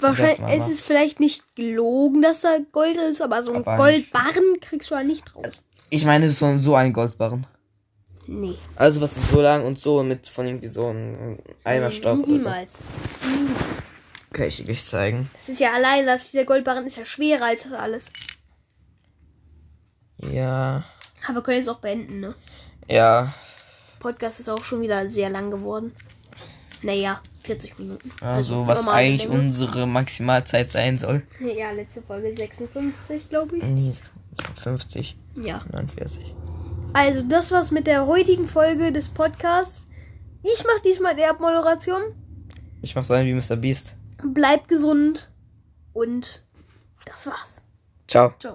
Wahrscheinlich, 0.00 0.40
mal 0.40 0.56
es 0.56 0.68
ist 0.68 0.80
vielleicht 0.80 1.20
nicht 1.20 1.54
gelogen, 1.54 2.22
dass 2.22 2.40
da 2.40 2.58
Gold 2.72 2.96
ist, 2.96 3.20
aber 3.22 3.44
so 3.44 3.52
ein 3.52 3.64
Aber 3.64 3.76
Goldbarren 3.76 4.58
kriegst 4.60 4.90
du 4.90 4.96
halt 4.96 5.06
nicht 5.06 5.36
raus. 5.36 5.62
Ich 5.90 6.04
meine, 6.04 6.26
es 6.26 6.40
ist 6.40 6.64
so 6.64 6.74
ein 6.74 6.92
Goldbarren. 6.92 7.46
Nee. 8.26 8.54
Also 8.76 9.00
was 9.00 9.16
ist 9.16 9.30
so 9.30 9.40
lang 9.40 9.64
und 9.66 9.78
so 9.78 10.02
mit 10.02 10.28
von 10.28 10.46
irgendwie 10.46 10.68
so 10.68 10.86
einem 10.86 11.38
Eimer 11.64 11.90
Staub 11.90 12.24
so. 12.24 12.32
Niemals. 12.32 12.78
Kann 14.32 14.46
ich 14.46 14.56
dir 14.56 14.64
gleich 14.64 14.84
zeigen. 14.84 15.28
Das 15.38 15.48
ist 15.50 15.60
ja 15.60 15.72
allein, 15.74 16.06
dass 16.06 16.30
dieser 16.30 16.44
Goldbarren 16.44 16.86
ist 16.86 16.96
ja 16.96 17.04
schwerer 17.04 17.46
als 17.46 17.64
das 17.64 17.72
alles. 17.72 18.06
Ja. 20.18 20.84
Aber 21.26 21.36
wir 21.36 21.42
können 21.42 21.58
jetzt 21.58 21.68
auch 21.68 21.80
beenden, 21.80 22.20
ne? 22.20 22.34
Ja. 22.88 23.34
Podcast 23.98 24.40
ist 24.40 24.48
auch 24.48 24.64
schon 24.64 24.80
wieder 24.80 25.10
sehr 25.10 25.30
lang 25.30 25.50
geworden. 25.50 25.92
Naja, 26.82 27.20
40 27.42 27.78
Minuten. 27.78 28.10
Also, 28.20 28.66
was 28.66 28.80
normale 28.80 28.98
eigentlich 28.98 29.28
Länge. 29.28 29.40
unsere 29.40 29.86
Maximalzeit 29.86 30.70
sein 30.70 30.98
soll. 30.98 31.22
Ja, 31.40 31.70
letzte 31.72 32.02
Folge 32.02 32.34
56, 32.34 33.28
glaube 33.28 33.58
ich. 33.58 33.62
Nee, 33.64 33.92
50, 34.60 35.16
Ja. 35.36 35.64
49. 35.70 36.34
Also, 36.94 37.22
das 37.22 37.50
war's 37.52 37.70
mit 37.70 37.86
der 37.86 38.06
heutigen 38.06 38.46
Folge 38.46 38.92
des 38.92 39.08
Podcasts. 39.08 39.86
Ich 40.44 40.64
mache 40.64 40.82
diesmal 40.84 41.16
die 41.16 41.24
Abmoderation. 41.24 42.02
Ich 42.82 42.94
mach 42.94 43.04
so 43.04 43.14
einen 43.14 43.28
wie 43.28 43.34
Mr. 43.34 43.56
Beast. 43.56 43.96
Bleibt 44.22 44.68
gesund. 44.68 45.30
Und 45.94 46.44
das 47.06 47.26
war's. 47.26 47.62
Ciao. 48.08 48.34